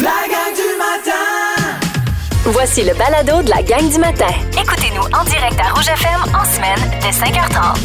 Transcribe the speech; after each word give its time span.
La 0.00 0.10
gang 0.30 0.54
du 0.54 0.78
matin! 0.78 1.78
Voici 2.44 2.84
le 2.84 2.94
balado 2.94 3.42
de 3.42 3.50
la 3.50 3.62
gang 3.62 3.90
du 3.90 3.98
matin. 3.98 4.30
Écoutez-nous 4.52 5.02
en 5.02 5.24
direct 5.24 5.58
à 5.60 5.74
Rouge 5.74 5.88
FM 5.88 6.20
en 6.34 6.44
semaine 6.44 6.78
dès 7.00 7.10
5h30. 7.10 7.76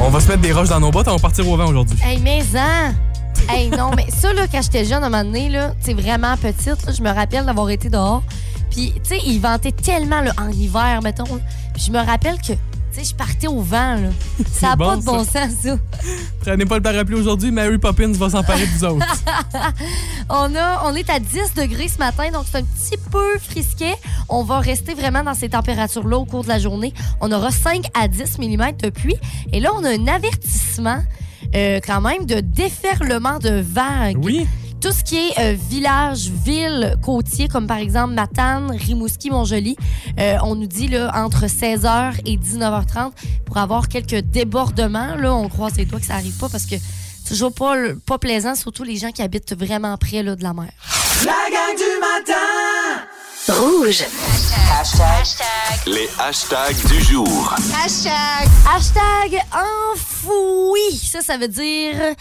On 0.00 0.10
va 0.10 0.20
se 0.20 0.28
mettre 0.28 0.42
des 0.42 0.52
roches 0.52 0.68
dans 0.68 0.80
nos 0.80 0.90
bottes, 0.90 1.08
on 1.08 1.16
va 1.16 1.18
partir 1.18 1.48
au 1.48 1.56
vent 1.56 1.66
aujourd'hui. 1.66 1.98
Hey, 2.04 2.18
mais 2.18 2.42
hein! 2.54 2.92
Hey, 3.48 3.70
non, 3.70 3.92
mais 3.96 4.06
ça, 4.10 4.34
là, 4.34 4.42
quand 4.50 4.60
j'étais 4.60 4.84
jeune, 4.84 5.02
à 5.02 5.06
un 5.06 5.08
moment 5.08 5.24
donné, 5.24 5.48
là, 5.48 5.72
vraiment 5.96 6.36
petite, 6.36 6.84
là, 6.84 6.92
je 6.92 7.02
me 7.02 7.10
rappelle 7.10 7.46
d'avoir 7.46 7.70
été 7.70 7.88
dehors. 7.88 8.22
Puis, 8.70 8.92
tu 9.02 9.16
sais, 9.16 9.18
il 9.24 9.40
ventait 9.40 9.72
tellement, 9.72 10.20
là, 10.20 10.32
en 10.38 10.50
hiver, 10.50 11.00
mettons. 11.02 11.40
Puis, 11.72 11.84
je 11.86 11.90
me 11.90 12.04
rappelle 12.04 12.36
que, 12.36 12.52
sais, 12.92 13.04
je 13.04 13.14
partais 13.14 13.46
au 13.46 13.60
vent, 13.60 13.96
là. 13.96 14.08
Ça 14.52 14.70
n'a 14.70 14.76
bon, 14.76 14.84
pas 14.86 14.96
de 14.96 15.02
bon 15.02 15.24
sens, 15.24 15.50
ça. 15.62 15.76
Prenez 16.40 16.64
pas 16.64 16.76
le 16.76 16.82
parapluie 16.82 17.16
aujourd'hui, 17.16 17.50
Mary 17.50 17.78
Poppins 17.78 18.12
va 18.12 18.30
s'emparer 18.30 18.66
de 18.66 18.70
vous 18.72 18.84
autres. 18.84 19.06
On, 20.28 20.54
a, 20.54 20.82
on 20.84 20.94
est 20.94 21.10
à 21.10 21.18
10 21.18 21.54
degrés 21.56 21.88
ce 21.88 21.98
matin, 21.98 22.30
donc 22.32 22.44
c'est 22.50 22.58
un 22.58 22.62
petit 22.62 22.96
peu 23.10 23.38
frisquet. 23.38 23.94
On 24.28 24.42
va 24.44 24.60
rester 24.60 24.94
vraiment 24.94 25.22
dans 25.22 25.34
ces 25.34 25.50
températures-là 25.50 26.16
au 26.16 26.24
cours 26.24 26.44
de 26.44 26.48
la 26.48 26.58
journée. 26.58 26.94
On 27.20 27.30
aura 27.32 27.50
5 27.50 27.84
à 27.94 28.08
10 28.08 28.38
mm 28.38 28.76
de 28.82 28.88
pluie. 28.90 29.16
Et 29.52 29.60
là, 29.60 29.70
on 29.76 29.84
a 29.84 29.90
un 29.90 30.06
avertissement 30.06 31.02
euh, 31.54 31.80
quand 31.84 32.00
même 32.00 32.24
de 32.24 32.40
déferlement 32.40 33.38
de 33.38 33.60
vagues. 33.60 34.18
Oui. 34.22 34.46
Tout 34.82 34.90
ce 34.90 35.04
qui 35.04 35.16
est 35.16 35.38
euh, 35.38 35.56
village, 35.70 36.28
ville, 36.44 36.96
côtier, 37.04 37.46
comme 37.46 37.68
par 37.68 37.76
exemple 37.76 38.14
Matane, 38.14 38.72
Rimouski, 38.72 39.30
Montjoli, 39.30 39.76
euh, 40.18 40.36
on 40.42 40.56
nous 40.56 40.66
dit 40.66 40.88
là, 40.88 41.12
entre 41.14 41.46
16h 41.46 42.14
et 42.26 42.36
19h30 42.36 43.12
pour 43.46 43.58
avoir 43.58 43.86
quelques 43.86 44.24
débordements. 44.24 45.14
Là, 45.14 45.32
on 45.32 45.48
croise 45.48 45.76
les 45.76 45.84
doigts 45.84 46.00
que 46.00 46.06
ça 46.06 46.14
arrive 46.14 46.36
pas 46.36 46.48
parce 46.48 46.66
que 46.66 46.74
c'est 46.74 47.28
toujours 47.28 47.54
pas, 47.54 47.76
pas 48.04 48.18
plaisant, 48.18 48.56
surtout 48.56 48.82
les 48.82 48.96
gens 48.96 49.12
qui 49.12 49.22
habitent 49.22 49.56
vraiment 49.56 49.96
près 49.96 50.24
là, 50.24 50.34
de 50.34 50.42
la 50.42 50.52
mer. 50.52 50.72
La 51.24 51.30
gang 51.30 51.76
du 51.76 52.00
matin! 52.00 53.06
Rouge. 53.48 54.04
Les 55.86 56.08
hashtags 56.18 56.86
du 56.88 57.00
jour. 57.04 57.54
Hashtag. 57.84 58.48
Hashtag 58.68 59.42
enfoui. 59.52 60.96
Ça, 60.96 61.20
ça 61.20 61.36
veut 61.36 61.48
dire 61.48 62.14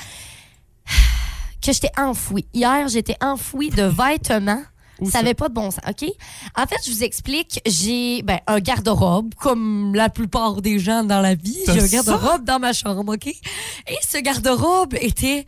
que 1.61 1.71
j'étais 1.71 1.91
enfoui. 1.97 2.45
Hier, 2.53 2.87
j'étais 2.87 3.17
enfoui 3.21 3.69
de 3.69 3.83
vêtements. 3.83 4.63
Ça 5.09 5.23
n'avait 5.23 5.33
pas 5.33 5.49
de 5.49 5.55
bon 5.55 5.71
sens, 5.71 5.83
OK? 5.89 6.07
En 6.55 6.67
fait, 6.67 6.77
je 6.85 6.91
vous 6.91 7.03
explique, 7.03 7.59
j'ai 7.65 8.21
ben, 8.21 8.39
un 8.45 8.59
garde-robe, 8.59 9.33
comme 9.33 9.95
la 9.95 10.09
plupart 10.09 10.61
des 10.61 10.77
gens 10.77 11.03
dans 11.03 11.21
la 11.21 11.33
vie. 11.33 11.57
J'ai 11.65 11.81
un 11.81 11.87
garde-robe 11.87 12.45
dans 12.45 12.59
ma 12.59 12.71
chambre, 12.71 13.15
OK? 13.15 13.25
Et 13.25 13.97
ce 14.07 14.19
garde-robe 14.19 14.93
était 15.01 15.47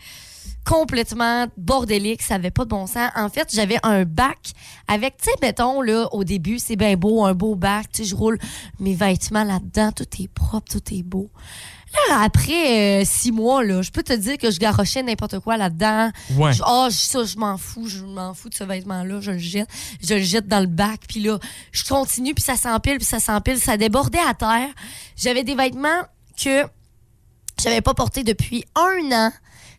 complètement 0.65 1.47
bordélique, 1.57 2.21
ça 2.21 2.35
avait 2.35 2.51
pas 2.51 2.63
de 2.63 2.69
bon 2.69 2.87
sens. 2.87 3.11
En 3.15 3.29
fait, 3.29 3.49
j'avais 3.53 3.77
un 3.83 4.05
bac 4.05 4.53
avec, 4.87 5.17
tu 5.17 5.25
sais, 5.25 5.35
mettons, 5.41 5.81
là, 5.81 6.07
au 6.13 6.23
début, 6.23 6.59
c'est 6.59 6.75
bien 6.75 6.95
beau, 6.95 7.23
un 7.23 7.33
beau 7.33 7.55
bac, 7.55 7.87
tu 7.91 8.03
sais, 8.03 8.09
je 8.09 8.15
roule 8.15 8.39
mes 8.79 8.95
vêtements 8.95 9.43
là-dedans, 9.43 9.91
tout 9.91 10.07
est 10.19 10.27
propre, 10.27 10.71
tout 10.71 10.93
est 10.93 11.03
beau. 11.03 11.29
Là, 12.09 12.21
après 12.23 13.01
euh, 13.01 13.05
six 13.05 13.31
mois, 13.31 13.63
là, 13.63 13.81
je 13.81 13.91
peux 13.91 14.03
te 14.03 14.13
dire 14.13 14.37
que 14.37 14.49
je 14.51 14.59
garochais 14.59 15.03
n'importe 15.03 15.39
quoi 15.39 15.57
là-dedans. 15.57 16.11
Ouais. 16.35 16.51
Je- 16.53 16.63
Ah, 16.65 16.87
je- 16.89 16.95
ça, 16.97 17.23
je 17.23 17.37
m'en 17.37 17.57
fous, 17.57 17.87
je 17.87 18.03
m'en 18.03 18.33
fous 18.33 18.49
de 18.49 18.55
ce 18.55 18.63
vêtement-là, 18.63 19.19
je 19.21 19.31
le 19.31 19.37
jette, 19.37 19.69
je 20.01 20.15
le 20.15 20.21
jette 20.21 20.47
dans 20.47 20.59
le 20.59 20.65
bac, 20.67 21.01
puis 21.07 21.19
là, 21.21 21.37
je 21.71 21.83
continue, 21.83 22.33
puis 22.33 22.43
ça 22.43 22.55
s'empile, 22.55 22.97
puis 22.97 23.05
ça 23.05 23.19
s'empile, 23.19 23.59
ça 23.59 23.77
débordait 23.77 24.19
à 24.27 24.33
terre. 24.33 24.69
J'avais 25.15 25.43
des 25.43 25.55
vêtements 25.55 26.01
que 26.41 26.63
j'avais 27.61 27.81
pas 27.81 27.93
portés 27.93 28.23
depuis 28.23 28.65
un 28.75 29.11
an. 29.11 29.31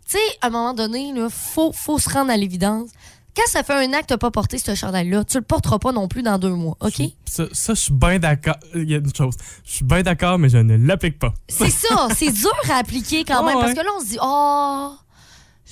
Tu 0.08 0.12
sais, 0.12 0.18
à 0.42 0.46
un 0.46 0.50
moment 0.50 0.74
donné, 0.74 1.12
il 1.14 1.28
faut, 1.30 1.72
faut 1.72 1.98
se 1.98 2.08
rendre 2.10 2.30
à 2.30 2.36
l'évidence. 2.36 2.90
Quand 3.36 3.46
ça 3.46 3.62
fait 3.64 3.74
un 3.74 3.92
an 3.92 4.00
que 4.06 4.14
pas 4.14 4.30
porté 4.30 4.58
ce 4.58 4.74
chandail-là, 4.74 5.24
tu 5.24 5.38
le 5.38 5.42
porteras 5.42 5.78
pas 5.80 5.90
non 5.90 6.06
plus 6.06 6.22
dans 6.22 6.38
deux 6.38 6.54
mois, 6.54 6.77
OK? 6.80 7.02
Ça, 7.27 7.44
ça, 7.52 7.74
je 7.74 7.80
suis 7.80 7.92
bien 7.92 8.18
d'accord. 8.20 8.56
Il 8.74 8.88
y 8.88 8.94
a 8.94 8.98
une 8.98 9.14
chose. 9.14 9.34
Je 9.64 9.72
suis 9.72 9.84
bien 9.84 10.02
d'accord, 10.02 10.38
mais 10.38 10.48
je 10.48 10.58
ne 10.58 10.76
l'applique 10.76 11.19
pas. 11.19 11.34
C'est 11.48 11.70
ça, 11.70 12.09
c'est 12.14 12.31
dur 12.32 12.53
à 12.70 12.76
appliquer 12.76 13.25
quand 13.25 13.41
Ah 13.41 13.47
même, 13.47 13.59
parce 13.59 13.75
que 13.75 13.81
là, 13.81 13.91
on 13.97 14.00
se 14.00 14.06
dit, 14.06 14.19
oh, 14.22 14.92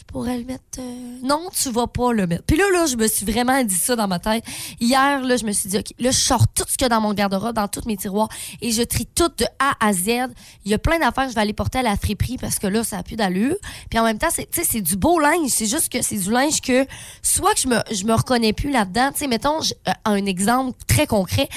je 0.03 0.13
pourrais 0.13 0.37
le 0.39 0.45
mettre. 0.45 0.63
euh, 0.79 1.19
Non, 1.23 1.49
tu 1.53 1.71
vas 1.71 1.87
pas 1.87 2.13
le 2.13 2.27
mettre. 2.27 2.43
Puis 2.45 2.57
là, 2.57 2.65
là, 2.73 2.87
je 2.87 2.97
me 2.97 3.07
suis 3.07 3.25
vraiment 3.25 3.63
dit 3.63 3.75
ça 3.75 3.95
dans 3.97 4.09
ma 4.09 4.19
tête. 4.19 4.45
Hier, 4.81 5.21
là, 5.23 5.37
je 5.37 5.45
me 5.45 5.53
suis 5.53 5.69
dit, 5.69 5.79
OK, 5.79 5.87
là, 6.01 6.11
je 6.11 6.19
sors 6.19 6.49
tout 6.49 6.65
ce 6.69 6.73
qu'il 6.77 6.83
y 6.83 6.87
a 6.87 6.89
dans 6.89 7.01
mon 7.01 7.15
garde-robe, 7.15 7.55
dans 7.55 7.69
tous 7.69 7.87
mes 7.87 7.97
tiroirs, 7.97 8.29
et 8.61 8.73
je 8.73 8.83
trie 8.83 9.07
tout 9.07 9.29
de 9.39 9.45
A 9.59 9.75
à 9.81 9.93
Z. 9.93 10.09
Il 10.65 10.71
y 10.71 10.75
a 10.75 10.79
plein 10.79 10.99
d'affaires 10.99 11.25
que 11.25 11.31
je 11.31 11.35
vais 11.37 11.41
aller 11.41 11.53
porter 11.53 11.79
à 11.79 11.83
la 11.83 11.97
friperie 11.97 12.37
parce 12.37 12.59
que 12.59 12.67
là, 12.67 12.83
ça 12.85 12.99
a 12.99 13.03
plus 13.03 13.17
d'allure. 13.17 13.55
Puis 13.91 13.99
en 13.99 14.05
même 14.05 14.19
temps, 14.19 14.29
c'est, 14.33 14.51
tu 14.51 14.61
sais, 14.61 14.67
c'est 14.69 14.81
du 14.81 14.97
beau 14.97 15.19
linge. 15.21 15.49
C'est 15.51 15.67
juste 15.67 15.89
que 15.91 16.03
c'est 16.03 16.17
du 16.19 16.31
linge 16.31 16.61
que 16.61 16.85
soit 17.23 17.55
que 17.55 17.61
je 17.61 17.69
me, 17.69 17.77
je 17.95 18.05
me 18.05 18.13
reconnais 18.15 18.53
plus 18.53 18.71
là-dedans. 18.73 19.11
Tu 19.13 19.21
sais, 19.21 19.27
mettons, 19.29 19.61
j- 19.61 19.75
euh, 19.89 19.93
un 20.05 20.27
exemple 20.27 20.77
très 20.89 21.07
concret. 21.07 21.49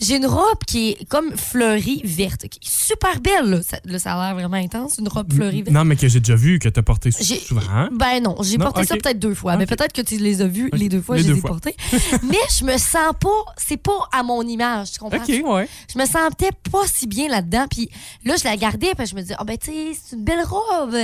J'ai 0.00 0.16
une 0.16 0.26
robe 0.26 0.58
qui 0.66 0.90
est 0.90 1.04
comme 1.08 1.34
fleurie 1.36 2.02
verte, 2.04 2.48
qui 2.48 2.60
est 2.62 2.68
super 2.68 3.20
belle. 3.20 3.46
Là, 3.50 3.62
ça, 3.62 3.78
là, 3.84 3.98
ça 3.98 4.14
a 4.14 4.26
l'air 4.26 4.34
vraiment 4.34 4.62
intense, 4.62 4.98
une 4.98 5.08
robe 5.08 5.32
fleurie 5.32 5.62
verte. 5.62 5.74
Non, 5.74 5.84
mais 5.84 5.96
que 5.96 6.06
j'ai 6.08 6.20
déjà 6.20 6.34
vu 6.36 6.58
que 6.58 6.68
tu 6.68 6.78
as 6.78 6.82
porté 6.82 7.10
souvent. 7.10 7.88
Ben 7.96 8.22
non, 8.22 8.36
j'ai 8.42 8.58
porté 8.58 8.84
ça 8.84 8.96
peut-être 8.96 9.18
deux 9.18 9.34
fois. 9.34 9.56
Mais 9.56 9.64
Ok. 9.64 9.70
peut-être 9.76 9.92
que 9.92 10.02
tu 10.02 10.16
les 10.16 10.42
as 10.42 10.46
vus 10.46 10.68
les 10.72 10.88
deux 10.88 11.00
fois, 11.00 11.16
Les 11.16 11.22
je 11.22 11.28
deux 11.28 11.32
les 11.34 11.38
ai 11.38 11.40
fois. 11.40 11.50
portés. 11.50 11.76
mais 12.22 12.36
je 12.58 12.64
me 12.64 12.76
sens 12.76 13.12
pas, 13.20 13.52
c'est 13.56 13.76
pas 13.76 14.08
à 14.12 14.22
mon 14.22 14.42
image, 14.42 14.92
tu 14.92 14.98
comprends? 14.98 15.18
OK, 15.18 15.28
ouais. 15.44 15.68
Je 15.92 15.98
me 15.98 16.06
sentais 16.06 16.50
pas 16.72 16.82
si 16.86 17.06
bien 17.06 17.28
là-dedans. 17.28 17.66
Puis 17.70 17.88
là, 18.24 18.34
je 18.36 18.44
la 18.44 18.56
gardais, 18.56 18.94
puis 18.96 19.06
je 19.06 19.14
me 19.14 19.20
disais, 19.22 19.34
ah 19.38 19.44
ben 19.44 19.56
tu 19.56 19.70
sais, 19.70 19.98
c'est 20.02 20.16
une 20.16 20.24
belle 20.24 20.44
robe. 20.44 20.96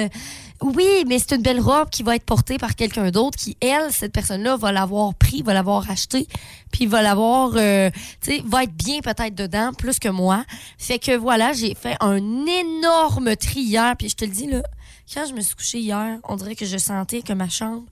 Oui, 0.62 1.04
mais 1.08 1.18
c'est 1.18 1.36
une 1.36 1.42
belle 1.42 1.60
robe 1.60 1.88
qui 1.88 2.02
va 2.02 2.16
être 2.16 2.24
portée 2.24 2.58
par 2.58 2.74
quelqu'un 2.76 3.10
d'autre 3.10 3.38
qui, 3.38 3.56
elle, 3.62 3.90
cette 3.90 4.12
personne-là, 4.12 4.56
va 4.58 4.72
l'avoir 4.72 5.14
pris, 5.14 5.40
va 5.42 5.54
l'avoir 5.54 5.90
acheté, 5.90 6.26
puis 6.70 6.84
va 6.86 7.00
l'avoir, 7.00 7.52
euh, 7.56 7.88
tu 8.20 8.32
sais, 8.36 8.42
va 8.44 8.64
être 8.64 8.74
bien 8.74 9.00
peut-être 9.00 9.34
dedans, 9.34 9.72
plus 9.72 9.98
que 9.98 10.08
moi. 10.10 10.44
Fait 10.76 10.98
que 10.98 11.16
voilà, 11.16 11.54
j'ai 11.54 11.74
fait 11.74 11.96
un 12.00 12.18
énorme 12.46 13.36
tri 13.36 13.60
hier, 13.60 13.94
puis 13.98 14.10
je 14.10 14.16
te 14.16 14.24
le 14.26 14.30
dis, 14.32 14.48
là, 14.48 14.62
quand 15.12 15.26
je 15.26 15.34
me 15.34 15.40
suis 15.40 15.54
couchée 15.54 15.80
hier, 15.80 16.18
on 16.28 16.36
dirait 16.36 16.54
que 16.54 16.66
je 16.66 16.78
sentais 16.78 17.22
que 17.22 17.32
ma 17.32 17.48
chambre 17.48 17.84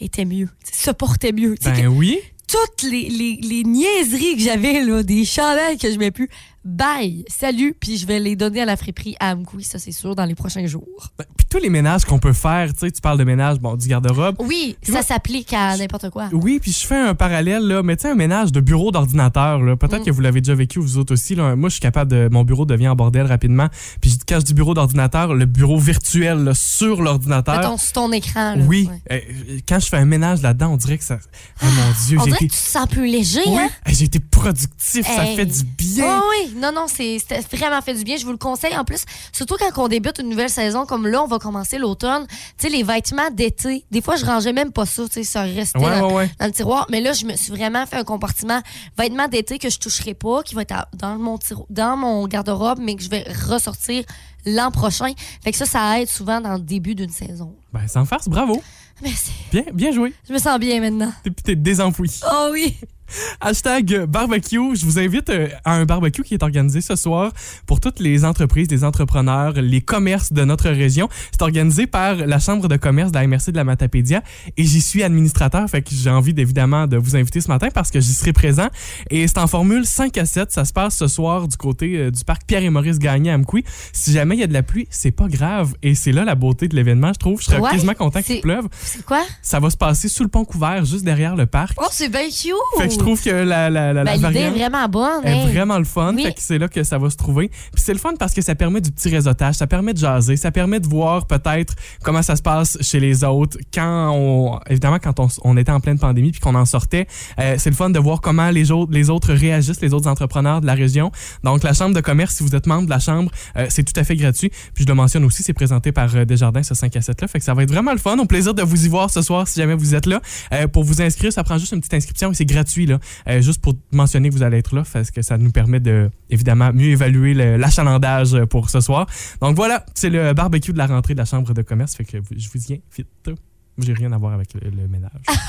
était 0.00 0.24
mieux, 0.24 0.48
se 0.72 0.90
portait 0.90 1.32
mieux. 1.32 1.54
Ben 1.64 1.86
oui. 1.88 2.20
toutes 2.46 2.82
les, 2.82 3.08
les, 3.08 3.36
les 3.36 3.64
niaiseries 3.64 4.36
que 4.36 4.42
j'avais, 4.42 4.84
là, 4.84 5.02
des 5.02 5.24
chandails 5.24 5.78
que 5.78 5.90
je 5.90 5.98
mets 5.98 6.10
plus, 6.10 6.28
bye, 6.64 7.24
salut, 7.28 7.74
puis 7.78 7.96
je 7.96 8.06
vais 8.06 8.18
les 8.20 8.36
donner 8.36 8.60
à 8.62 8.64
la 8.64 8.76
friperie 8.76 9.16
à 9.20 9.30
Amkoui, 9.32 9.64
ça 9.64 9.78
c'est 9.78 9.92
sûr, 9.92 10.14
dans 10.14 10.24
les 10.24 10.34
prochains 10.34 10.66
jours. 10.66 11.08
Ben, 11.18 11.24
Puis 11.36 11.46
tous 11.48 11.58
les 11.58 11.70
ménages 11.70 12.04
qu'on 12.04 12.18
peut 12.18 12.32
faire, 12.32 12.72
tu 12.74 12.80
sais, 12.80 12.90
tu 12.90 13.00
parles 13.00 13.18
de 13.18 13.24
ménage, 13.24 13.58
bon, 13.58 13.74
du 13.76 13.88
garde-robe. 13.88 14.36
Oui, 14.40 14.76
ça 14.82 15.02
s'applique 15.02 15.52
à 15.52 15.76
n'importe 15.76 16.10
quoi. 16.10 16.28
Oui, 16.32 16.58
puis 16.60 16.72
je 16.72 16.86
fais 16.86 16.96
un 16.96 17.14
parallèle, 17.14 17.62
là, 17.66 17.82
mais 17.82 17.96
tu 17.96 18.02
sais, 18.02 18.10
un 18.10 18.14
ménage 18.14 18.52
de 18.52 18.60
bureau 18.60 18.90
d'ordinateur, 18.90 19.60
là. 19.62 19.76
Peut-être 19.76 20.02
Mm. 20.02 20.04
que 20.06 20.10
vous 20.10 20.20
l'avez 20.20 20.40
déjà 20.40 20.54
vécu, 20.54 20.78
vous 20.78 20.98
autres 20.98 21.14
aussi, 21.14 21.34
là. 21.34 21.56
Moi, 21.56 21.68
je 21.68 21.74
suis 21.74 21.80
capable 21.80 22.10
de. 22.10 22.28
Mon 22.30 22.44
bureau 22.44 22.66
devient 22.66 22.88
en 22.88 22.96
bordel 22.96 23.26
rapidement. 23.26 23.68
Puis 24.00 24.10
je- 24.10 24.16
quand 24.28 24.40
je 24.40 24.44
dis 24.44 24.54
bureau 24.54 24.74
d'ordinateur, 24.74 25.34
le 25.34 25.46
bureau 25.46 25.78
virtuel, 25.78 26.38
là, 26.44 26.54
sur 26.54 27.00
l'ordinateur. 27.02 27.56
Mettons 27.58 27.76
sur 27.78 27.92
ton 27.92 28.12
écran. 28.12 28.56
Là. 28.56 28.64
Oui. 28.66 28.88
Ouais. 29.10 29.22
Euh, 29.50 29.58
quand 29.68 29.80
je 29.80 29.86
fais 29.86 29.96
un 29.96 30.04
ménage 30.04 30.42
là-dedans, 30.42 30.72
on 30.72 30.76
dirait 30.76 30.98
que 30.98 31.04
ça. 31.04 31.18
Oh 31.62 31.66
mon 31.66 32.06
Dieu, 32.06 32.18
On 32.20 32.24
dirait 32.24 32.36
été. 32.36 32.48
que 32.48 32.52
tu 32.52 32.58
te 32.60 32.68
sens 32.68 32.86
plus 32.88 33.06
léger, 33.06 33.40
Oui, 33.46 33.56
hein? 33.58 33.68
hey, 33.86 33.94
j'ai 33.94 34.04
été 34.04 34.18
productif, 34.20 35.06
ça 35.06 35.24
fait 35.24 35.46
du 35.46 35.64
bien. 35.64 36.20
Oh 36.20 36.24
oui, 36.30 36.47
non, 36.56 36.72
non, 36.72 36.86
c'est 36.88 37.18
vraiment 37.52 37.80
fait 37.82 37.94
du 37.94 38.04
bien. 38.04 38.16
Je 38.16 38.24
vous 38.24 38.32
le 38.32 38.38
conseille 38.38 38.76
en 38.76 38.84
plus, 38.84 39.04
surtout 39.32 39.56
quand 39.58 39.82
on 39.84 39.88
débute 39.88 40.18
une 40.18 40.28
nouvelle 40.28 40.50
saison, 40.50 40.86
comme 40.86 41.06
là, 41.06 41.22
on 41.22 41.26
va 41.26 41.38
commencer 41.38 41.78
l'automne. 41.78 42.26
Tu 42.28 42.34
sais, 42.58 42.68
les 42.68 42.82
vêtements 42.82 43.30
d'été, 43.30 43.84
des 43.90 44.00
fois, 44.00 44.16
je 44.16 44.24
rangeais 44.24 44.52
même 44.52 44.72
pas 44.72 44.86
ça, 44.86 45.04
tu 45.06 45.14
sais, 45.14 45.24
ça 45.24 45.42
restait 45.42 45.78
Ouais, 45.78 46.00
dans, 46.00 46.08
ouais, 46.08 46.14
ouais. 46.14 46.30
dans 46.40 46.46
le 46.46 46.52
tiroir. 46.52 46.86
Mais 46.90 47.00
là, 47.00 47.12
je 47.12 47.24
me 47.26 47.34
suis 47.36 47.50
vraiment 47.50 47.84
fait 47.86 47.96
un 47.96 48.04
compartiment 48.04 48.60
vêtements 48.96 49.28
d'été 49.28 49.58
que 49.58 49.70
je 49.70 49.78
toucherai 49.78 50.14
pas, 50.14 50.42
qui 50.42 50.54
va 50.54 50.62
être 50.62 50.74
dans 50.94 51.16
mon, 51.18 51.38
tiro- 51.38 51.66
dans 51.70 51.96
mon 51.96 52.26
garde-robe, 52.26 52.78
mais 52.80 52.94
que 52.96 53.02
je 53.02 53.10
vais 53.10 53.24
ressortir 53.48 54.04
l'an 54.46 54.70
prochain. 54.70 55.12
Fait 55.42 55.52
que 55.52 55.58
ça, 55.58 55.66
ça 55.66 56.00
aide 56.00 56.08
souvent 56.08 56.40
dans 56.40 56.54
le 56.54 56.60
début 56.60 56.94
d'une 56.94 57.10
saison. 57.10 57.54
Ben, 57.72 57.86
sans 57.88 58.04
farce, 58.04 58.28
bravo. 58.28 58.62
Merci. 59.02 59.30
Bien, 59.52 59.62
bien 59.72 59.92
joué. 59.92 60.12
Je 60.28 60.32
me 60.32 60.38
sens 60.38 60.58
bien 60.58 60.80
maintenant. 60.80 61.12
T'es 61.22 61.30
t'es 61.30 61.54
désenfoui. 61.56 62.10
Oh 62.28 62.48
oui. 62.52 62.76
Hashtag 63.40 64.04
barbecue. 64.06 64.74
Je 64.76 64.84
vous 64.84 64.98
invite 64.98 65.30
euh, 65.30 65.48
à 65.64 65.74
un 65.74 65.84
barbecue 65.84 66.22
qui 66.22 66.34
est 66.34 66.42
organisé 66.42 66.80
ce 66.80 66.96
soir 66.96 67.32
pour 67.66 67.80
toutes 67.80 68.00
les 68.00 68.24
entreprises, 68.24 68.68
les 68.70 68.84
entrepreneurs, 68.84 69.52
les 69.54 69.80
commerces 69.80 70.32
de 70.32 70.44
notre 70.44 70.68
région. 70.70 71.08
C'est 71.32 71.42
organisé 71.42 71.86
par 71.86 72.14
la 72.14 72.38
Chambre 72.38 72.68
de 72.68 72.76
commerce 72.76 73.12
de 73.12 73.18
la 73.18 73.26
MRC 73.26 73.50
de 73.52 73.56
la 73.56 73.64
Matapédia 73.64 74.22
et 74.56 74.64
j'y 74.64 74.80
suis 74.80 75.02
administrateur. 75.02 75.68
Fait 75.68 75.82
que 75.82 75.90
j'ai 75.92 76.10
envie 76.10 76.34
évidemment 76.36 76.86
de 76.86 76.96
vous 76.96 77.16
inviter 77.16 77.40
ce 77.40 77.48
matin 77.48 77.68
parce 77.72 77.90
que 77.90 78.00
j'y 78.00 78.14
serai 78.14 78.32
présent. 78.32 78.68
Et 79.10 79.26
c'est 79.26 79.38
en 79.38 79.46
formule 79.46 79.86
5 79.86 80.16
à 80.18 80.24
7. 80.24 80.52
Ça 80.52 80.64
se 80.64 80.72
passe 80.72 80.96
ce 80.96 81.06
soir 81.08 81.48
du 81.48 81.56
côté 81.56 81.96
euh, 81.96 82.10
du 82.10 82.24
parc 82.24 82.42
Pierre 82.46 82.62
et 82.62 82.70
Maurice 82.70 82.98
Gagné 82.98 83.30
à 83.30 83.34
Amkoui. 83.34 83.64
Si 83.92 84.12
jamais 84.12 84.36
il 84.36 84.40
y 84.40 84.44
a 84.44 84.46
de 84.46 84.52
la 84.52 84.62
pluie, 84.62 84.86
c'est 84.90 85.10
pas 85.10 85.28
grave. 85.28 85.74
Et 85.82 85.94
c'est 85.94 86.12
là 86.12 86.24
la 86.24 86.34
beauté 86.34 86.68
de 86.68 86.76
l'événement, 86.76 87.12
je 87.12 87.18
trouve. 87.18 87.40
Je 87.40 87.46
serais 87.46 87.58
Ouais, 87.58 87.70
quasiment 87.70 87.94
content 87.94 88.22
qu'il 88.22 88.40
pleuve. 88.40 88.66
C'est 88.80 89.04
quoi? 89.04 89.22
Ça 89.42 89.58
va 89.60 89.70
se 89.70 89.76
passer 89.76 90.08
sous 90.08 90.22
le 90.22 90.28
pont 90.28 90.44
couvert, 90.44 90.84
juste 90.84 91.04
derrière 91.04 91.34
le 91.34 91.46
parc. 91.46 91.76
Oh, 91.80 91.86
c'est 91.90 92.08
bien 92.08 92.26
cute. 92.28 92.52
Fait 92.78 92.88
que 92.88 92.97
je 92.98 93.04
trouve 93.04 93.22
que 93.22 93.30
la, 93.30 93.70
la, 93.70 93.92
la, 93.92 94.04
la 94.04 94.14
Ben, 94.14 94.36
est 94.36 94.50
vraiment 94.50 94.88
bonne. 94.88 95.24
est 95.24 95.32
hein. 95.32 95.46
vraiment 95.52 95.78
le 95.78 95.84
fun. 95.84 96.14
Oui. 96.14 96.24
Fait 96.24 96.32
que 96.32 96.40
c'est 96.40 96.58
là 96.58 96.68
que 96.68 96.82
ça 96.82 96.98
va 96.98 97.10
se 97.10 97.16
trouver. 97.16 97.48
Puis 97.48 97.82
c'est 97.82 97.92
le 97.92 97.98
fun 97.98 98.14
parce 98.18 98.34
que 98.34 98.42
ça 98.42 98.54
permet 98.54 98.80
du 98.80 98.90
petit 98.90 99.08
réseautage, 99.08 99.54
ça 99.56 99.66
permet 99.66 99.92
de 99.94 99.98
jaser, 99.98 100.36
ça 100.36 100.50
permet 100.50 100.80
de 100.80 100.86
voir 100.86 101.26
peut-être 101.26 101.74
comment 102.02 102.22
ça 102.22 102.36
se 102.36 102.42
passe 102.42 102.78
chez 102.80 103.00
les 103.00 103.24
autres. 103.24 103.58
Quand 103.72 104.12
on, 104.14 104.58
évidemment, 104.68 104.98
quand 104.98 105.20
on, 105.20 105.28
on 105.44 105.56
était 105.56 105.72
en 105.72 105.80
pleine 105.80 105.98
pandémie 105.98 106.32
puis 106.32 106.40
qu'on 106.40 106.54
en 106.54 106.64
sortait, 106.64 107.06
euh, 107.38 107.56
c'est 107.58 107.70
le 107.70 107.76
fun 107.76 107.90
de 107.90 107.98
voir 107.98 108.20
comment 108.20 108.50
les 108.50 108.70
autres, 108.70 108.92
les 108.92 109.10
autres 109.10 109.32
réagissent, 109.32 109.80
les 109.80 109.94
autres 109.94 110.08
entrepreneurs 110.08 110.60
de 110.60 110.66
la 110.66 110.74
région. 110.74 111.10
Donc 111.44 111.62
la 111.62 111.72
chambre 111.72 111.94
de 111.94 112.00
commerce, 112.00 112.34
si 112.36 112.42
vous 112.42 112.54
êtes 112.54 112.66
membre 112.66 112.84
de 112.86 112.90
la 112.90 112.98
chambre, 112.98 113.30
euh, 113.56 113.66
c'est 113.68 113.84
tout 113.84 113.98
à 113.98 114.04
fait 114.04 114.16
gratuit. 114.16 114.50
Puis 114.74 114.84
je 114.84 114.88
le 114.88 114.94
mentionne 114.94 115.24
aussi, 115.24 115.42
c'est 115.42 115.52
présenté 115.52 115.92
par 115.92 116.14
euh, 116.14 116.24
Desjardins 116.24 116.62
ce 116.62 116.74
5 116.74 116.96
à 116.96 117.00
7 117.00 117.20
là. 117.22 117.28
Fait 117.28 117.38
que 117.38 117.44
ça 117.44 117.54
va 117.54 117.62
être 117.62 117.70
vraiment 117.72 117.92
le 117.92 117.98
fun. 117.98 118.18
Au 118.18 118.26
plaisir 118.26 118.54
de 118.54 118.62
vous 118.62 118.86
y 118.86 118.88
voir 118.88 119.10
ce 119.10 119.22
soir 119.22 119.46
si 119.48 119.60
jamais 119.60 119.74
vous 119.74 119.94
êtes 119.94 120.06
là. 120.06 120.20
Euh, 120.52 120.66
pour 120.66 120.84
vous 120.84 121.02
inscrire, 121.02 121.32
ça 121.32 121.44
prend 121.44 121.58
juste 121.58 121.72
une 121.72 121.80
petite 121.80 121.94
inscription 121.94 122.30
et 122.30 122.34
c'est 122.34 122.44
gratuit 122.44 122.86
Euh, 122.94 123.40
juste 123.40 123.60
pour 123.60 123.74
mentionner 123.92 124.28
que 124.28 124.34
vous 124.34 124.42
allez 124.42 124.58
être 124.58 124.74
là, 124.74 124.82
parce 124.92 125.10
que 125.10 125.22
ça 125.22 125.38
nous 125.38 125.50
permet 125.50 125.80
de 125.80 126.10
évidemment 126.30 126.72
mieux 126.72 126.88
évaluer 126.88 127.34
l'achalandage 127.34 128.36
pour 128.46 128.70
ce 128.70 128.80
soir. 128.80 129.06
Donc 129.40 129.56
voilà, 129.56 129.84
c'est 129.94 130.10
le 130.10 130.32
barbecue 130.32 130.72
de 130.72 130.78
la 130.78 130.86
rentrée 130.86 131.14
de 131.14 131.18
la 131.18 131.24
chambre 131.24 131.52
de 131.52 131.62
commerce. 131.62 131.94
Fait 131.96 132.04
que 132.04 132.18
je 132.36 132.48
vous 132.48 132.72
y 132.72 132.74
invite. 132.74 133.38
J'ai 133.78 133.92
rien 133.92 134.12
à 134.12 134.18
voir 134.18 134.32
avec 134.32 134.54
le, 134.54 134.70
le 134.70 134.88
ménage. 134.88 135.12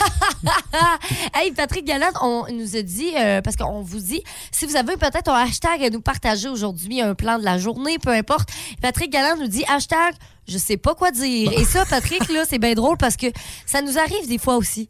Hey, 1.33 1.51
Patrick 1.51 1.86
Galland, 1.86 2.12
on 2.21 2.45
nous 2.51 2.75
a 2.75 2.81
dit, 2.81 3.12
euh, 3.18 3.41
parce 3.41 3.56
qu'on 3.56 3.81
vous 3.81 4.00
dit, 4.00 4.24
si 4.51 4.65
vous 4.65 4.75
avez 4.75 4.95
peut-être 4.97 5.30
un 5.30 5.44
hashtag 5.44 5.83
à 5.83 5.89
nous 5.89 6.01
partager 6.01 6.47
aujourd'hui, 6.50 7.01
un 7.01 7.15
plan 7.15 7.39
de 7.39 7.44
la 7.44 7.57
journée, 7.57 7.97
peu 8.00 8.12
importe. 8.12 8.50
Patrick 8.81 9.12
Galland 9.12 9.38
nous 9.39 9.47
dit 9.47 9.63
hashtag, 9.68 10.13
je 10.47 10.57
sais 10.57 10.77
pas 10.77 10.95
quoi 10.95 11.12
dire. 11.12 11.51
Et 11.57 11.65
ça, 11.65 11.86
Patrick, 11.86 12.27
là, 12.30 12.44
c'est 12.47 12.59
bien 12.59 12.74
drôle 12.74 12.97
parce 12.97 13.18
que 13.18 13.27
ça 13.65 13.81
nous 13.81 13.97
arrive 13.97 14.27
des 14.27 14.38
fois 14.38 14.57
aussi. 14.57 14.89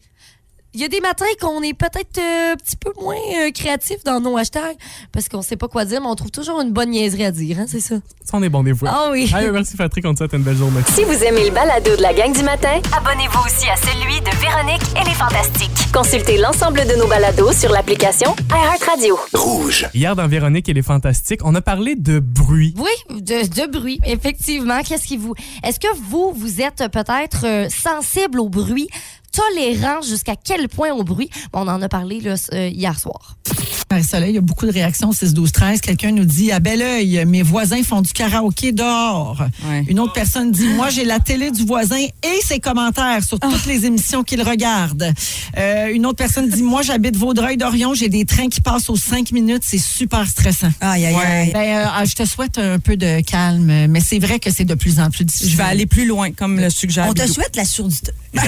Il 0.76 0.82
y 0.82 0.84
a 0.84 0.88
des 0.88 1.02
matins 1.02 1.26
qu'on 1.42 1.64
est 1.64 1.74
peut-être 1.74 2.20
euh, 2.20 2.54
un 2.54 2.56
petit 2.56 2.76
peu 2.76 2.92
moins 3.02 3.16
euh, 3.16 3.50
créatif 3.52 4.04
dans 4.04 4.20
nos 4.20 4.38
hashtags 4.38 4.78
parce 5.12 5.28
qu'on 5.28 5.42
sait 5.42 5.56
pas 5.56 5.68
quoi 5.68 5.84
dire, 5.84 6.00
mais 6.00 6.06
on 6.08 6.14
trouve 6.14 6.30
toujours 6.30 6.62
une 6.62 6.72
bonne 6.72 6.92
niaiserie 6.92 7.26
à 7.26 7.32
dire, 7.32 7.58
hein, 7.60 7.66
c'est 7.68 7.80
ça. 7.80 7.96
Ça, 8.24 8.38
on 8.38 8.44
est 8.44 8.50
bon 8.50 8.62
des 8.62 8.76
fois. 8.76 8.90
Ah 8.94 9.10
oui. 9.12 9.28
Merci 9.52 9.76
Patrick, 9.78 10.06
on 10.06 10.14
te 10.14 10.20
souhaite 10.20 10.34
une 10.34 10.44
belle 10.44 10.58
journée. 10.58 10.82
Si 10.94 11.04
vous 11.06 11.24
aimez 11.24 11.46
le 11.46 11.52
balado 11.52 11.96
de 11.96 12.02
la 12.04 12.14
gang 12.14 12.32
du 12.32 12.44
matin, 12.44 12.80
abonnez-vous 12.96 13.40
aussi 13.48 13.68
à 13.68 13.76
celui 13.78 14.22
de 14.22 14.30
Véronique 14.40 14.84
et 15.02 15.04
les 15.10 15.16
Fantastiques. 15.16 15.92
Consultez 15.92 16.38
l'ensemble 16.38 16.86
de 16.86 16.96
nos 17.00 17.08
balados 17.08 17.52
sur 17.54 17.72
l'application 17.72 18.36
iHeartRadio. 18.52 19.18
Rouge. 19.34 19.88
Hier, 19.96 20.16
dans 20.16 20.28
Véronique 20.28 20.70
et 20.70 20.74
les 20.74 20.84
Fantastiques, 20.84 21.42
on 21.44 21.56
a 21.56 21.62
parlé 21.62 21.96
de 21.96 22.20
bruit. 22.20 22.76
Oui, 22.78 23.20
de, 23.20 23.48
de 23.48 23.72
bruit, 23.72 24.00
effectivement. 24.06 24.82
Qu'est-ce 24.84 25.08
qui 25.08 25.18
vous. 25.18 25.34
Est-ce 25.64 25.80
que 25.80 25.88
vous, 25.98 26.32
vous 26.36 26.62
êtes 26.62 26.84
peut-être 26.92 27.44
euh, 27.46 27.68
sensible 27.70 28.40
au 28.40 28.50
bruit, 28.50 28.88
tolérant 29.40 30.02
jusqu'à 30.02 30.36
quel 30.36 30.68
point 30.68 30.92
au 30.92 31.04
bruit? 31.04 31.30
On 31.54 31.68
en 31.68 31.82
a 31.82 31.90
parlé 31.90 32.22
euh, 32.26 32.68
hier 32.68 33.00
soir. 33.00 33.38
Marie-Soleil, 33.92 34.32
il 34.32 34.36
y 34.36 34.38
a 34.38 34.42
beaucoup 34.42 34.68
de 34.68 34.72
réactions 34.72 35.12
6 35.12 35.34
12 35.34 35.52
13 35.52 35.82
Quelqu'un 35.82 36.12
nous 36.12 36.26
dit 36.26 36.52
à 36.52 36.60
bel 36.60 36.82
oeil, 36.82 37.24
mes 37.26 37.42
voisins 37.42 37.82
font 37.84 38.02
du 38.02 38.14
karaoké 38.14 38.72
dehors. 38.72 39.42
Ouais. 39.68 39.84
Une 39.88 40.00
autre 40.00 40.14
personne 40.14 40.52
dit 40.52 40.68
moi 40.68 40.90
j'ai 40.90 41.06
la 41.06 41.20
télé 41.20 41.50
du 41.50 41.66
voisin 41.66 41.98
et 41.98 42.42
ses 42.46 42.60
commentaires 42.60 43.24
sur 43.24 43.40
toutes 43.40 43.66
les 43.66 43.86
émissions 43.88 44.24
qu'il 44.24 44.44
regarde. 44.44 45.12
Euh, 45.58 45.88
une 45.92 46.06
autre 46.06 46.18
personne 46.18 46.48
dit 46.50 46.62
moi 46.62 46.84
j'habite 46.84 47.16
Vaudreuil 47.16 47.58
d'Orion, 47.58 47.94
j'ai 47.96 48.10
des 48.10 48.26
trains 48.26 48.50
qui 48.50 48.62
passent 48.62 48.90
aux 48.92 48.96
5 48.96 49.32
minutes, 49.32 49.64
c'est 49.66 49.80
super 49.80 50.28
stressant. 50.28 50.70
Aïe, 50.82 51.08
aïe, 51.08 51.16
aïe. 51.16 51.52
Ben, 51.52 51.60
euh, 51.80 51.86
ah, 51.92 52.06
je 52.06 52.14
te 52.14 52.26
souhaite 52.26 52.60
un 52.60 52.78
peu 52.80 52.96
de 52.96 53.22
calme, 53.22 53.88
mais 53.88 54.02
c'est 54.02 54.20
vrai 54.20 54.40
que 54.40 54.52
c'est 54.52 54.66
de 54.66 54.76
plus 54.76 55.00
en 55.00 55.10
plus 55.10 55.26
difficile. 55.26 55.50
Je 55.50 55.58
vais 55.58 55.64
aller 55.64 55.86
plus 55.88 56.06
loin, 56.06 56.32
comme 56.32 56.60
le 56.60 56.70
suggère 56.70 57.08
On 57.10 57.14
te 57.14 57.22
Bidou. 57.24 57.34
souhaite 57.34 57.56
la 57.56 57.66
surdité. 57.66 58.12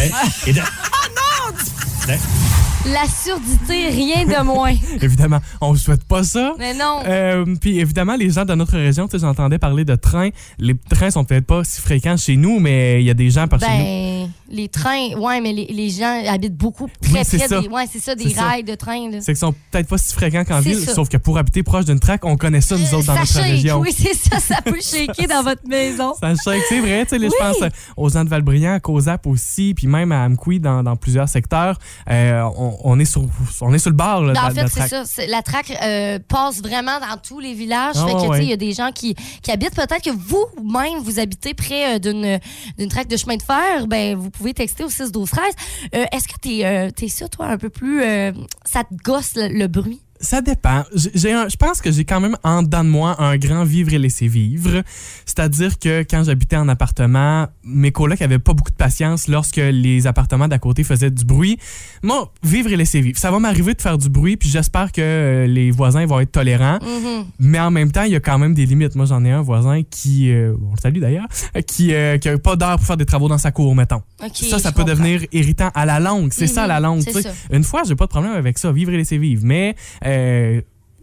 La 2.86 3.04
surdité, 3.06 3.90
rien 3.90 4.26
de 4.26 4.44
moins. 4.44 4.74
Évidemment, 5.02 5.31
on 5.62 5.74
ne 5.74 5.78
souhaite 5.78 6.04
pas 6.04 6.24
ça. 6.24 6.54
Mais 6.58 6.74
non. 6.74 7.00
Euh, 7.06 7.46
puis 7.60 7.80
évidemment, 7.80 8.16
les 8.16 8.30
gens 8.30 8.46
de 8.46 8.54
notre 8.54 8.74
région, 8.74 9.08
tu 9.08 9.12
sais, 9.12 9.20
j'entendais 9.20 9.58
parler 9.58 9.86
de 9.86 9.96
trains. 9.96 10.30
Les 10.58 10.76
trains 10.76 11.12
sont 11.12 11.24
peut-être 11.24 11.46
pas 11.46 11.64
si 11.64 11.82
fréquents 11.82 12.18
chez 12.18 12.36
nous, 12.36 12.60
mais 12.60 13.02
il 13.02 13.06
y 13.06 13.10
a 13.10 13.14
des 13.14 13.30
gens 13.30 13.48
par 13.48 13.60
chez 13.60 13.68
nous. 13.68 14.30
Les 14.52 14.68
trains, 14.68 15.14
ouais, 15.18 15.40
mais 15.42 15.54
les, 15.54 15.66
les 15.68 15.90
gens 15.90 16.22
habitent 16.28 16.56
beaucoup 16.58 16.88
très 17.02 17.14
Oui, 17.14 17.24
près 17.24 17.48
ça. 17.48 17.62
des. 17.62 17.68
Ouais, 17.70 17.86
c'est 17.92 18.00
ça, 18.00 18.16
des 18.16 18.30
ça. 18.30 18.44
rails 18.44 18.64
de 18.64 18.76
train. 18.76 19.10
C'est 19.22 19.26
qu'ils 19.32 19.38
sont 19.38 19.54
peut-être 19.72 19.88
pas 19.88 19.98
si 19.98 20.14
fréquents 20.14 20.44
qu'en 20.44 20.60
ville, 20.60 20.78
ça. 20.78 20.94
sauf 20.94 21.08
que 21.10 21.18
pour 21.18 21.38
habiter 21.38 21.64
proche 21.64 21.86
d'une 21.86 22.00
track, 22.00 22.26
on 22.26 22.36
connaît 22.36 22.60
ça, 22.62 22.76
nous 22.78 22.94
autres, 22.94 23.08
dans 23.08 23.14
ça 23.14 23.20
notre 23.22 23.32
shake, 23.34 23.44
région. 23.46 23.80
oui, 23.80 23.94
c'est 23.98 24.14
ça, 24.14 24.40
ça 24.40 24.62
peut 24.62 24.80
shaker 24.82 25.28
dans 25.30 25.44
votre 25.44 25.66
maison. 25.68 26.14
Ça 26.20 26.34
shake, 26.36 26.64
c'est 26.68 26.80
vrai. 26.82 27.06
Tu 27.06 27.16
sais, 27.16 27.22
Oui. 27.22 27.30
Je 27.32 27.44
pense 27.44 27.62
euh, 27.62 27.70
aux 27.98 28.10
gens 28.10 28.24
de 28.26 28.30
Valbriand, 28.30 28.74
à 28.74 28.80
Cozap 28.82 29.26
aussi, 29.28 29.74
puis 29.74 29.88
même 29.88 30.12
à 30.12 30.26
Amqui 30.26 30.60
dans, 30.60 30.84
dans 30.84 30.96
plusieurs 30.98 31.30
secteurs. 31.30 31.78
Euh, 32.10 32.42
on, 32.58 32.78
on 32.84 33.00
est 33.00 33.06
sur, 33.06 33.24
on 33.62 33.74
est 33.74 33.80
sur 33.80 33.90
le 33.92 33.96
bord 33.96 34.22
là, 34.24 34.34
de 34.34 34.36
la- 34.36 34.46
en 34.48 34.68
fait, 34.68 34.68
c'est 34.68 35.06
ça. 35.06 35.26
La 35.28 35.42
traque 35.42 35.72
euh, 35.82 36.20
passe 36.28 36.62
vraiment 36.62 37.00
dans 37.00 37.18
tous 37.24 37.40
les 37.40 37.54
villages. 37.54 37.96
Ah, 37.98 38.06
fait 38.08 38.14
que, 38.14 38.28
ouais. 38.30 38.44
il 38.44 38.50
y 38.50 38.54
a 38.54 38.58
des 38.58 38.74
gens 38.74 38.92
qui, 38.94 39.16
qui 39.42 39.52
habitent 39.52 39.76
peut-être 39.76 40.02
que 40.04 40.10
vous-même, 40.10 41.00
vous 41.04 41.20
habitez 41.20 41.54
près 41.54 41.96
euh, 41.96 42.00
d'une 42.00 42.40
d'une 42.78 42.90
traque 42.90 43.08
de 43.08 43.16
chemin 43.18 43.36
de 43.38 43.42
fer. 43.44 43.88
Ben, 43.88 44.16
vous 44.18 44.30
pouvez 44.30 44.41
texter 44.54 44.84
au 44.84 44.90
6 44.90 45.12
12 45.12 45.30
13. 45.30 45.54
Euh, 45.96 46.06
Est-ce 46.12 46.28
que 46.28 46.40
t'es 46.42 46.66
euh, 46.66 46.90
es 47.02 47.08
ça, 47.08 47.28
toi, 47.30 47.48
un 47.48 47.58
peu 47.58 47.70
plus. 47.70 48.02
euh, 48.04 48.32
ça 48.66 48.84
te 48.84 48.94
gosse 49.04 49.34
le 49.36 49.68
bruit? 49.68 50.02
Ça 50.22 50.42
dépend. 50.42 50.84
J'ai- 50.96 51.32
je 51.50 51.56
pense 51.58 51.82
que 51.82 51.92
j'ai 51.92 52.06
quand 52.06 52.20
même 52.22 52.38
en 52.44 52.62
dedans 52.64 52.84
de 52.84 52.90
moi 52.90 53.16
un 53.22 53.38
grand 53.38 53.64
vivre 53.64 53.92
et 53.94 53.98
laisser 53.98 54.28
vivre. 54.28 54.84
C'est-à-dire 55.26 55.80
que 55.80 56.02
quand 56.10 56.24
j'habitais 56.24 56.56
en 56.58 56.70
appartement, 56.70 57.48
mes 57.64 57.92
colocs 57.92 58.22
avaient 58.22 58.40
pas 58.40 58.54
beaucoup 58.54 58.70
de 58.72 58.76
patience 58.76 59.28
lorsque 59.28 59.58
les 59.58 60.08
appartements 60.08 60.48
d'à 60.48 60.60
côté 60.60 60.84
faisaient 60.84 61.10
du 61.12 61.26
bruit. 61.26 61.58
Moi, 62.04 62.32
vivre 62.44 62.72
et 62.72 62.78
laisser 62.78 63.02
vivre. 63.02 63.18
Ça 63.18 63.32
va 63.32 63.40
m'arriver 63.40 63.74
de 63.74 63.82
faire 63.82 63.98
du 63.98 64.10
bruit, 64.10 64.38
puis 64.38 64.48
j'espère 64.50 64.92
que 64.92 65.02
euh, 65.02 65.48
les 65.48 65.72
voisins 65.72 66.06
vont 66.06 66.20
être 66.20 66.32
tolérants. 66.32 66.80
Mhm. 66.82 67.26
Mais 67.40 67.60
en 67.60 67.72
même 67.72 67.92
temps, 67.92 68.04
il 68.04 68.12
y 68.12 68.16
a 68.16 68.20
quand 68.20 68.38
même 68.38 68.54
des 68.54 68.66
limites. 68.66 68.96
Moi, 68.96 69.06
j'en 69.06 69.24
ai 69.26 69.32
un 69.32 69.42
voisin 69.42 69.82
qui, 69.90 70.32
euh, 70.32 70.54
on 70.70 70.76
le 70.76 70.80
salue 70.82 71.00
d'ailleurs, 71.00 71.28
euh, 71.58 71.62
qui, 71.62 71.94
euh, 71.94 72.18
qui 72.18 72.30
a 72.30 72.38
pas 72.38 72.56
d'heure 72.56 72.78
pour 72.78 72.86
faire 72.86 72.98
des 72.98 73.06
travaux 73.06 73.28
dans 73.28 73.38
sa 73.40 73.52
cour, 73.52 73.76
mettons. 73.76 74.02
Ça, 74.34 74.60
ça 74.60 74.72
peut 74.72 74.82
comprends. 74.84 74.94
devenir 74.96 75.22
irritant 75.32 75.72
à 75.74 75.86
la 75.86 76.00
longue. 76.00 76.32
C'est 76.32 76.48
ça, 76.48 76.64
Mhm, 76.64 76.68
la 76.68 76.80
longue. 76.80 77.04
Une 77.52 77.64
fois, 77.64 77.82
j'ai 77.88 77.96
pas 77.96 78.06
de 78.06 78.10
problème 78.10 78.34
avec 78.34 78.58
ça. 78.60 78.72
Vivre 78.72 78.92
et 78.94 78.98
laisser 78.98 79.18
vivre. 79.18 79.42
Mais, 79.46 79.76
euh, 80.06 80.11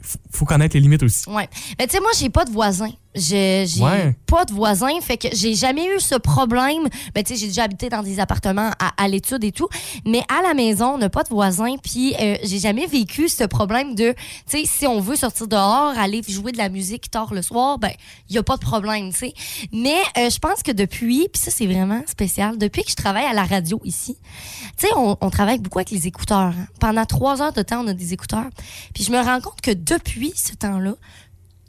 faut- 0.03 0.19
faut 0.33 0.45
connaître 0.45 0.75
les 0.77 0.81
limites 0.81 1.03
aussi. 1.03 1.29
Ouais. 1.29 1.49
Mais 1.79 1.87
tu 1.87 1.93
sais, 1.93 2.01
moi, 2.01 2.11
j'ai 2.19 2.31
pas 2.31 2.45
de 2.45 2.51
voisins. 2.51 2.91
J'ai 3.15 3.65
Ouais. 3.81 4.17
pas 4.27 4.45
de 4.45 4.53
voisins. 4.53 5.01
Fait 5.01 5.17
que 5.17 5.29
j'ai 5.33 5.55
jamais 5.55 5.87
eu 5.87 5.99
ce 5.99 6.15
problème. 6.15 6.85
Ben, 7.15 7.25
tu 7.25 7.35
sais, 7.35 7.41
j'ai 7.41 7.47
déjà 7.49 7.65
habité 7.65 7.89
dans 7.89 8.03
des 8.03 8.21
appartements 8.21 8.71
à, 8.79 8.93
à 9.03 9.09
l'étude 9.09 9.43
et 9.45 9.51
tout. 9.53 9.69
Mais 10.05 10.23
à 10.29 10.43
la 10.43 10.55
maison, 10.55 10.95
on 10.95 10.99
n'a 10.99 11.09
pas 11.09 11.23
de 11.25 11.29
voisins. 11.29 11.77
Puis 11.83 12.15
euh, 12.21 12.37
j'ai 12.45 12.59
jamais 12.59 12.87
vécu 12.87 13.29
ce 13.29 13.45
problème 13.45 13.95
de, 13.95 14.13
tu 14.49 14.59
sais, 14.59 14.65
si 14.67 14.87
on 14.87 15.01
veut 15.01 15.17
sortir 15.17 15.49
dehors, 15.49 15.95
aller 15.99 16.21
jouer 16.29 16.53
de 16.53 16.59
la 16.59 16.69
musique 16.69 17.11
tard 17.11 17.33
le 17.35 17.43
soir, 17.43 17.79
ben, 17.79 17.91
il 18.29 18.37
y 18.37 18.39
a 18.39 18.43
pas 18.43 18.57
de 18.57 18.61
problème, 18.63 19.11
tu 19.11 19.19
sais. 19.19 19.35
Mais 19.73 19.97
euh, 20.19 20.31
je 20.31 20.39
pense 20.39 20.63
que 20.63 20.71
depuis, 20.73 21.29
puis 21.33 21.41
ça, 21.43 21.51
c'est 21.51 21.67
vraiment 21.67 22.03
spécial, 22.07 22.59
depuis 22.59 22.85
que 22.85 22.91
je 22.91 22.97
travaille 22.97 23.25
à 23.25 23.33
la 23.33 23.45
radio 23.45 23.81
ici, 23.85 24.17
tu 24.77 24.87
sais, 24.87 24.93
on, 24.97 25.17
on 25.21 25.31
travaille 25.31 25.59
beaucoup 25.59 25.79
avec 25.79 25.91
les 25.91 26.07
écouteurs. 26.07 26.39
hein. 26.55 26.67
Pendant 26.79 27.05
trois 27.07 27.43
heures 27.43 27.53
de 27.53 27.63
temps, 27.63 27.83
on 27.85 27.89
a 27.89 27.95
des 27.95 28.13
écouteurs. 28.13 28.47
Puis 28.95 29.03
je 29.05 29.11
me 29.11 29.19
rends 29.21 29.41
compte 29.41 29.61
que 29.63 29.71
depuis 29.73 30.33
ce 30.37 30.53
temps-là, 30.55 30.95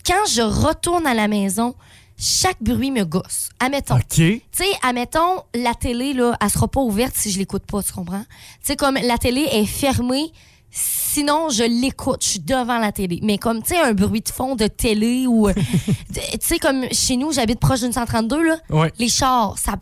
quand 0.05 0.25
je 0.31 0.41
retourne 0.41 1.05
à 1.07 1.13
la 1.13 1.27
maison, 1.27 1.75
chaque 2.17 2.61
bruit 2.61 2.91
me 2.91 3.05
gosse. 3.05 3.49
Admettons. 3.59 3.95
OK. 3.95 4.03
Tu 4.09 4.41
sais, 4.51 4.65
admettons, 4.81 5.43
la 5.55 5.73
télé, 5.73 6.13
là, 6.13 6.35
elle 6.41 6.49
sera 6.49 6.67
pas 6.67 6.81
ouverte 6.81 7.15
si 7.15 7.31
je 7.31 7.39
l'écoute 7.39 7.63
pas, 7.63 7.81
tu 7.81 7.93
comprends? 7.93 8.23
Tu 8.61 8.67
sais, 8.67 8.75
comme 8.75 8.95
la 8.95 9.17
télé 9.17 9.41
est 9.51 9.65
fermée, 9.65 10.31
sinon 10.71 11.49
je 11.49 11.63
l'écoute, 11.63 12.23
je 12.23 12.29
suis 12.29 12.39
devant 12.39 12.77
la 12.79 12.91
télé. 12.91 13.19
Mais 13.23 13.37
comme, 13.37 13.61
tu 13.61 13.69
sais, 13.69 13.79
un 13.79 13.93
bruit 13.93 14.21
de 14.21 14.29
fond 14.29 14.55
de 14.55 14.67
télé 14.67 15.25
ou... 15.27 15.47
euh, 15.49 15.53
tu 16.13 16.21
sais, 16.41 16.59
comme 16.59 16.85
chez 16.91 17.17
nous, 17.17 17.31
j'habite 17.31 17.59
proche 17.59 17.81
d'une 17.81 17.91
132, 17.93 18.43
là, 18.43 18.57
Ouais. 18.69 18.91
les 18.99 19.09
chars, 19.09 19.57
ça... 19.57 19.73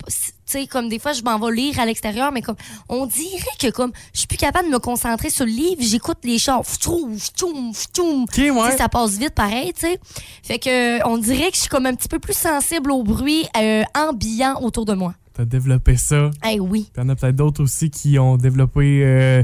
Tu 0.50 0.53
sais, 0.60 0.65
comme 0.67 0.88
des 0.88 0.98
fois, 0.98 1.12
je 1.12 1.22
m'en 1.24 1.38
vais 1.39 1.53
lire 1.53 1.77
à 1.77 1.86
l'extérieur, 1.86 2.32
mais 2.32 2.41
comme, 2.41 2.56
on 2.88 3.06
dirait 3.06 3.44
que 3.60 3.70
comme, 3.70 3.91
je 4.13 4.20
suis 4.20 4.27
plus 4.27 4.38
capable 4.38 4.70
de 4.70 4.74
me 4.74 4.79
concentrer 4.79 5.29
sur 5.29 5.46
le 5.46 5.51
livre, 5.51 5.82
j'écoute 5.82 6.20
les 6.24 6.38
chars. 6.39 6.63
Ftoum, 6.65 7.17
ftoum, 7.20 7.74
ftoum. 7.74 8.24
OK, 8.24 8.32
Tu 8.32 8.41
sais, 8.44 8.50
ouais. 8.51 8.77
ça 8.77 8.88
passe 8.88 9.17
vite 9.17 9.32
pareil, 9.36 9.74
tu 9.74 9.82
sais. 9.82 10.00
Fait 10.44 10.58
que 10.58 10.70
euh, 11.00 11.00
on 11.06 11.17
dirait 11.17 11.50
que 11.50 11.56
je 11.56 11.62
suis 11.62 11.70
comme 11.70 11.86
un 11.86 11.94
petit 11.94 12.08
peu 12.08 12.20
plus 12.20 12.38
sensible 12.38 12.91
au 12.91 13.03
bruit 13.03 13.46
euh, 13.58 13.84
ambiant 13.94 14.62
autour 14.62 14.86
de 14.86 14.94
moi. 14.94 15.15
T'as 15.34 15.44
développé 15.44 15.98
ça. 15.98 16.32
Eh 16.50 16.62
oui. 16.62 16.89
Il 16.96 17.00
y 17.01 17.03
en 17.03 17.10
a 17.10 17.15
peut-être 17.15 17.36
d'autres 17.36 17.62
aussi 17.62 17.89
qui 17.91 18.17
ont 18.17 18.38
développé 18.38 19.01
euh, 19.03 19.44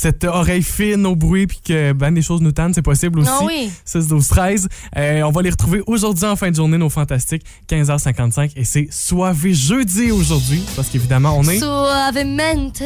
cette 0.00 0.24
oreille 0.24 0.62
fine 0.62 1.04
au 1.04 1.14
bruit, 1.14 1.46
puis 1.46 1.60
que 1.62 1.92
ben 1.92 2.10
des 2.14 2.22
choses 2.22 2.40
nous 2.40 2.52
tannent, 2.52 2.72
c'est 2.72 2.80
possible 2.80 3.18
aussi. 3.18 3.28
Ah 3.30 3.44
oui. 3.44 3.70
6, 3.84 4.06
12, 4.08 4.28
13. 4.28 4.68
Euh, 4.96 5.20
on 5.24 5.30
va 5.30 5.42
les 5.42 5.50
retrouver 5.50 5.82
aujourd'hui 5.86 6.24
en 6.24 6.36
fin 6.36 6.50
de 6.50 6.56
journée, 6.56 6.78
nos 6.78 6.88
fantastiques, 6.88 7.42
15h55. 7.68 8.52
Et 8.56 8.64
c'est 8.64 8.88
soivé 8.90 9.52
jeudi 9.52 10.10
aujourd'hui, 10.10 10.62
parce 10.74 10.88
qu'évidemment, 10.88 11.36
on 11.36 11.42
est. 11.42 11.58
Suavemente. 11.58 12.82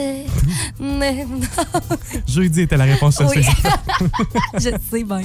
Mais- 0.81 1.25
Jeudi 2.27 2.63
était 2.63 2.77
la 2.77 2.85
réponse 2.85 3.15
sur 3.15 3.29
Oui. 3.29 3.45
je 4.55 4.61
sais 4.61 5.05
bien. 5.05 5.21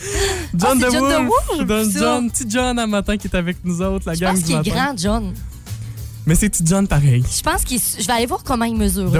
John 0.54 0.80
Ah, 0.80 0.86
de 0.86 0.92
John 0.92 1.28
Wolf. 1.58 1.90
John, 1.98 2.30
petit 2.30 2.44
John 2.48 2.78
à 2.78 2.86
matin 2.86 3.16
qui 3.16 3.26
est 3.26 3.34
avec 3.34 3.56
nous 3.64 3.82
autres, 3.82 4.04
la 4.06 4.14
Je 4.14 4.20
gang 4.20 4.30
pense 4.30 4.38
du 4.38 4.44
qu'il 4.44 4.54
est 4.54 4.58
matin. 4.58 4.70
grand, 4.70 4.96
John. 4.96 5.34
Mais 6.24 6.36
c'est 6.36 6.48
petit 6.50 6.62
John 6.64 6.86
pareil? 6.86 7.24
Je 7.36 7.42
pense 7.42 7.64
qu'il. 7.64 7.80
Je 7.98 8.06
vais 8.06 8.12
aller 8.12 8.26
voir 8.26 8.44
comment 8.44 8.64
il 8.64 8.76
mesure. 8.76 9.10
The 9.10 9.16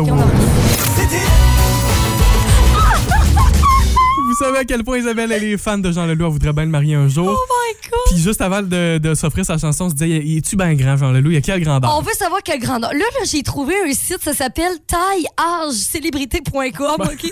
savez 4.35 4.59
à 4.59 4.65
quel 4.65 4.85
point 4.85 4.99
Isabelle, 4.99 5.33
elle 5.33 5.45
est 5.45 5.57
fan 5.57 5.81
de 5.83 5.91
Jean 5.91 6.07
Leloup, 6.07 6.27
elle 6.27 6.33
voudrait 6.33 6.53
bien 6.53 6.65
le 6.65 6.71
marier 6.71 6.95
un 6.95 7.09
jour. 7.09 7.29
Oh! 7.31 7.62
Puis 8.11 8.19
juste 8.19 8.41
avant 8.41 8.63
de, 8.63 8.99
de 8.99 9.15
s'offrir 9.15 9.45
sa 9.45 9.59
chanson, 9.59 9.85
on 9.85 9.91
se 9.91 9.95
disait, 9.95 10.21
il 10.25 10.39
est-tu 10.39 10.57
bien 10.57 10.75
grand, 10.75 10.97
Jean 10.97 11.13
Leloup? 11.13 11.31
Il 11.31 11.37
a 11.37 11.41
quelle 11.41 11.63
grandeur? 11.63 11.97
On 11.97 12.03
veut 12.03 12.13
savoir 12.13 12.43
quelle 12.43 12.61
grandeur. 12.61 12.93
Là, 12.93 12.99
là 12.99 13.25
j'ai 13.25 13.43
trouvé 13.43 13.75
un 13.87 13.93
site, 13.93 14.23
ça 14.23 14.35
s'appelle 14.35 14.79
tailleagecélébrité.com, 14.87 17.01
OK? 17.01 17.21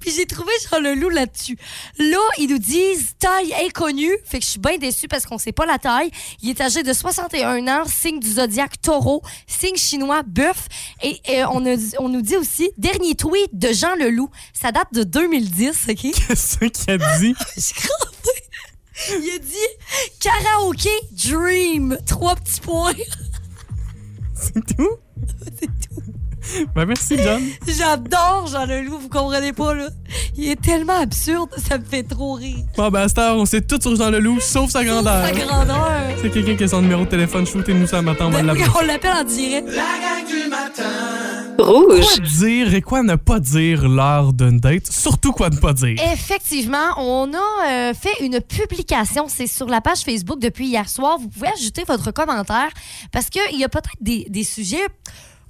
Puis 0.00 0.10
j'ai 0.16 0.26
trouvé 0.26 0.50
Jean 0.70 0.80
Leloup 0.80 1.10
là-dessus. 1.10 1.56
Là, 1.98 2.18
ils 2.38 2.48
nous 2.48 2.58
disent 2.58 3.14
taille 3.18 3.52
inconnue. 3.66 4.16
Fait 4.24 4.38
que 4.38 4.44
je 4.44 4.50
suis 4.50 4.60
bien 4.60 4.78
déçue 4.78 5.08
parce 5.08 5.26
qu'on 5.26 5.38
sait 5.38 5.52
pas 5.52 5.66
la 5.66 5.78
taille. 5.78 6.10
Il 6.42 6.50
est 6.50 6.60
âgé 6.60 6.82
de 6.82 6.92
61 6.92 7.66
ans, 7.68 7.84
signe 7.86 8.20
du 8.20 8.30
zodiaque 8.30 8.80
taureau, 8.80 9.22
signe 9.46 9.76
chinois 9.76 10.22
bœuf. 10.26 10.68
Et, 11.02 11.20
euh, 11.30 11.46
on, 11.52 11.64
a, 11.66 11.76
on 11.98 12.08
nous 12.08 12.22
dit 12.22 12.36
aussi, 12.36 12.70
dernier 12.76 13.14
tweet 13.14 13.50
de 13.52 13.72
Jean 13.72 13.94
Leloup. 13.96 14.30
Ça 14.52 14.72
date 14.72 14.92
de 14.92 15.04
2010, 15.04 15.86
OK? 15.88 15.96
Qu'est-ce 15.96 16.58
qu'il 16.58 16.90
a 16.90 17.18
dit? 17.18 17.34
Je 17.56 17.74
crois. 17.74 18.08
Il 19.10 19.30
a 19.34 19.38
dit 19.38 20.18
karaoké 20.20 20.90
dream. 21.12 21.96
Trois 22.06 22.34
petits 22.36 22.60
points. 22.60 22.92
C'est 24.34 24.54
tout? 24.76 24.96
C'est 25.60 25.66
tout. 25.66 26.64
Ben 26.74 26.86
merci, 26.86 27.18
John. 27.22 27.42
J'adore 27.66 28.46
Jean 28.50 28.64
Leloup, 28.64 28.98
vous 28.98 29.08
comprenez 29.10 29.52
pas, 29.52 29.74
là. 29.74 29.88
Il 30.36 30.48
est 30.48 30.60
tellement 30.60 30.98
absurde, 31.00 31.50
ça 31.68 31.76
me 31.76 31.84
fait 31.84 32.04
trop 32.04 32.32
rire. 32.34 32.64
Bon, 32.76 32.88
ben 32.88 33.02
à 33.02 33.08
cette 33.08 33.18
heure, 33.18 33.36
on 33.36 33.44
sait 33.44 33.60
tout 33.60 33.78
sur 33.80 33.94
Jean 33.96 34.10
Leloup, 34.10 34.40
sauf 34.40 34.70
sa 34.70 34.82
grandeur. 34.84 35.26
Sa 35.26 35.32
grandeur. 35.32 35.92
C'est 36.22 36.30
quelqu'un 36.30 36.56
qui 36.56 36.64
a 36.64 36.68
son 36.68 36.80
numéro 36.80 37.04
de 37.04 37.08
téléphone, 37.10 37.46
shootez-nous 37.46 37.86
ça 37.86 38.00
matin, 38.00 38.26
on 38.26 38.30
va 38.30 38.38
Ben 38.38 38.46
l'appeler. 38.46 38.64
on 38.80 38.86
l'appelle 38.86 39.12
en 39.16 39.24
direct. 39.24 39.68
La 39.68 39.74
gang 39.74 40.26
du 40.26 40.48
matin. 40.48 41.37
Rouge. 41.68 42.16
Quoi 42.16 42.24
dire 42.24 42.74
et 42.74 42.82
quoi 42.82 43.02
ne 43.02 43.16
pas 43.16 43.40
dire 43.40 43.88
lors 43.88 44.32
d'une 44.32 44.58
date? 44.58 44.90
Surtout 44.90 45.32
quoi 45.32 45.50
ne 45.50 45.58
pas 45.58 45.72
dire? 45.74 45.96
Effectivement, 46.12 46.94
on 46.96 47.32
a 47.34 47.68
euh, 47.68 47.94
fait 47.94 48.24
une 48.24 48.40
publication. 48.40 49.26
C'est 49.28 49.46
sur 49.46 49.66
la 49.66 49.80
page 49.80 50.00
Facebook 50.00 50.40
depuis 50.40 50.66
hier 50.66 50.88
soir. 50.88 51.18
Vous 51.18 51.28
pouvez 51.28 51.48
ajouter 51.48 51.84
votre 51.86 52.10
commentaire 52.10 52.70
parce 53.12 53.28
qu'il 53.28 53.58
y 53.58 53.64
a 53.64 53.68
peut-être 53.68 53.90
des, 54.00 54.26
des 54.30 54.44
sujets 54.44 54.86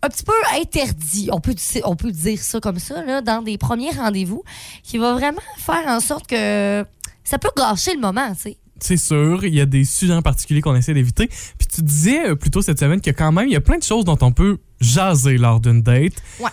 un 0.02 0.08
petit 0.08 0.24
peu 0.24 0.32
interdits. 0.60 1.28
On 1.32 1.40
peut, 1.40 1.54
on 1.84 1.96
peut 1.96 2.10
dire 2.10 2.40
ça 2.40 2.60
comme 2.60 2.78
ça, 2.78 3.02
là, 3.04 3.20
dans 3.20 3.42
des 3.42 3.58
premiers 3.58 3.90
rendez-vous, 3.90 4.42
qui 4.82 4.98
va 4.98 5.12
vraiment 5.12 5.40
faire 5.56 5.86
en 5.86 6.00
sorte 6.00 6.26
que 6.26 6.84
ça 7.24 7.38
peut 7.38 7.50
gâcher 7.56 7.94
le 7.94 8.00
moment, 8.00 8.32
tu 8.34 8.42
sais. 8.42 8.56
C'est 8.80 8.96
sûr, 8.96 9.44
il 9.44 9.54
y 9.54 9.60
a 9.60 9.66
des 9.66 9.84
sujets 9.84 10.14
en 10.14 10.22
particulier 10.22 10.60
qu'on 10.60 10.74
essaie 10.74 10.94
d'éviter. 10.94 11.26
Puis 11.26 11.66
tu 11.72 11.82
disais 11.82 12.30
euh, 12.30 12.34
plus 12.34 12.50
tôt 12.50 12.62
cette 12.62 12.78
semaine 12.78 13.00
que 13.00 13.10
quand 13.10 13.32
même, 13.32 13.48
il 13.48 13.52
y 13.52 13.56
a 13.56 13.60
plein 13.60 13.78
de 13.78 13.82
choses 13.82 14.04
dont 14.04 14.18
on 14.20 14.32
peut 14.32 14.58
jaser 14.80 15.38
lors 15.38 15.60
d'une 15.60 15.82
date. 15.82 16.14
Ouais. 16.40 16.50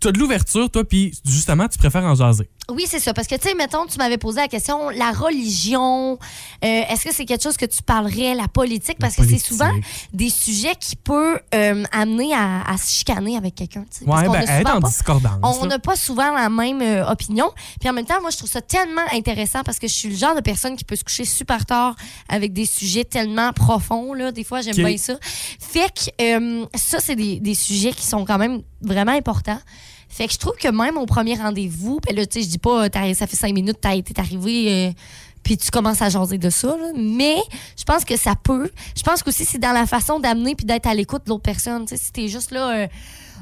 T'as 0.00 0.12
de 0.12 0.18
l'ouverture, 0.20 0.70
toi, 0.70 0.84
puis 0.84 1.12
justement, 1.26 1.66
tu 1.66 1.76
préfères 1.76 2.04
en 2.04 2.14
jaser. 2.14 2.48
Oui, 2.70 2.84
c'est 2.86 3.00
ça. 3.00 3.12
Parce 3.12 3.26
que, 3.26 3.34
tu 3.34 3.48
sais, 3.48 3.54
mettons, 3.56 3.84
tu 3.86 3.98
m'avais 3.98 4.16
posé 4.18 4.40
la 4.40 4.46
question, 4.46 4.90
la 4.90 5.10
religion, 5.10 6.12
euh, 6.12 6.18
est-ce 6.88 7.02
que 7.04 7.12
c'est 7.12 7.24
quelque 7.24 7.42
chose 7.42 7.56
que 7.56 7.64
tu 7.66 7.82
parlerais, 7.82 8.36
la 8.36 8.46
politique? 8.46 8.98
Parce 9.00 9.16
que 9.16 9.24
c'est 9.26 9.38
souvent 9.38 9.72
des 10.12 10.30
sujets 10.30 10.74
qui 10.78 10.94
peuvent 10.94 11.40
euh, 11.52 11.82
amener 11.90 12.32
à, 12.32 12.62
à 12.70 12.76
se 12.78 12.92
chicaner 12.92 13.36
avec 13.36 13.56
quelqu'un. 13.56 13.84
Parce 14.06 14.20
Ouais, 14.20 14.26
qu'on 14.28 14.32
ben, 14.34 14.42
être 14.48 14.70
en 14.76 14.80
pas- 14.80 14.88
discordance. 14.88 15.56
on 15.60 15.66
n'a 15.66 15.80
pas 15.80 15.96
souvent 15.96 16.32
la 16.32 16.48
même 16.48 16.80
euh, 16.80 17.10
opinion. 17.10 17.50
Puis 17.80 17.90
en 17.90 17.92
même 17.92 18.06
temps, 18.06 18.20
moi, 18.20 18.30
je 18.30 18.36
trouve 18.36 18.50
ça 18.50 18.60
tellement 18.60 19.02
intéressant 19.12 19.64
parce 19.64 19.80
que 19.80 19.88
je 19.88 19.94
suis 19.94 20.10
le 20.10 20.16
genre 20.16 20.36
de 20.36 20.40
personne 20.42 20.76
qui 20.76 20.84
peut 20.84 20.94
se 20.96 21.02
coucher 21.02 21.24
super 21.24 21.66
tard 21.66 21.96
avec 22.28 22.52
des 22.52 22.66
sujets 22.66 23.04
tellement 23.04 23.52
profonds. 23.52 24.12
Là. 24.12 24.30
Des 24.30 24.44
fois, 24.44 24.60
j'aime 24.60 24.74
Ok. 24.78 24.84
bien 24.86 24.96
ça. 24.96 25.14
Fait 25.58 25.90
que 25.92 26.68
ça, 26.78 27.00
c'est 27.00 27.16
des, 27.16 27.40
des 27.40 27.54
sujets 27.54 27.90
qui 27.92 28.06
sont 28.06 28.24
quand 28.24 28.38
même 28.38 28.62
vraiment 28.80 29.10
importants. 29.12 29.57
Fait 30.08 30.26
que 30.26 30.32
je 30.32 30.38
trouve 30.38 30.56
que 30.56 30.68
même 30.68 30.96
au 30.96 31.06
premier 31.06 31.34
rendez-vous, 31.34 32.00
ben 32.06 32.16
là, 32.16 32.24
tu 32.26 32.38
sais, 32.40 32.44
je 32.46 32.50
dis 32.50 32.58
pas, 32.58 32.88
t'as- 32.88 33.14
ça 33.14 33.26
fait 33.26 33.36
cinq 33.36 33.52
minutes, 33.54 33.78
t'as 33.80 33.94
été 33.94 34.18
arrivé, 34.20 34.88
euh, 34.88 34.92
puis 35.42 35.56
tu 35.56 35.70
commences 35.70 36.00
à 36.02 36.08
jaser 36.08 36.38
de 36.38 36.50
ça, 36.50 36.76
mais 36.96 37.36
je 37.78 37.84
pense 37.84 38.04
que 38.04 38.16
ça 38.16 38.34
peut. 38.42 38.70
Je 38.96 39.02
pense 39.02 39.22
qu'aussi, 39.22 39.44
c'est 39.44 39.58
dans 39.58 39.72
la 39.72 39.86
façon 39.86 40.18
d'amener 40.18 40.54
puis 40.54 40.64
d'être 40.66 40.86
à 40.86 40.94
l'écoute 40.94 41.24
de 41.26 41.30
l'autre 41.30 41.42
personne. 41.42 41.84
Tu 41.86 41.96
sais, 41.96 42.02
si 42.02 42.12
t'es 42.12 42.28
juste 42.28 42.50
là, 42.50 42.70
euh, 42.70 42.86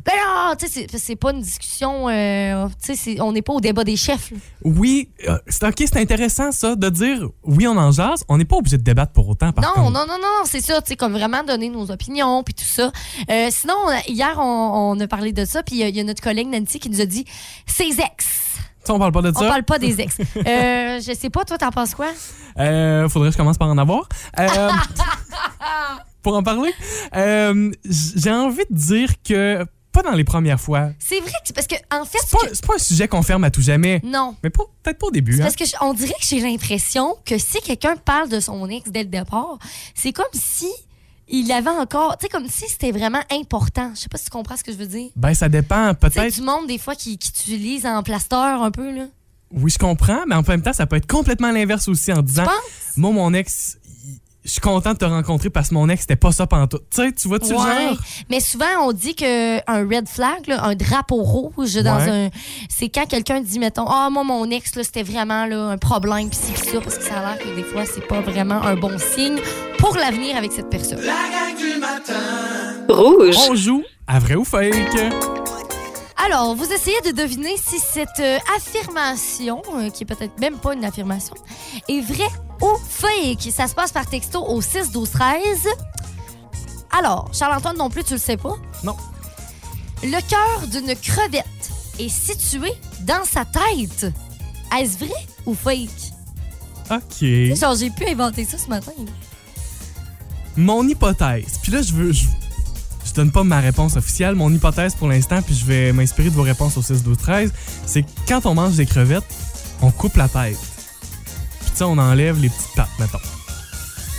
ben 0.06 0.12
là, 0.14 0.54
tu 0.56 0.68
sais, 0.68 0.86
c'est- 0.98 1.16
pas 1.16 1.32
une 1.32 1.40
discussion, 1.40 2.08
euh, 2.08 2.68
tu 2.84 2.94
sais, 2.94 3.20
on 3.20 3.32
n'est 3.32 3.42
pas 3.42 3.52
au 3.54 3.60
débat 3.60 3.82
des 3.84 3.96
chefs. 3.96 4.30
là. 4.30 4.36
Oui, 4.64 5.08
euh, 5.28 5.36
c'est 5.48 5.64
ok, 5.66 5.74
c'est 5.78 5.96
intéressant 5.96 6.52
ça, 6.52 6.76
de 6.76 6.88
dire 6.88 7.28
oui, 7.42 7.66
on 7.66 7.76
en 7.76 7.90
jase. 7.90 8.24
On 8.28 8.36
n'est 8.38 8.44
pas 8.44 8.56
obligé 8.56 8.76
de 8.78 8.82
débattre 8.82 9.12
pour 9.12 9.28
autant, 9.28 9.52
par 9.52 9.64
Non, 9.64 9.70
contre. 9.82 9.92
non, 9.92 10.06
non, 10.06 10.18
non, 10.22 10.42
c'est 10.44 10.60
ça, 10.60 10.80
tu 10.80 10.90
sais, 10.90 10.96
comme 10.96 11.12
vraiment 11.12 11.42
donner 11.42 11.68
nos 11.70 11.90
opinions, 11.90 12.42
puis 12.44 12.54
tout 12.54 12.64
ça. 12.64 12.92
Euh, 13.30 13.48
sinon, 13.50 13.74
on 13.86 13.90
hier, 14.08 14.36
on, 14.38 14.92
on 14.96 15.00
a 15.00 15.06
parlé 15.08 15.32
de 15.32 15.44
ça, 15.44 15.62
puis 15.62 15.76
il 15.80 15.88
y 15.88 15.92
y, 15.96 16.00
a 16.00 16.04
notre 16.04 16.22
collègue 16.22 16.48
Nancy 16.48 16.78
qui 16.78 16.88
nous 16.90 17.00
a 17.00 17.06
dit 17.06 17.24
ses 17.66 17.84
ex. 18.00 18.26
Ça, 18.84 18.94
on 18.94 18.98
parle 19.00 19.10
pas 19.12 19.22
de 19.22 19.30
On 19.34 19.40
ça? 19.40 19.48
parle 19.48 19.64
pas 19.64 19.78
des 19.80 20.00
ex. 20.00 20.16
Euh, 20.36 21.00
je 21.00 21.16
sais 21.18 21.30
pas, 21.30 21.44
toi, 21.44 21.58
t'en 21.58 21.70
penses 21.70 21.94
quoi? 21.96 22.06
Euh, 22.58 23.08
faudrait 23.08 23.30
que 23.30 23.32
je 23.32 23.38
commence 23.38 23.58
par 23.58 23.68
en 23.68 23.76
avoir. 23.78 24.08
Euh, 24.38 24.46
pour 26.22 26.36
en 26.36 26.42
parler, 26.42 26.72
euh, 27.14 27.72
j'ai 27.84 28.30
envie 28.32 28.62
de 28.70 28.76
dire 28.76 29.10
que 29.26 29.64
pas 30.02 30.08
dans 30.10 30.16
les 30.16 30.24
premières 30.24 30.60
fois. 30.60 30.90
C'est 30.98 31.20
vrai 31.20 31.32
que, 31.46 31.52
parce 31.52 31.66
que, 31.66 31.74
en 31.90 32.04
fait, 32.04 32.18
C'est 32.20 32.30
pas, 32.38 32.46
que- 32.46 32.54
c'est 32.54 32.66
pas 32.66 32.74
un 32.74 32.78
sujet 32.78 33.08
qu'on 33.08 33.22
ferme 33.22 33.44
à 33.44 33.50
tout 33.50 33.62
jamais. 33.62 34.00
non. 34.04 34.36
Mais 34.42 34.50
peut-être 34.50 34.98
pas 34.98 35.06
au 35.06 35.10
début. 35.10 35.32
C'est 35.34 35.40
Hein? 35.40 35.44
parce 35.44 35.56
que 35.56 35.64
je- 35.64 35.76
on 35.80 35.94
dirait 35.94 36.12
que 36.20 36.26
j'ai 36.26 36.40
l'impression 36.40 37.16
que 37.24 37.38
si 37.38 37.60
quelqu'un 37.62 37.96
parle 37.96 38.28
de 38.28 38.40
son 38.40 38.68
ex 38.68 38.90
dès 38.90 39.04
le 39.04 39.08
départ, 39.08 39.58
c'est 39.94 40.12
comme 40.12 40.24
si 40.34 40.68
il 41.28 41.50
avait 41.50 41.70
encore, 41.70 42.16
tu 42.18 42.26
sais, 42.26 42.28
comme 42.28 42.46
si 42.48 42.66
c'était 42.68 42.92
vraiment 42.92 43.22
important. 43.32 43.90
Je 43.94 44.00
sais 44.00 44.08
pas 44.08 44.18
si 44.18 44.24
tu 44.26 44.30
comprends 44.30 44.56
ce 44.56 44.62
que 44.64 44.70
je 44.72 44.76
veux 44.76 44.86
dire. 44.86 45.10
Ben, 45.16 45.34
ça 45.34 45.48
dépend. 45.48 45.92
Peut-être. 45.94 46.34
du 46.34 46.42
monde, 46.42 46.66
des 46.68 46.78
fois, 46.78 46.94
qui, 46.94 47.18
qui 47.18 47.30
utilise 47.30 47.84
en 47.86 48.02
plaster 48.02 48.36
un 48.36 48.70
peu, 48.70 48.94
là. 48.94 49.06
Oui, 49.52 49.70
je 49.70 49.78
comprends, 49.78 50.24
mais 50.26 50.34
en 50.34 50.42
même 50.42 50.60
temps, 50.62 50.72
ça 50.72 50.86
peut 50.86 50.96
être 50.96 51.06
complètement 51.06 51.50
l'inverse 51.52 51.88
aussi 51.88 52.12
en 52.12 52.20
disant? 52.20 52.44
Moi, 52.96 53.12
mon 53.12 53.32
ex, 53.32 53.78
je 54.46 54.52
suis 54.52 54.60
content 54.60 54.92
de 54.92 54.98
te 54.98 55.04
rencontrer 55.04 55.50
parce 55.50 55.68
que 55.70 55.74
mon 55.74 55.88
ex, 55.88 56.02
c'était 56.02 56.14
pas 56.16 56.30
ça 56.32 56.46
pendant 56.46 56.66
tout. 56.68 56.78
Tu 56.90 57.02
sais, 57.02 57.12
tu 57.12 57.26
vois-tu 57.28 57.50
le 57.50 57.56
Ouais. 57.58 57.64
genre? 57.88 57.96
Mais 58.30 58.40
souvent, 58.40 58.64
on 58.82 58.92
dit 58.92 59.14
qu'un 59.16 59.60
red 59.66 60.08
flag, 60.08 60.46
là, 60.46 60.64
un 60.64 60.74
drapeau 60.76 61.16
rouge 61.22 61.74
dans 61.82 61.96
Ouais. 61.96 62.08
un. 62.26 62.30
C'est 62.70 62.88
quand 62.88 63.06
quelqu'un 63.06 63.40
dit, 63.40 63.58
mettons, 63.58 63.86
ah, 63.88 64.08
moi, 64.10 64.22
mon 64.24 64.48
ex, 64.50 64.74
là, 64.76 64.84
c'était 64.84 65.02
vraiment 65.02 65.46
là, 65.46 65.70
un 65.70 65.78
problème, 65.78 66.30
pis 66.30 66.36
ça, 66.36 66.80
parce 66.80 66.96
que 66.98 67.04
ça 67.04 67.18
a 67.18 67.22
l'air 67.34 67.38
que 67.38 67.54
des 67.56 67.64
fois, 67.64 67.82
c'est 67.84 68.06
pas 68.06 68.20
vraiment 68.20 68.62
un 68.62 68.76
bon 68.76 68.96
signe 68.98 69.38
pour 69.78 69.96
l'avenir 69.96 70.36
avec 70.36 70.52
cette 70.52 70.70
personne. 70.70 71.00
La 71.00 71.06
gang 71.12 71.56
du 71.58 71.80
matin. 71.80 72.14
Rouge. 72.88 73.36
On 73.50 73.54
joue 73.56 73.82
à 74.06 74.18
vrai 74.20 74.36
ou 74.36 74.44
fake? 74.44 75.45
Alors, 76.26 76.56
vous 76.56 76.72
essayez 76.72 77.00
de 77.02 77.12
deviner 77.12 77.56
si 77.56 77.78
cette 77.78 78.18
euh, 78.18 78.38
affirmation, 78.56 79.62
euh, 79.76 79.90
qui 79.90 80.02
est 80.02 80.06
peut-être 80.06 80.36
même 80.40 80.58
pas 80.58 80.74
une 80.74 80.84
affirmation, 80.84 81.36
est 81.88 82.00
vraie 82.00 82.32
ou 82.60 82.76
fake. 82.88 83.52
Ça 83.52 83.68
se 83.68 83.76
passe 83.76 83.92
par 83.92 84.06
texto 84.06 84.44
au 84.44 84.60
6 84.60 84.90
12 84.90 85.08
13. 85.08 85.68
Alors, 86.98 87.30
Charles-Antoine 87.32 87.76
non 87.76 87.90
plus, 87.90 88.02
tu 88.02 88.14
le 88.14 88.18
sais 88.18 88.36
pas? 88.36 88.56
Non. 88.82 88.96
Le 90.02 90.20
cœur 90.28 90.66
d'une 90.66 90.96
crevette 90.96 91.70
est 92.00 92.08
situé 92.08 92.72
dans 93.02 93.24
sa 93.24 93.44
tête. 93.44 94.12
Est-ce 94.76 94.98
vrai 94.98 95.26
ou 95.46 95.54
fake? 95.54 96.12
OK. 96.90 97.54
Genre, 97.54 97.76
j'ai 97.76 97.90
pu 97.90 98.04
inventer 98.04 98.44
ça 98.44 98.58
ce 98.58 98.66
matin. 98.66 98.92
Mon 100.56 100.88
hypothèse. 100.88 101.60
Puis 101.62 101.70
là, 101.70 101.82
je 101.82 101.92
veux. 101.92 102.10
Je, 102.10 102.24
je 103.06 103.12
donne 103.14 103.30
pas 103.30 103.44
ma 103.44 103.60
réponse 103.60 103.96
officielle. 103.96 104.34
Mon 104.34 104.52
hypothèse 104.52 104.94
pour 104.94 105.08
l'instant, 105.08 105.40
puis 105.42 105.54
je 105.54 105.64
vais 105.64 105.92
m'inspirer 105.92 106.30
de 106.30 106.34
vos 106.34 106.42
réponses 106.42 106.76
au 106.76 106.82
6, 106.82 107.02
12, 107.02 107.16
13. 107.16 107.52
C'est 107.86 108.02
que 108.02 108.08
quand 108.28 108.46
on 108.46 108.54
mange 108.54 108.74
des 108.76 108.86
crevettes, 108.86 109.24
on 109.82 109.90
coupe 109.90 110.16
la 110.16 110.28
tête. 110.28 110.58
Puis 111.60 111.70
tu 111.70 111.76
sais, 111.76 111.84
on 111.84 111.98
enlève 111.98 112.40
les 112.40 112.48
petites 112.48 112.74
pattes, 112.74 112.88
mettons. 112.98 113.18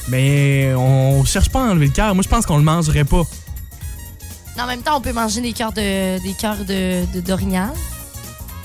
Mais 0.10 0.74
on 0.76 1.26
cherche 1.26 1.50
pas 1.50 1.60
à 1.66 1.70
enlever 1.72 1.88
le 1.88 1.92
cœur. 1.92 2.16
Moi, 2.16 2.24
je 2.24 2.30
pense 2.30 2.46
qu'on 2.46 2.58
le 2.58 2.64
mangerait 2.64 3.04
pas. 3.04 3.24
En 4.60 4.66
même 4.66 4.82
temps, 4.82 4.98
on 4.98 5.02
peut 5.02 5.14
manger 5.14 5.42
des 5.42 5.54
cœurs 5.54 5.74
de 5.74 6.22
des 6.24 6.34
cœurs 6.34 6.66
de, 6.66 7.06
de 7.14 7.20
d'orignal, 7.20 7.72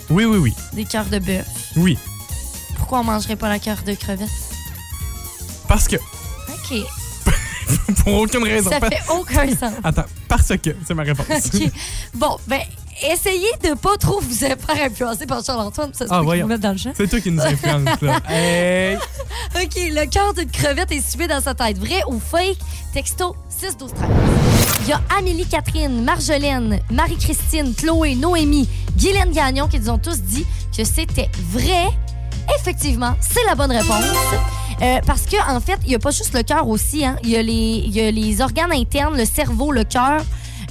Oui, 0.08 0.24
oui, 0.24 0.38
oui. 0.38 0.54
des 0.72 0.84
cœurs 0.84 1.06
de 1.06 1.18
bœuf. 1.18 1.46
Oui. 1.76 1.98
Pourquoi 2.76 3.00
on 3.00 3.04
mangerait 3.04 3.36
pas 3.36 3.48
la 3.50 3.58
cœur 3.58 3.82
de 3.84 3.92
crevette? 3.94 4.28
Parce 5.68 5.88
que. 5.88 5.96
OK. 5.96 6.78
pour 8.04 8.14
aucune 8.14 8.42
raison. 8.44 8.70
Ça 8.70 8.80
fait 8.80 9.00
aucun 9.10 9.48
sens. 9.60 9.72
Attends, 9.84 10.04
parce 10.28 10.48
que, 10.56 10.70
c'est 10.86 10.94
ma 10.94 11.02
réponse. 11.02 11.26
OK. 11.54 11.70
Bon, 12.14 12.36
ben, 12.46 12.60
essayez 13.10 13.50
de 13.62 13.74
pas 13.74 13.96
trop 13.98 14.20
vous 14.20 14.34
faire 14.34 14.56
influencer 14.84 15.26
par 15.26 15.44
Charles-Antoine. 15.44 15.90
Ça 15.94 16.06
se 16.06 16.12
Ah, 16.12 16.20
peut 16.24 16.40
vous 16.40 16.46
mette 16.46 16.60
dans 16.60 16.72
le 16.72 16.78
champ. 16.78 16.92
C'est 16.96 17.08
toi 17.08 17.20
qui 17.20 17.30
nous 17.30 17.42
influence, 17.42 18.00
là. 18.00 18.20
Hey! 18.28 18.96
OK, 19.56 19.74
le 19.76 20.06
cœur 20.06 20.34
d'une 20.34 20.50
crevette 20.50 20.92
est 20.92 21.00
situé 21.00 21.26
dans 21.26 21.40
sa 21.40 21.54
tête. 21.54 21.78
Vrai 21.78 22.02
ou 22.08 22.20
fake? 22.20 22.58
Texto 22.92 23.34
6 23.48 23.76
12 23.78 23.92
13. 23.94 24.08
Il 24.84 24.88
y 24.88 24.92
a 24.92 25.00
Amélie 25.18 25.46
Catherine, 25.46 26.02
Marjolaine, 26.04 26.80
Marie-Christine, 26.90 27.72
Chloé, 27.74 28.14
Noémie, 28.16 28.68
Guylaine 28.96 29.30
Gagnon 29.32 29.68
qui 29.68 29.78
nous 29.80 29.90
ont 29.90 29.98
tous 29.98 30.20
dit 30.20 30.44
que 30.76 30.84
c'était 30.84 31.30
vrai. 31.52 31.86
Effectivement, 32.58 33.14
c'est 33.20 33.44
la 33.46 33.54
bonne 33.54 33.70
réponse. 33.70 34.04
Euh, 34.82 34.98
parce 35.06 35.22
que 35.22 35.36
en 35.50 35.60
fait, 35.60 35.78
il 35.84 35.90
n'y 35.90 35.94
a 35.94 35.98
pas 35.98 36.10
juste 36.10 36.34
le 36.34 36.42
cœur 36.42 36.66
aussi. 36.68 37.04
Hein. 37.04 37.16
Il 37.22 37.30
y, 37.30 37.36
a 37.36 37.42
les- 37.42 37.52
il 37.86 37.90
y 37.94 38.00
a 38.00 38.10
les 38.10 38.40
organes 38.40 38.72
internes, 38.72 39.16
le 39.16 39.24
cerveau, 39.24 39.70
le 39.72 39.84
cœur. 39.84 40.20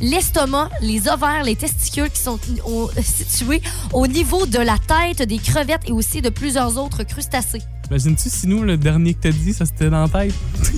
l'estomac, 0.03 0.69
les 0.81 1.07
ovaires, 1.07 1.43
les 1.43 1.55
testicules 1.55 2.09
qui 2.09 2.19
sont 2.21 2.39
au- 2.65 2.89
situés 3.03 3.61
au 3.93 4.07
niveau 4.07 4.47
de 4.47 4.57
la 4.57 4.75
tête 4.79 5.21
des 5.27 5.37
crevettes 5.37 5.83
et 5.87 5.91
aussi 5.91 6.23
de 6.23 6.29
plusieurs 6.29 6.75
autres 6.79 7.03
crustacés. 7.03 7.61
Imagines-tu 7.87 8.27
si 8.29 8.47
nous, 8.47 8.63
le 8.63 8.77
dernier 8.77 9.13
que 9.13 9.19
t'as 9.21 9.31
dit, 9.31 9.53
ça 9.53 9.67
c'était 9.67 9.91
dans 9.91 10.01
la 10.01 10.07
tête? 10.09 10.33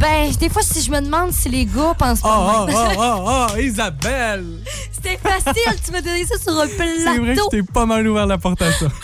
Ben, 0.00 0.30
des 0.38 0.50
fois, 0.50 0.60
si 0.62 0.82
je 0.82 0.90
me 0.90 1.00
demande 1.00 1.32
si 1.32 1.48
les 1.48 1.64
gars 1.64 1.94
pensent 1.98 2.18
Oh, 2.22 2.26
pas. 2.28 2.62
oh, 2.62 2.66
même. 2.66 2.76
oh, 2.98 3.02
oh, 3.26 3.46
oh, 3.54 3.58
Isabelle! 3.58 4.44
C'était 4.92 5.16
facile, 5.16 5.80
tu 5.82 5.92
m'as 5.92 6.02
donné 6.02 6.26
ça 6.26 6.34
sur 6.38 6.52
un 6.60 6.66
C'est 6.66 6.76
vrai 6.76 7.16
que 7.16 7.22
plateau. 7.24 7.48
je 7.50 7.56
t'ai 7.56 7.62
pas 7.62 7.86
mal 7.86 8.06
ouvert 8.06 8.26
la 8.26 8.36
porte 8.36 8.60
à 8.60 8.70
ça. 8.72 8.86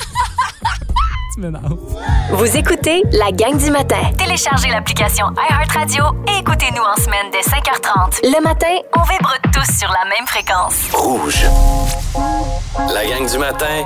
tu 1.32 1.40
m'énerves. 1.40 1.76
Vous 2.30 2.56
écoutez 2.56 3.02
la 3.12 3.30
gang 3.32 3.56
du 3.56 3.70
matin. 3.70 4.10
Téléchargez 4.18 4.68
l'application 4.68 5.26
iHeartRadio 5.36 6.04
et 6.28 6.40
écoutez-nous 6.40 6.82
en 6.82 6.96
semaine 7.00 7.30
dès 7.32 7.40
5h30. 7.40 8.20
Le 8.22 8.42
matin, 8.42 8.74
on 8.96 9.02
vibre 9.02 9.34
tous 9.52 9.78
sur 9.78 9.90
la 9.90 10.08
même 10.08 10.26
fréquence. 10.26 10.90
Rouge. 10.92 11.46
La 12.92 13.06
gang 13.06 13.28
du 13.30 13.38
matin. 13.38 13.84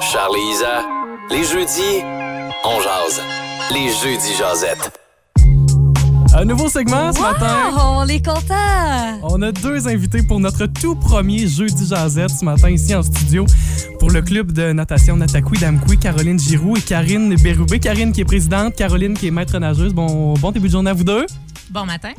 Charlie 0.00 0.50
Isa. 0.50 0.84
Les 1.30 1.44
jeudis, 1.44 2.02
on 2.64 2.80
jase. 2.80 3.22
Les 3.70 3.90
jeudis 3.90 4.34
jasettes. 4.34 5.07
Un 6.34 6.44
nouveau 6.44 6.68
segment 6.68 7.12
ce 7.12 7.20
matin. 7.20 7.72
On 7.76 8.06
est 8.06 8.24
content. 8.24 9.20
On 9.22 9.40
a 9.42 9.50
deux 9.50 9.88
invités 9.88 10.22
pour 10.22 10.40
notre 10.40 10.66
tout 10.66 10.94
premier 10.94 11.46
jeudi 11.48 11.86
Jazette 11.86 12.30
ce 12.30 12.44
matin 12.44 12.70
ici 12.70 12.94
en 12.94 13.02
studio 13.02 13.46
pour 13.98 14.10
le 14.10 14.22
club 14.22 14.52
de 14.52 14.72
natation 14.72 15.16
Natakoui 15.16 15.58
Damkoui, 15.58 15.98
Caroline 15.98 16.38
Giroux 16.38 16.76
et 16.76 16.80
Karine 16.80 17.34
Bérubé. 17.36 17.78
Karine 17.78 18.12
qui 18.12 18.20
est 18.20 18.26
présidente, 18.26 18.74
Caroline 18.76 19.14
qui 19.14 19.28
est 19.28 19.32
maître 19.32 19.58
nageuse. 19.58 19.94
Bon, 19.94 20.34
bon 20.34 20.52
début 20.52 20.68
de 20.68 20.72
journée 20.72 20.90
à 20.90 20.94
vous 20.94 21.04
deux. 21.04 21.26
Bon 21.70 21.84
matin. 21.84 22.12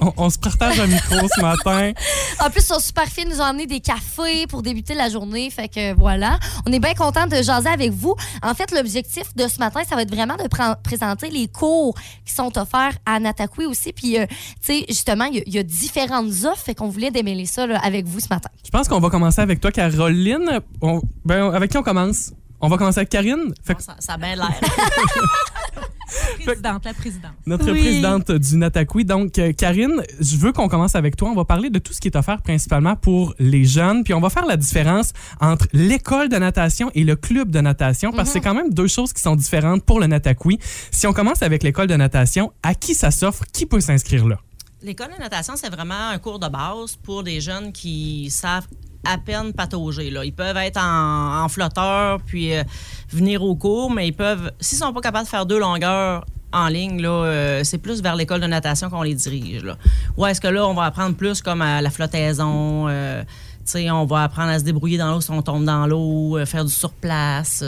On, 0.00 0.12
on 0.16 0.30
se 0.30 0.38
partage 0.38 0.78
un 0.80 0.86
micro 0.86 1.16
ce 1.34 1.40
matin. 1.40 1.92
En 2.38 2.50
plus, 2.50 2.60
ils 2.60 2.66
sont 2.66 2.78
super 2.80 3.06
fins. 3.06 3.22
Ils 3.24 3.30
nous 3.30 3.40
ont 3.40 3.44
amené 3.44 3.66
des 3.66 3.80
cafés 3.80 4.46
pour 4.46 4.60
débuter 4.62 4.92
la 4.94 5.08
journée. 5.08 5.48
Fait 5.50 5.68
que 5.68 5.94
voilà. 5.94 6.38
On 6.66 6.72
est 6.72 6.78
bien 6.78 6.92
content 6.94 7.26
de 7.26 7.36
jaser 7.42 7.68
avec 7.70 7.92
vous. 7.92 8.14
En 8.42 8.54
fait, 8.54 8.70
l'objectif 8.72 9.34
de 9.34 9.48
ce 9.48 9.58
matin, 9.58 9.80
ça 9.88 9.96
va 9.96 10.02
être 10.02 10.14
vraiment 10.14 10.36
de 10.36 10.46
présenter 10.82 11.30
les 11.30 11.48
cours 11.48 11.94
qui 12.26 12.34
sont 12.34 12.56
offerts 12.58 12.92
à 13.06 13.18
Natakoui 13.18 13.64
aussi. 13.66 13.92
Puis, 13.94 14.18
euh, 14.18 14.26
tu 14.28 14.36
sais, 14.60 14.84
justement, 14.88 15.24
il 15.24 15.36
y, 15.36 15.38
a- 15.40 15.44
il 15.46 15.54
y 15.54 15.58
a 15.58 15.62
différentes 15.62 16.30
offres. 16.44 16.62
Fait 16.62 16.74
qu'on 16.74 16.88
voulait 16.88 17.10
démêler 17.10 17.46
ça 17.46 17.66
là, 17.66 17.78
avec 17.82 18.04
vous 18.06 18.20
ce 18.20 18.28
matin. 18.28 18.50
Je 18.64 18.70
pense 18.70 18.88
qu'on 18.88 19.00
va 19.00 19.08
commencer 19.08 19.40
avec 19.40 19.60
toi, 19.60 19.72
Caroline. 19.72 20.60
On- 20.82 21.00
ben, 21.24 21.52
avec 21.54 21.70
qui 21.70 21.78
on 21.78 21.82
commence? 21.82 22.32
On 22.60 22.68
va 22.68 22.76
commencer 22.78 22.98
avec 23.00 23.08
Karine. 23.10 23.52
Fait 23.64 23.74
que 23.74 23.82
Ça, 23.82 23.96
ça 23.98 24.14
a 24.14 24.16
bien 24.18 24.34
l'air. 24.34 24.48
présidente, 26.44 26.84
la 26.84 26.94
présidente. 26.94 27.32
notre 27.46 27.70
Oui. 27.72 27.80
présidente 27.80 28.30
du 28.30 28.56
Natakoui. 28.56 29.04
Donc, 29.04 29.38
euh, 29.38 29.52
Karine, 29.52 30.02
je 30.20 30.36
veux 30.36 30.52
qu'on 30.52 30.68
commence 30.68 30.94
avec 30.94 31.16
toi. 31.16 31.28
On 31.30 31.34
va 31.34 31.44
parler 31.44 31.70
de 31.70 31.78
tout 31.78 31.92
ce 31.92 32.00
qui 32.00 32.08
est 32.08 32.16
offert 32.16 32.40
principalement 32.42 32.96
pour 32.96 33.34
les 33.38 33.64
jeunes. 33.64 34.04
Puis 34.04 34.14
on 34.14 34.20
va 34.20 34.30
faire 34.30 34.46
la 34.46 34.56
différence 34.56 35.12
entre 35.40 35.66
l'école 35.72 36.28
de 36.28 36.36
natation 36.36 36.90
et 36.94 37.04
le 37.04 37.16
club 37.16 37.50
de 37.50 37.60
natation 37.60 38.12
parce 38.12 38.28
que 38.28 38.32
c'est 38.34 38.40
quand 38.40 38.54
même 38.54 38.72
deux 38.72 38.86
choses 38.88 39.12
qui 39.12 39.20
sont 39.22 39.36
différentes 39.36 39.84
pour 39.84 40.00
le 40.00 40.06
Natakoui. 40.06 40.58
Si 40.90 41.06
on 41.06 41.12
commence 41.12 41.42
avec 41.42 41.62
l'école 41.62 41.86
de 41.88 41.96
natation, 41.96 42.52
à 42.62 42.74
qui 42.74 42.94
ça 42.94 43.10
s'offre? 43.10 43.44
Qui 43.52 43.66
peut 43.66 43.80
s'inscrire 43.80 44.26
là? 44.26 44.38
L'école 44.86 45.08
de 45.12 45.18
natation, 45.18 45.54
c'est 45.56 45.68
vraiment 45.68 46.10
un 46.12 46.18
cours 46.18 46.38
de 46.38 46.46
base 46.46 46.94
pour 46.94 47.24
des 47.24 47.40
jeunes 47.40 47.72
qui 47.72 48.30
savent 48.30 48.68
à 49.04 49.18
peine 49.18 49.52
patauger. 49.52 50.10
Là. 50.10 50.24
Ils 50.24 50.32
peuvent 50.32 50.56
être 50.58 50.80
en, 50.80 51.48
flotteur 51.48 52.20
puis 52.24 52.54
euh, 52.54 52.62
venir 53.10 53.42
au 53.42 53.56
cours, 53.56 53.90
mais 53.90 54.06
ils 54.06 54.14
peuvent, 54.14 54.52
s'ils 54.60 54.78
sont 54.78 54.92
pas 54.92 55.00
capables 55.00 55.24
de 55.24 55.28
faire 55.28 55.44
deux 55.44 55.58
longueurs 55.58 56.24
en 56.52 56.68
ligne, 56.68 57.02
là, 57.02 57.08
euh, 57.08 57.64
c'est 57.64 57.78
plus 57.78 58.00
vers 58.00 58.14
l'école 58.14 58.40
de 58.40 58.46
natation 58.46 58.88
qu'on 58.88 59.02
les 59.02 59.16
dirige. 59.16 59.64
Là. 59.64 59.76
Ou 60.16 60.24
est-ce 60.24 60.40
que 60.40 60.46
là, 60.46 60.64
on 60.64 60.74
va 60.74 60.84
apprendre 60.84 61.16
plus 61.16 61.42
comme 61.42 61.62
à 61.62 61.82
la 61.82 61.90
flottaison, 61.90 62.86
euh, 62.88 63.24
on 63.90 64.04
va 64.04 64.22
apprendre 64.22 64.50
à 64.50 64.60
se 64.60 64.64
débrouiller 64.64 64.98
dans 64.98 65.10
l'eau 65.10 65.20
si 65.20 65.32
on 65.32 65.42
tombe 65.42 65.64
dans 65.64 65.88
l'eau, 65.88 66.38
euh, 66.38 66.46
faire 66.46 66.64
du 66.64 66.72
surplace, 66.72 67.64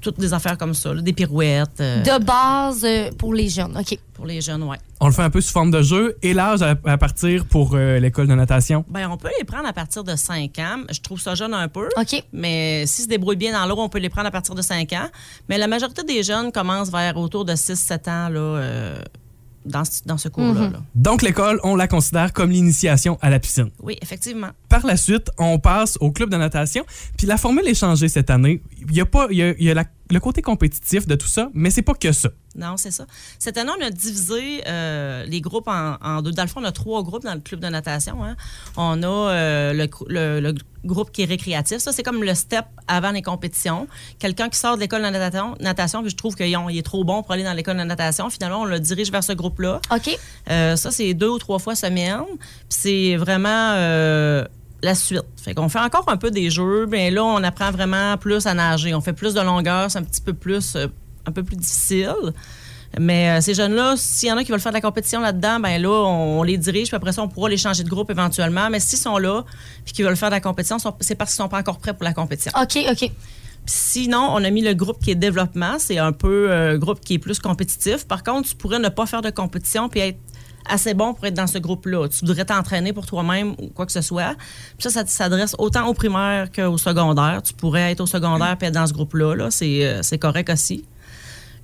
toutes 0.00 0.18
des 0.18 0.32
affaires 0.34 0.56
comme 0.58 0.74
ça, 0.74 0.92
là, 0.94 1.02
des 1.02 1.12
pirouettes 1.12 1.80
euh, 1.80 2.02
De 2.02 2.24
base 2.24 2.84
euh, 2.84 3.10
pour 3.18 3.34
les 3.34 3.48
jeunes. 3.48 3.76
OK. 3.78 3.98
pour 4.14 4.26
les 4.26 4.40
jeunes, 4.40 4.62
ouais. 4.64 4.76
On 5.00 5.06
le 5.06 5.12
fait 5.12 5.22
un 5.22 5.30
peu 5.30 5.40
sous 5.40 5.52
forme 5.52 5.70
de 5.70 5.80
jeu. 5.82 6.16
Et 6.22 6.34
l'âge 6.34 6.60
à, 6.62 6.74
à 6.84 6.98
partir 6.98 7.46
pour 7.46 7.72
euh, 7.74 7.98
l'école 7.98 8.26
de 8.26 8.34
natation? 8.34 8.84
Ben, 8.88 9.08
on 9.10 9.16
peut 9.16 9.30
les 9.38 9.44
prendre 9.44 9.66
à 9.66 9.72
partir 9.72 10.04
de 10.04 10.14
5 10.16 10.58
ans. 10.58 10.78
Je 10.90 11.00
trouve 11.00 11.20
ça 11.20 11.34
jeune 11.34 11.54
un 11.54 11.68
peu. 11.68 11.88
OK. 11.96 12.22
Mais 12.32 12.84
s'ils 12.86 13.04
se 13.04 13.08
débrouillent 13.08 13.36
bien 13.36 13.52
dans 13.52 13.66
l'eau, 13.66 13.76
on 13.80 13.88
peut 13.88 13.98
les 13.98 14.10
prendre 14.10 14.26
à 14.26 14.30
partir 14.30 14.54
de 14.54 14.62
5 14.62 14.92
ans. 14.92 15.08
Mais 15.48 15.56
la 15.58 15.68
majorité 15.68 16.02
des 16.04 16.22
jeunes 16.22 16.52
commencent 16.52 16.90
vers 16.90 17.16
autour 17.16 17.44
de 17.44 17.52
6-7 17.54 18.10
ans 18.10 18.28
là, 18.28 18.40
euh, 18.40 18.98
dans, 19.64 19.84
ce- 19.84 20.02
dans 20.06 20.16
ce 20.18 20.28
cours-là. 20.28 20.60
Mhm. 20.68 20.72
là. 20.72 20.78
Donc, 20.94 21.22
l'école, 21.22 21.60
on 21.62 21.76
la 21.76 21.86
considère 21.88 22.32
comme 22.34 22.50
l'initiation 22.50 23.18
à 23.22 23.30
la 23.30 23.38
piscine. 23.38 23.70
Oui, 23.82 23.96
effectivement. 24.02 24.48
Par 24.68 24.84
la 24.86 24.96
suite, 24.98 25.30
on 25.38 25.58
passe 25.58 25.96
au 26.00 26.10
club 26.12 26.28
de 26.30 26.36
natation. 26.36 26.84
Puis 27.16 27.26
la 27.26 27.36
formule 27.38 27.66
est 27.68 27.74
changée 27.74 28.08
cette 28.08 28.28
année. 28.30 28.62
Il 28.88 28.94
y 28.96 29.00
a, 29.00 29.06
pas, 29.06 29.28
il 29.30 29.36
y 29.38 29.42
a, 29.42 29.50
il 29.58 29.64
y 29.64 29.70
a 29.70 29.74
la- 29.74 29.84
le 30.10 30.20
côté 30.20 30.42
compétitif 30.42 31.06
de 31.06 31.14
tout 31.14 31.28
ça, 31.28 31.48
mais 31.54 31.70
c'est 31.70 31.82
pas 31.82 31.94
que 31.94 32.12
ça. 32.12 32.30
Non, 32.56 32.76
c'est 32.76 32.90
ça. 32.90 33.06
Cette 33.38 33.56
année, 33.58 33.70
on 33.80 33.84
a 33.84 33.90
divisé 33.90 34.62
euh, 34.66 35.24
les 35.24 35.40
groupes 35.40 35.68
en, 35.68 35.96
en 36.02 36.20
deux. 36.20 36.32
Dans 36.32 36.42
le 36.42 36.48
fond, 36.48 36.60
on 36.60 36.64
a 36.64 36.72
trois 36.72 37.02
groupes 37.04 37.22
dans 37.22 37.34
le 37.34 37.40
club 37.40 37.60
de 37.60 37.68
natation. 37.68 38.24
hein. 38.24 38.34
On 38.76 39.02
a 39.04 39.06
euh, 39.06 39.72
le, 39.72 39.84
cr- 39.84 40.06
le- 40.08 40.40
le 40.40 40.54
groupe 40.84 41.12
qui 41.12 41.22
est 41.22 41.26
récréatif. 41.26 41.78
Ça, 41.78 41.92
c'est 41.92 42.02
comme 42.02 42.24
le 42.24 42.34
step 42.34 42.64
avant 42.88 43.12
les 43.12 43.22
compétitions. 43.22 43.86
Quelqu'un 44.18 44.48
qui 44.48 44.58
sort 44.58 44.74
de 44.74 44.80
l'école 44.80 45.02
de 45.02 45.08
natation, 45.10 45.54
natation 45.60 46.00
puis 46.02 46.10
je 46.10 46.16
trouve 46.16 46.34
qu'il 46.34 46.52
est 46.52 46.82
trop 46.82 47.04
bon 47.04 47.22
pour 47.22 47.32
aller 47.32 47.44
dans 47.44 47.52
l'école 47.52 47.76
de 47.76 47.84
natation. 47.84 48.28
Finalement, 48.30 48.62
on 48.62 48.64
le 48.64 48.80
dirige 48.80 49.12
vers 49.12 49.22
ce 49.22 49.32
groupe-là. 49.32 49.80
OK. 49.94 50.18
Euh, 50.50 50.74
ça, 50.74 50.90
c'est 50.90 51.14
deux 51.14 51.28
ou 51.28 51.38
trois 51.38 51.60
fois 51.60 51.76
semaine. 51.76 52.24
Puis 52.36 52.40
c'est 52.68 53.16
vraiment 53.16 53.74
euh, 53.76 54.44
la 54.82 54.94
suite. 54.94 55.24
Fait 55.36 55.54
qu'on 55.54 55.68
fait 55.68 55.80
encore 55.80 56.04
un 56.08 56.16
peu 56.16 56.30
des 56.30 56.50
jeux, 56.50 56.86
mais 56.86 57.10
là, 57.10 57.24
on 57.24 57.42
apprend 57.42 57.70
vraiment 57.70 58.16
plus 58.16 58.46
à 58.46 58.54
nager. 58.54 58.94
On 58.94 59.00
fait 59.00 59.12
plus 59.12 59.34
de 59.34 59.40
longueur, 59.40 59.90
c'est 59.90 59.98
un 59.98 60.02
petit 60.02 60.20
peu 60.20 60.32
plus, 60.32 60.76
euh, 60.76 60.86
un 61.26 61.32
peu 61.32 61.42
plus 61.42 61.56
difficile. 61.56 62.32
Mais 62.98 63.30
euh, 63.30 63.40
ces 63.40 63.54
jeunes-là, 63.54 63.94
s'il 63.96 64.28
y 64.28 64.32
en 64.32 64.36
a 64.36 64.42
qui 64.42 64.50
veulent 64.50 64.60
faire 64.60 64.72
de 64.72 64.76
la 64.76 64.80
compétition 64.80 65.20
là-dedans, 65.20 65.60
ben 65.60 65.80
là, 65.80 65.90
on, 65.90 66.40
on 66.40 66.42
les 66.42 66.58
dirige, 66.58 66.88
puis 66.88 66.96
après 66.96 67.12
ça, 67.12 67.22
on 67.22 67.28
pourra 67.28 67.48
les 67.48 67.56
changer 67.56 67.84
de 67.84 67.88
groupe 67.88 68.10
éventuellement. 68.10 68.68
Mais 68.70 68.80
s'ils 68.80 68.98
sont 68.98 69.18
là, 69.18 69.44
puis 69.84 69.92
qu'ils 69.92 70.04
veulent 70.04 70.16
faire 70.16 70.30
de 70.30 70.34
la 70.34 70.40
compétition, 70.40 70.78
c'est 71.00 71.14
parce 71.14 71.30
qu'ils 71.30 71.42
sont 71.42 71.48
pas 71.48 71.58
encore 71.58 71.78
prêts 71.78 71.94
pour 71.94 72.04
la 72.04 72.12
compétition. 72.12 72.52
OK, 72.60 72.78
OK. 72.90 73.10
Sinon, 73.66 74.30
on 74.32 74.42
a 74.42 74.50
mis 74.50 74.62
le 74.62 74.74
groupe 74.74 74.98
qui 75.00 75.12
est 75.12 75.14
développement. 75.14 75.78
C'est 75.78 75.98
un 75.98 76.12
peu 76.12 76.50
un 76.50 76.78
groupe 76.78 77.00
qui 77.00 77.14
est 77.14 77.18
plus 77.18 77.38
compétitif. 77.38 78.06
Par 78.06 78.24
contre, 78.24 78.48
tu 78.48 78.56
pourrais 78.56 78.78
ne 78.78 78.88
pas 78.88 79.06
faire 79.06 79.22
de 79.22 79.30
compétition 79.30 79.88
puis 79.88 80.00
être 80.00 80.18
assez 80.68 80.94
bon 80.94 81.14
pour 81.14 81.24
être 81.26 81.34
dans 81.34 81.46
ce 81.46 81.58
groupe-là. 81.58 82.08
Tu 82.08 82.24
voudrais 82.24 82.44
t'entraîner 82.44 82.92
pour 82.92 83.06
toi-même 83.06 83.54
ou 83.58 83.68
quoi 83.74 83.86
que 83.86 83.92
ce 83.92 84.00
soit. 84.00 84.34
Puis 84.78 84.90
ça, 84.90 84.90
ça 84.90 85.06
s'adresse 85.06 85.54
autant 85.58 85.86
au 85.86 85.94
primaire 85.94 86.50
qu'au 86.52 86.78
secondaire. 86.78 87.42
Tu 87.42 87.52
pourrais 87.54 87.92
être 87.92 88.00
au 88.00 88.06
secondaire 88.06 88.56
puis 88.58 88.68
être 88.68 88.74
dans 88.74 88.86
ce 88.86 88.92
groupe-là. 88.92 89.34
Là. 89.34 89.50
C'est, 89.50 89.84
euh, 89.84 90.02
c'est 90.02 90.18
correct 90.18 90.50
aussi. 90.50 90.84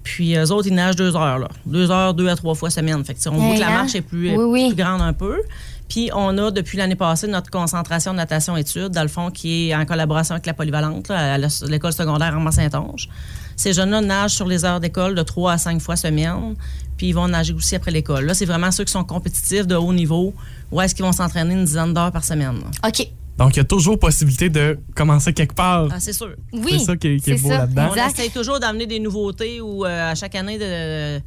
Puis 0.03 0.37
eux 0.37 0.53
autres, 0.53 0.69
ils 0.69 0.75
nagent 0.75 0.97
deux 0.97 1.17
heures. 1.17 1.39
Là. 1.39 1.49
Deux 1.67 1.91
heures, 1.91 2.15
deux 2.15 2.29
à 2.29 2.37
trois 2.37 2.55
fois 2.55 2.71
semaine. 2.71 3.05
Fait 3.05 3.15
que, 3.15 3.29
on 3.29 3.33
voit 3.33 3.55
que 3.57 3.61
la 3.61 3.69
hein? 3.69 3.79
marche 3.79 3.95
est 3.97 4.03
plus, 4.03 4.37
Oui, 4.37 4.45
oui. 4.45 4.67
plus 4.69 4.77
grande 4.83 5.03
un 5.03 5.13
peu. 5.13 5.43
Puis 5.89 6.11
on 6.15 6.37
a 6.39 6.51
depuis 6.51 6.79
l'année 6.79 6.97
passée 6.97 7.27
notre 7.27 7.51
concentration 7.51 8.13
de 8.13 8.17
natation-études, 8.17 8.89
dans 8.89 9.03
le 9.03 9.09
fond, 9.09 9.31
qui 9.31 9.71
est 9.71 9.75
en 9.75 9.85
collaboration 9.85 10.35
avec 10.35 10.47
la 10.47 10.55
polyvalente, 10.55 11.09
là, 11.09 11.35
à 11.35 11.39
l'école 11.39 11.93
secondaire 11.93 12.35
en 12.37 12.41
Mont-Saint-Onge. 12.41 13.09
Ces 13.57 13.73
jeunes-là 13.73 14.01
nagent 14.03 14.33
sur 14.35 14.47
les 14.47 14.65
heures 14.65 14.81
d'école 14.81 15.15
de 15.15 15.23
3 15.23 15.53
à 15.53 15.59
5 15.59 15.81
fois 15.81 15.97
semaine, 15.97 16.55
puis 16.97 17.09
ils 17.09 17.13
vont 17.15 17.27
nager 17.29 17.53
aussi 17.55 17.75
après 17.75 17.91
l'école. 17.91 18.25
Là, 18.27 18.35
c'est 18.35 18.45
vraiment 18.45 18.71
ceux 18.71 18.85
qui 18.85 18.93
sont 18.93 19.05
compétitifs 19.05 19.67
de 19.67 19.75
haut 19.75 19.93
niveau, 19.93 20.35
ou 20.71 20.81
est-ce 20.81 20.95
qu'ils 20.95 21.05
vont 21.05 21.13
s'entraîner 21.13 21.55
une 21.55 21.65
dizaine 21.65 21.93
d'heures 21.95 22.13
par 22.13 22.25
semaine. 22.25 22.61
là. 22.61 22.89
OK. 22.89 23.07
Donc, 23.39 23.55
il 23.55 23.59
y 23.59 23.61
a 23.61 23.65
toujours 23.65 23.99
possibilité 23.99 24.49
de 24.49 24.79
commencer 24.95 25.33
quelque 25.35 25.55
part. 25.55 25.89
Ah, 25.91 26.01
c'est 26.01 26.15
sûr. 26.15 26.31
Oui. 26.55 26.79
C'est 26.79 26.79
ça 26.87 26.97
qui 26.97 27.09
est- 27.09 27.21
qui 27.21 27.33
est 27.33 27.37
c'est 27.37 27.43
beau 27.43 27.51
là-dedans. 27.51 27.91
On 27.93 28.09
essaye 28.09 28.31
toujours 28.31 28.59
d'amener 28.61 28.87
des 28.87 28.99
nouveautés 28.99 29.61
ou 29.61 29.85
euh, 29.85 30.13
à 30.13 30.15
chaque 30.15 30.35
année 30.35 30.59
de, 30.59 31.19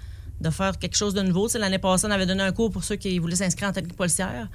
de 0.41 0.49
faire 0.49 0.77
quelque 0.79 0.97
chose 0.97 1.13
de 1.13 1.21
nouveau. 1.21 1.47
L'année 1.59 1.77
passée, 1.77 2.07
on 2.07 2.11
avait 2.11 2.25
donné 2.25 2.41
un 2.41 2.51
cours 2.51 2.71
pour 2.71 2.83
ceux 2.83 2.95
qui 2.95 3.19
voulaient 3.19 3.35
s'inscrire 3.35 3.69
en 3.69 3.73
technique 3.73 3.95
policière. 3.95 4.47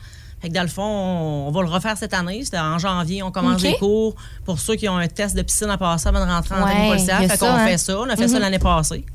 Fait 0.45 0.51
que 0.51 0.55
dans 0.55 0.61
le 0.63 0.69
fond, 0.69 0.83
on, 0.83 1.49
on 1.49 1.51
va 1.53 1.63
le 1.63 1.69
refaire 1.71 1.97
cette 1.97 2.13
année. 2.13 2.43
C'était 2.45 2.59
en 2.59 2.79
janvier. 2.79 3.23
On 3.23 3.31
commence 3.31 3.63
des 3.63 3.77
cours 3.79 4.15
pour 4.45 4.59
ceux 4.59 4.75
qui 4.75 4.87
ont 4.91 4.97
un 4.99 5.09
test 5.09 5.35
de 5.35 5.41
piscine 5.41 5.71
à 5.71 5.79
passer 5.79 6.07
avant 6.07 6.23
de 6.23 6.31
rentrer 6.31 6.55
en 6.55 6.65
Ouais, 6.67 6.99
Fait 6.99 7.29
ça, 7.29 7.37
qu'on 7.39 7.47
hein. 7.47 7.67
fait 7.67 7.79
ça. 7.79 7.99
On 7.99 8.11
a 8.11 8.15
fait 8.15 8.29
ça 8.29 8.35
Mhm. 8.35 8.43
l'année 8.43 8.59
passée. 8.59 9.07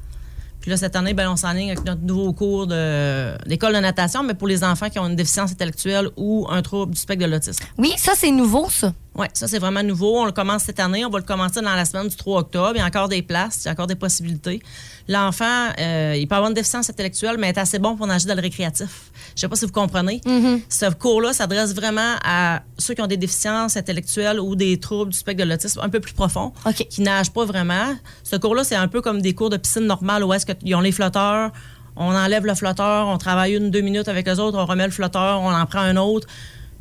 Puis 0.60 0.72
là, 0.72 0.76
cette 0.78 0.96
année, 0.96 1.14
ben, 1.14 1.30
on 1.30 1.36
s'enligne 1.36 1.70
avec 1.72 1.86
notre 1.86 2.02
nouveau 2.02 2.34
cours 2.34 2.66
de- 2.66 3.38
d'école 3.48 3.76
de, 3.76 3.80
natation, 3.80 4.24
mais 4.24 4.34
pour 4.34 4.48
les 4.48 4.64
enfants 4.64 4.90
qui 4.90 4.98
ont 4.98 5.06
une 5.06 5.16
déficience 5.16 5.52
intellectuelle 5.52 6.10
ou 6.18 6.48
un 6.50 6.64
trouble 6.64 6.94
du 6.96 7.00
spectre 7.00 7.24
de 7.24 7.32
l'autisme. 7.32 7.64
Oui, 7.78 7.94
ça, 7.96 8.14
c'est 8.16 8.32
nouveau, 8.32 8.68
ça. 8.72 8.92
Oui, 9.16 9.26
ça, 9.34 9.48
c'est 9.48 9.60
vraiment 9.60 9.84
nouveau. 9.84 10.20
On 10.20 10.26
le 10.26 10.32
commence 10.32 10.64
cette 10.64 10.80
année. 10.80 11.04
On 11.04 11.10
va 11.10 11.18
le 11.20 11.26
commencer 11.26 11.62
dans 11.62 11.76
la 11.76 11.84
semaine 11.84 12.08
du 12.08 12.16
3 12.16 12.42
octobre. 12.42 12.72
Il 12.76 12.80
y 12.80 12.82
a 12.82 12.86
encore 12.86 13.10
des 13.10 13.22
places, 13.22 13.64
il 13.64 13.66
y 13.66 13.70
a 13.70 13.72
encore 13.72 13.88
des 13.88 13.96
possibilités. 13.96 14.62
L'enfant, 15.08 15.70
euh, 15.80 16.16
il 16.18 16.28
peut 16.28 16.36
avoir 16.36 16.50
une 16.50 16.56
déficience 16.56 16.90
intellectuelle, 16.90 17.38
mais 17.40 17.50
est 17.50 17.58
assez 17.58 17.80
bon 17.80 17.96
pour 17.96 18.06
nager 18.06 18.28
dans 18.28 18.36
le 18.36 18.42
récréatif. 18.42 19.12
Je 19.36 19.42
sais 19.42 19.48
pas 19.48 19.56
si 19.56 19.66
vous 19.66 19.72
comprenez. 19.72 20.22
Ce 20.70 20.86
cours-là 20.94 21.34
s'adresse 21.34 21.74
vraiment 21.74 22.16
à 22.24 22.62
ceux 22.78 22.94
qui 22.94 23.02
ont 23.02 23.08
des 23.08 23.18
déficiences 23.18 23.76
intellectuelles 23.76 24.40
ou 24.40 24.56
des 24.56 24.80
troubles 24.80 25.12
du 25.12 25.18
spectre 25.18 25.44
de 25.44 25.50
l'autisme 25.50 25.82
un 25.82 25.90
peu 25.90 26.00
plus 26.00 26.14
profonds, 26.14 26.54
qui 26.90 27.02
nagent 27.02 27.32
pas 27.32 27.46
vraiment. 27.46 27.96
Ce 28.24 28.36
cours-là, 28.36 28.64
c'est 28.64 28.76
un 28.76 28.88
peu 28.88 29.02
comme 29.02 29.22
des 29.22 29.34
cours 29.34 29.50
de 29.50 29.58
piscine 29.58 29.86
normale 29.86 30.24
où 30.24 30.32
est-ce 30.34 30.46
qu'ils 30.46 30.76
ont 30.76 30.82
les 30.82 30.92
flotteurs, 30.92 31.52
On 31.96 32.16
enlève 32.16 32.46
le 32.46 32.56
flotteur, 32.56 33.08
on 33.08 33.18
travaille 33.18 33.56
une, 33.56 33.72
deux 33.72 33.82
minutes 33.82 34.08
avec 34.08 34.26
les 34.28 34.40
autres, 34.40 34.58
on 34.58 34.66
remet 34.66 34.86
le 34.86 34.92
flotteur, 34.92 35.42
on 35.42 35.52
en 35.52 35.66
prend 35.66 35.80
un 35.80 35.98
autre. 35.98 36.28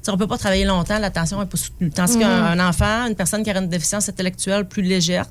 On 0.08 0.16
peut 0.16 0.26
pas 0.26 0.38
travailler 0.38 0.64
longtemps, 0.64 0.98
l'attention 0.98 1.40
n'est 1.40 1.46
pas 1.46 1.56
soutenue. 1.56 1.90
Tandis 1.90 2.14
Mhm. 2.14 2.20
qu'un 2.20 2.44
un 2.58 2.68
enfant, 2.68 3.06
une 3.06 3.14
personne 3.14 3.42
qui 3.42 3.50
a 3.50 3.58
une 3.58 3.68
déficience 3.68 4.08
intellectuelle 4.08 4.66
plus 4.66 4.82
légère, 4.82 5.26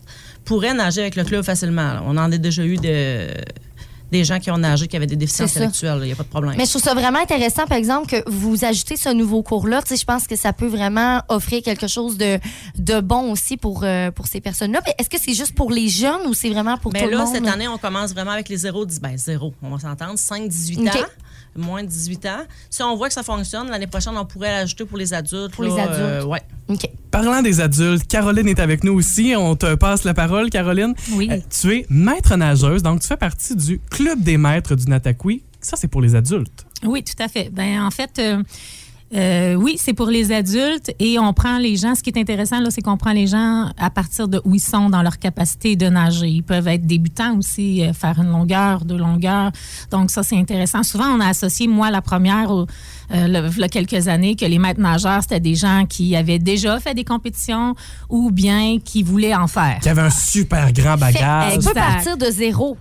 pourrait 0.45 0.73
nager 0.73 1.01
avec 1.01 1.15
le 1.15 1.23
club 1.23 1.43
facilement. 1.43 1.93
là. 1.93 2.03
On 2.05 2.17
en 2.17 2.31
a 2.31 2.37
déjà 2.37 2.63
eu 2.63 2.77
de- 2.77 3.27
des 4.09 4.23
gens 4.23 4.39
qui 4.39 4.49
ont 4.51 4.57
nagé 4.57 4.87
qui 4.87 4.95
avaient 4.95 5.05
des 5.05 5.17
déficiences 5.17 5.51
intellectuelles. 5.57 5.99
Il 6.03 6.05
n'y 6.05 6.11
a 6.13 6.15
pas 6.15 6.23
de 6.23 6.29
problème. 6.29 6.55
Mais 6.57 6.63
je 6.63 6.69
trouve 6.69 6.81
ça 6.81 6.93
vraiment 6.93 7.19
intéressant, 7.19 7.65
par 7.65 7.77
exemple, 7.77 8.07
que 8.07 8.23
vous 8.29 8.63
ajoutez 8.63 8.95
ce 8.95 9.09
nouveau 9.09 9.43
cours-là. 9.43 9.81
Je 9.89 10.01
pense 10.05 10.27
que 10.27 10.37
ça 10.37 10.53
peut 10.53 10.67
vraiment 10.67 11.21
offrir 11.27 11.61
quelque 11.61 11.87
chose 11.87 12.17
de, 12.17 12.39
de 12.77 13.01
bon 13.01 13.31
aussi 13.33 13.57
pour, 13.57 13.81
euh, 13.83 14.09
pour 14.11 14.27
ces 14.27 14.39
personnes-là. 14.39 14.79
Mais 14.85 14.93
est-ce 14.97 15.09
que 15.09 15.17
c'est 15.21 15.33
juste 15.33 15.53
pour 15.55 15.71
les 15.71 15.89
jeunes 15.89 16.25
ou 16.25 16.33
c'est 16.33 16.49
vraiment 16.49 16.77
pour 16.77 16.93
Mais 16.93 16.99
tout 17.01 17.05
le 17.07 17.11
là, 17.17 17.25
monde? 17.25 17.33
cette 17.35 17.47
année, 17.47 17.67
on 17.67 17.77
commence 17.77 18.13
vraiment 18.13 18.31
avec 18.31 18.47
les 18.47 18.55
0, 18.55 18.85
10, 18.85 19.01
ben 19.01 19.17
0, 19.17 19.53
on 19.61 19.69
va 19.75 19.79
s'entendre, 19.79 20.17
5, 20.17 20.47
18 20.47 20.79
OK. 20.87 20.95
ans, 20.95 21.05
moins 21.58 21.84
de 21.84 21.88
18 21.89 22.26
ans. 22.28 22.39
Si 22.70 22.82
on 22.84 22.96
voit 22.96 23.08
que 23.08 23.13
ça 23.13 23.24
fonctionne, 23.24 23.70
l'année 23.70 23.88
prochaine, 23.88 24.13
on 24.17 24.26
pourrait 24.26 24.52
l'ajouter 24.52 24.86
pour 24.86 24.98
les 24.98 25.13
adultes. 25.13 25.52
Pour 25.54 25.63
là, 25.63 25.70
les 25.70 25.80
adultes. 25.80 26.00
euh, 26.00 26.24
ouais. 26.26 26.41
OK. 26.70 26.88
Parlant 27.12 27.41
des 27.41 27.60
adultes, 27.62 28.08
Caroline 28.08 28.48
est 28.48 28.60
avec 28.60 28.84
nous 28.84 28.93
aussi. 28.93 29.34
On 29.38 29.56
te 29.56 29.76
passe 29.76 30.04
la 30.04 30.13
parole, 30.13 30.50
Caroline. 30.50 30.93
Oui. 31.13 31.30
Euh, 31.32 31.38
tu 31.50 31.74
es 31.76 31.86
maître 31.89 32.36
nageuse, 32.36 32.84
donc 32.84 33.02
tu 33.02 33.08
fais 33.08 33.17
partie 33.17 33.56
du 33.56 33.80
Club 33.89 34.22
des 34.22 34.38
maîtres 34.38 34.76
du 34.76 34.86
Nataqui. 34.88 35.43
Ça, 35.62 35.76
c'est 35.76 35.88
pour 35.88 36.02
les 36.02 36.13
adultes. 36.15 36.65
Oui, 36.84 37.04
tout 37.04 37.22
à 37.22 37.28
fait. 37.28 37.50
Ben, 37.52 37.82
en 37.82 37.91
fait, 37.91 38.20
euh, 38.20 38.43
euh, 39.15 39.56
oui, 39.56 39.78
c'est 39.80 39.93
pour 39.93 40.08
les 40.08 40.34
adultes 40.34 40.91
et 41.00 41.17
on 41.17 41.32
prend 41.32 41.58
les 41.60 41.78
gens. 41.78 41.96
Ce 41.96 42.04
qui 42.04 42.10
est 42.10 42.17
intéressant, 42.20 42.60
là, 42.60 42.70
c'est 42.72 42.82
qu'on 42.82 42.98
prend 42.98 43.13
les 43.13 43.28
gens 43.28 43.72
à 43.78 43.89
partir 43.89 44.28
de 44.28 44.41
où 44.43 44.56
ils 44.56 44.60
sont 44.60 44.89
dans 44.89 45.02
leur 45.02 45.17
capacité 45.17 45.76
de 45.78 45.88
nager. 45.88 46.28
Ils 46.28 46.43
peuvent 46.43 46.67
être 46.67 46.86
débutants 46.86 47.38
aussi, 47.38 47.84
euh, 47.84 47.93
faire 47.93 48.20
une 48.20 48.30
longueur, 48.32 48.84
deux 48.84 48.98
longueurs. 48.98 49.52
Donc, 49.91 50.12
ça, 50.12 50.24
c'est 50.24 50.38
intéressant. 50.38 50.84
Souvent, 50.84 51.06
on 51.06 51.20
a 51.22 51.28
associé, 51.28 51.67
moi, 51.67 51.89
la 51.89 52.02
première, 52.02 52.52
au, 52.52 52.67
euh, 53.13 53.28
le- 53.28 53.50
il 53.56 53.60
y 53.62 53.63
a 53.63 53.70
quelques 53.70 54.08
années, 54.10 54.36
que 54.36 54.46
les 54.46 54.60
maîtres 54.60 54.82
nageurs, 54.82 55.22
c'était 55.22 55.39
des 55.39 55.56
gens 55.56 55.86
qui 55.88 56.15
avaient 56.15 56.39
déjà 56.39 56.80
fait 56.82 56.93
des 56.93 57.06
compétitions 57.06 57.76
ou 58.10 58.30
bien 58.32 58.80
qui 58.84 59.04
voulaient 59.04 59.36
en 59.36 59.48
faire. 59.48 59.80
Qui 59.82 59.89
avait 59.89 60.02
un 60.02 60.10
super 60.10 60.74
grand 60.74 60.98
bagage. 60.98 61.54
Tu 61.54 61.60
peux 61.60 61.70
Exact. 61.70 61.74
partir 61.76 62.17
de 62.17 62.26
zéro. 62.26 62.78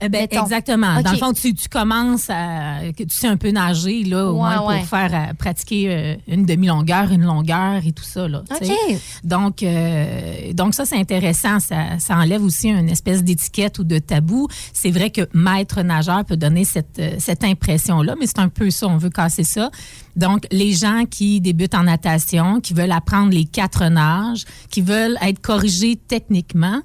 Eh 0.00 0.08
ben, 0.08 0.28
exactement. 0.30 0.94
Dans 0.94 1.00
OK. 1.00 1.10
le 1.12 1.16
fond, 1.18 1.32
tu, 1.32 1.54
tu 1.54 1.68
commences 1.68 2.30
à. 2.30 2.78
Tu 2.96 3.04
sais 3.08 3.26
un 3.26 3.36
peu 3.36 3.50
nager, 3.50 4.04
là, 4.04 4.26
au 4.26 4.34
Ouais, 4.34 4.36
moins 4.38 4.56
pour 4.58 4.66
ouais. 4.68 4.82
faire 4.84 5.10
euh, 5.12 5.34
pratiquer 5.34 5.86
euh, 5.90 6.14
une 6.28 6.46
demi-longueur, 6.46 7.10
une 7.10 7.24
longueur 7.24 7.80
et 7.84 7.90
tout 7.92 8.04
ça. 8.04 8.28
Là, 8.28 8.42
tu 8.60 8.66
sais. 8.66 8.72
OK. 8.72 8.96
Donc, 9.24 9.62
euh, 9.62 10.52
donc 10.52 10.74
ça, 10.74 10.84
c'est 10.84 10.96
intéressant. 10.96 11.58
Ça, 11.58 11.98
ça 11.98 12.16
enlève 12.16 12.42
aussi 12.44 12.68
une 12.68 12.88
espèce 12.88 13.24
d'étiquette 13.24 13.78
ou 13.80 13.84
de 13.84 13.98
tabou. 13.98 14.46
C'est 14.72 14.90
vrai 14.92 15.10
que 15.10 15.28
maître 15.34 15.82
nageur 15.82 16.24
peut 16.24 16.36
donner 16.36 16.64
cette, 16.64 16.98
euh, 17.00 17.16
cette 17.18 17.42
impression-là, 17.42 18.14
mais 18.20 18.26
c'est 18.26 18.38
un 18.38 18.48
peu 18.48 18.70
ça. 18.70 18.86
On 18.86 18.98
veut 18.98 19.10
casser 19.10 19.44
ça. 19.44 19.70
Donc, 20.14 20.46
les 20.52 20.72
gens 20.72 21.04
qui 21.10 21.40
débutent 21.40 21.74
en 21.74 21.84
natation, 21.84 22.60
qui 22.60 22.72
veulent 22.72 22.92
apprendre 22.92 23.32
les 23.32 23.44
quatre 23.44 23.84
nages, 23.88 24.44
qui 24.70 24.80
veulent 24.80 25.18
être 25.22 25.40
corrigés 25.40 25.96
techniquement, 25.96 26.80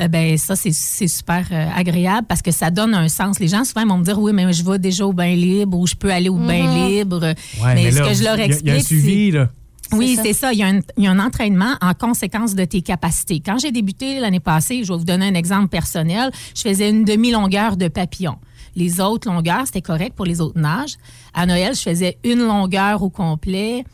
euh, 0.00 0.08
ben 0.08 0.36
ça 0.38 0.56
c'est 0.56 0.72
c'est 0.72 1.08
super 1.08 1.46
euh, 1.52 1.66
agréable 1.74 2.26
parce 2.28 2.42
que 2.42 2.50
ça 2.50 2.70
donne 2.70 2.94
un 2.94 3.08
sens. 3.08 3.38
Les 3.40 3.48
gens 3.48 3.64
souvent 3.64 3.86
vont 3.86 3.98
me 3.98 4.04
dire 4.04 4.18
oui 4.18 4.32
mais 4.32 4.52
je 4.52 4.64
vais 4.64 4.78
déjà 4.78 5.06
au 5.06 5.12
bain 5.12 5.34
libre 5.34 5.78
ou 5.78 5.86
je 5.86 5.94
peux 5.94 6.10
aller 6.12 6.28
au 6.28 6.36
bain 6.38 6.88
libre. 6.88 7.34
Ouais, 7.62 7.74
mais, 7.74 7.90
ce 7.92 7.98
là, 8.00 8.08
que 8.08 8.14
je 8.14 8.22
leur 8.24 8.36
il 8.36 8.40
y 8.40 8.42
a- 8.42 8.46
explique 8.46 8.66
Il 8.66 8.68
y 8.68 8.72
a 8.72 8.74
un 8.76 8.82
suivi, 8.82 9.30
là. 9.30 9.50
oui, 9.92 10.16
ça. 10.16 10.22
c'est 10.24 10.32
ça. 10.32 10.52
Il 10.52 10.58
y, 10.58 10.62
a 10.62 10.66
un, 10.68 10.80
il 10.96 11.04
y 11.04 11.06
a 11.06 11.10
un 11.10 11.18
entraînement 11.20 11.74
en 11.80 11.94
conséquence 11.94 12.54
de 12.54 12.64
tes 12.64 12.82
capacités. 12.82 13.40
Quand 13.44 13.58
j'ai 13.58 13.70
débuté 13.70 14.18
l'année 14.20 14.40
passée, 14.40 14.82
je 14.84 14.92
vais 14.92 14.98
vous 14.98 15.04
donner 15.04 15.26
un 15.28 15.34
exemple 15.34 15.68
personnel, 15.68 16.30
je 16.56 16.62
faisais 16.62 16.90
une 16.90 17.04
demi-longueur 17.04 17.76
de 17.76 17.88
papillon. 17.88 18.36
Les 18.76 19.00
autres 19.00 19.30
longueurs, 19.30 19.62
c'était 19.66 19.82
correct 19.82 20.14
pour 20.16 20.24
les 20.26 20.40
autres 20.40 20.58
nages. 20.58 20.94
À 21.32 21.46
Noël, 21.46 21.76
je 21.76 21.80
faisais 21.82 22.18
une 22.24 22.40
longueur 22.40 23.02
au 23.04 23.10
complet. 23.10 23.84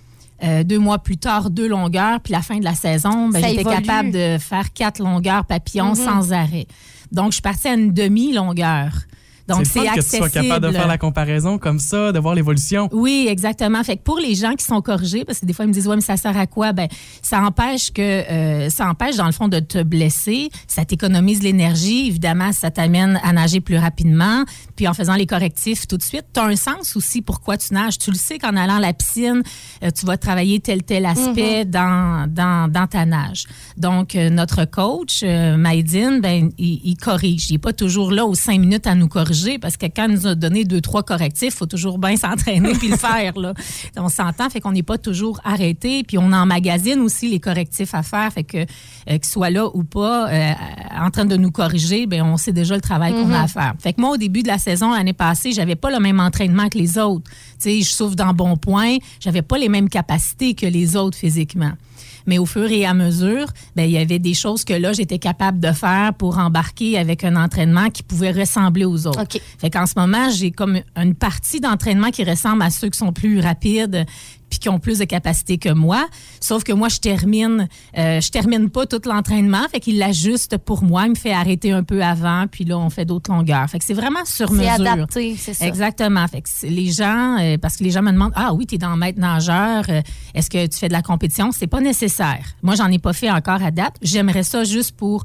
Euh, 0.42 0.64
deux 0.64 0.78
mois 0.78 0.98
plus 0.98 1.18
tard, 1.18 1.50
deux 1.50 1.68
longueurs. 1.68 2.20
Puis 2.20 2.32
la 2.32 2.42
fin 2.42 2.58
de 2.58 2.64
la 2.64 2.74
saison, 2.74 3.28
ben, 3.28 3.42
j'étais 3.44 3.64
capable 3.64 4.10
de 4.10 4.38
faire 4.38 4.72
quatre 4.72 5.02
longueurs 5.02 5.44
papillons 5.44 5.94
sans 5.94 6.32
arrêt. 6.32 6.66
Donc, 7.12 7.28
je 7.28 7.34
suis 7.34 7.42
partie 7.42 7.68
à 7.68 7.74
une 7.74 7.92
demi-longueur. 7.92 8.92
Donc, 9.50 9.66
C'est 9.66 9.72
c'est 9.72 9.78
le 9.80 9.84
fun 9.86 9.90
que 9.90 9.94
tu 9.94 9.98
accessible. 10.00 10.30
sois 10.30 10.42
capable 10.42 10.66
de 10.68 10.72
faire 10.72 10.86
la 10.86 10.98
comparaison 10.98 11.58
comme 11.58 11.78
ça, 11.78 12.12
de 12.12 12.18
voir 12.18 12.34
l'évolution. 12.34 12.88
Oui, 12.92 13.26
exactement. 13.28 13.82
Fait 13.84 13.96
que 13.96 14.02
pour 14.02 14.18
les 14.18 14.34
gens 14.34 14.54
qui 14.54 14.64
sont 14.64 14.80
corrigés, 14.80 15.24
parce 15.24 15.40
que 15.40 15.46
des 15.46 15.52
fois 15.52 15.64
ils 15.64 15.68
me 15.68 15.72
disent 15.72 15.88
ouais 15.88 15.96
mais 15.96 16.02
ça 16.02 16.16
sert 16.16 16.36
à 16.36 16.46
quoi? 16.46 16.72
Ben 16.72 16.88
ça 17.22 17.40
empêche 17.42 17.92
que 17.92 18.00
euh, 18.02 18.68
ça 18.70 18.88
empêche 18.88 19.16
dans 19.16 19.26
le 19.26 19.32
fond 19.32 19.48
de 19.48 19.58
te 19.60 19.82
blesser, 19.82 20.50
ça 20.66 20.84
t'économise 20.84 21.42
l'énergie, 21.42 22.06
évidemment 22.08 22.52
ça 22.52 22.70
t'amène 22.70 23.20
à 23.24 23.32
nager 23.32 23.60
plus 23.60 23.76
rapidement, 23.78 24.44
puis 24.76 24.86
en 24.88 24.94
faisant 24.94 25.14
les 25.14 25.26
correctifs 25.26 25.86
tout 25.88 25.96
de 25.96 26.02
suite, 26.02 26.26
tu 26.32 26.40
as 26.40 26.44
un 26.44 26.56
sens 26.56 26.96
aussi 26.96 27.22
pourquoi 27.22 27.56
tu 27.56 27.74
nages. 27.74 27.98
Tu 27.98 28.10
le 28.10 28.16
sais 28.16 28.38
qu'en 28.38 28.56
allant 28.56 28.76
à 28.76 28.80
la 28.80 28.92
piscine, 28.92 29.42
euh, 29.82 29.90
tu 29.90 30.06
vas 30.06 30.16
travailler 30.16 30.60
tel 30.60 30.82
tel 30.82 31.06
aspect 31.06 31.64
dans, 31.64 32.26
dans 32.32 32.70
dans 32.70 32.86
ta 32.86 33.04
nage. 33.06 33.46
Donc 33.76 34.14
euh, 34.14 34.30
notre 34.30 34.64
coach 34.64 35.20
euh, 35.22 35.56
Maïdine, 35.56 36.20
ben 36.20 36.50
il, 36.58 36.80
il 36.84 36.96
corrige, 36.96 37.50
il 37.50 37.54
est 37.54 37.58
pas 37.58 37.72
toujours 37.72 38.12
là 38.12 38.24
aux 38.26 38.34
cinq 38.34 38.58
minutes 38.60 38.86
à 38.86 38.94
nous 38.94 39.08
corriger 39.08 39.39
parce 39.60 39.76
que 39.76 39.86
quand 39.86 40.06
il 40.08 40.14
nous 40.14 40.26
a 40.26 40.34
donné 40.34 40.64
deux 40.64 40.80
trois 40.80 41.02
correctifs, 41.02 41.54
faut 41.54 41.66
toujours 41.66 41.98
bien 41.98 42.16
s'entraîner 42.16 42.72
puis 42.72 42.88
le 42.88 42.96
faire 42.96 43.38
là. 43.38 43.54
On 43.96 44.08
s'entend, 44.08 44.50
fait 44.50 44.60
qu'on 44.60 44.72
n'est 44.72 44.82
pas 44.82 44.98
toujours 44.98 45.40
arrêté, 45.44 46.02
puis 46.04 46.18
on 46.18 46.32
emmagasine 46.32 47.00
aussi 47.00 47.28
les 47.28 47.40
correctifs 47.40 47.94
à 47.94 48.02
faire, 48.02 48.32
fait 48.32 48.44
que 48.44 48.58
euh, 48.58 48.64
qu'ils 49.06 49.24
soient 49.24 49.50
là 49.50 49.68
ou 49.74 49.84
pas, 49.84 50.30
euh, 50.30 50.52
en 50.98 51.10
train 51.10 51.24
de 51.24 51.36
nous 51.36 51.50
corriger, 51.50 52.06
ben 52.06 52.22
on 52.22 52.36
sait 52.36 52.52
déjà 52.52 52.74
le 52.74 52.80
travail 52.80 53.12
qu'on 53.12 53.32
a 53.32 53.42
à 53.42 53.48
faire. 53.48 53.74
Fait 53.78 53.92
que 53.92 54.00
moi 54.00 54.10
au 54.10 54.16
début 54.16 54.42
de 54.42 54.48
la 54.48 54.58
saison 54.58 54.92
l'année 54.92 55.12
passée, 55.12 55.52
j'avais 55.52 55.76
pas 55.76 55.90
le 55.90 56.00
même 56.00 56.20
entraînement 56.20 56.68
que 56.68 56.78
les 56.78 56.98
autres. 56.98 57.30
Tu 57.60 57.70
sais, 57.70 57.80
je 57.82 57.90
souffre 57.90 58.16
dans 58.16 58.32
bon 58.32 58.56
point, 58.56 58.96
j'avais 59.20 59.42
pas 59.42 59.58
les 59.58 59.68
mêmes 59.68 59.88
capacités 59.88 60.54
que 60.54 60.66
les 60.66 60.96
autres 60.96 61.16
physiquement. 61.16 61.72
Mais 62.26 62.38
au 62.38 62.46
fur 62.46 62.70
et 62.70 62.84
à 62.84 62.94
mesure, 62.94 63.46
ben, 63.76 63.84
il 63.84 63.92
y 63.92 63.98
avait 63.98 64.18
des 64.18 64.34
choses 64.34 64.64
que 64.64 64.74
là, 64.74 64.92
j'étais 64.92 65.18
capable 65.18 65.60
de 65.60 65.72
faire 65.72 66.14
pour 66.14 66.38
embarquer 66.38 66.98
avec 66.98 67.24
un 67.24 67.36
entraînement 67.36 67.90
qui 67.90 68.02
pouvait 68.02 68.32
ressembler 68.32 68.84
aux 68.84 69.06
autres. 69.06 69.38
Fait 69.58 69.70
qu'en 69.70 69.86
ce 69.86 69.94
moment, 69.96 70.30
j'ai 70.30 70.50
comme 70.50 70.80
une 70.96 71.14
partie 71.14 71.60
d'entraînement 71.60 72.10
qui 72.10 72.24
ressemble 72.24 72.62
à 72.62 72.70
ceux 72.70 72.88
qui 72.88 72.98
sont 72.98 73.12
plus 73.12 73.40
rapides 73.40 74.06
puis 74.50 74.58
qui 74.58 74.68
ont 74.68 74.78
plus 74.80 74.98
de 74.98 75.04
capacité 75.04 75.56
que 75.58 75.68
moi. 75.72 76.06
Sauf 76.40 76.64
que 76.64 76.72
moi, 76.72 76.88
je 76.88 76.98
termine, 76.98 77.68
euh, 77.96 78.20
je 78.20 78.30
termine 78.30 78.68
pas 78.68 78.84
tout 78.86 79.00
l'entraînement. 79.06 79.62
Fait 79.70 79.80
qu'il 79.80 79.98
l'ajuste 79.98 80.58
pour 80.58 80.82
moi. 80.82 81.04
Il 81.06 81.10
me 81.10 81.14
fait 81.14 81.32
arrêter 81.32 81.70
un 81.72 81.84
peu 81.84 82.02
avant, 82.02 82.46
puis 82.50 82.64
là, 82.64 82.76
on 82.78 82.90
fait 82.90 83.04
d'autres 83.04 83.30
longueurs. 83.32 83.68
Fait 83.70 83.78
que 83.78 83.84
c'est 83.84 83.94
vraiment 83.94 84.24
sur 84.24 84.48
C'est 84.48 84.54
mesure. 84.54 84.72
adapté, 84.92 85.36
c'est 85.38 85.54
ça. 85.54 85.66
Exactement. 85.66 86.26
Fait 86.28 86.42
que 86.42 86.48
c'est- 86.50 86.68
les 86.68 86.90
gens, 86.90 87.38
euh, 87.40 87.56
parce 87.58 87.76
que 87.76 87.84
les 87.84 87.90
gens 87.90 88.02
me 88.02 88.10
demandent, 88.12 88.32
ah 88.34 88.52
oui, 88.52 88.66
tu 88.66 88.74
es 88.74 88.78
dans 88.78 88.96
maître 88.96 89.20
nageur, 89.20 89.84
euh, 89.88 90.02
est-ce 90.34 90.50
que 90.50 90.66
tu 90.66 90.78
fais 90.78 90.88
de 90.88 90.92
la 90.92 91.02
compétition? 91.02 91.52
C'est 91.52 91.66
pas 91.68 91.80
nécessaire. 91.80 92.44
Moi, 92.62 92.74
j'en 92.74 92.90
ai 92.90 92.98
pas 92.98 93.12
fait 93.12 93.30
encore 93.30 93.62
à 93.62 93.70
date. 93.70 93.94
J'aimerais 94.02 94.42
ça 94.42 94.64
juste 94.64 94.92
pour 94.96 95.22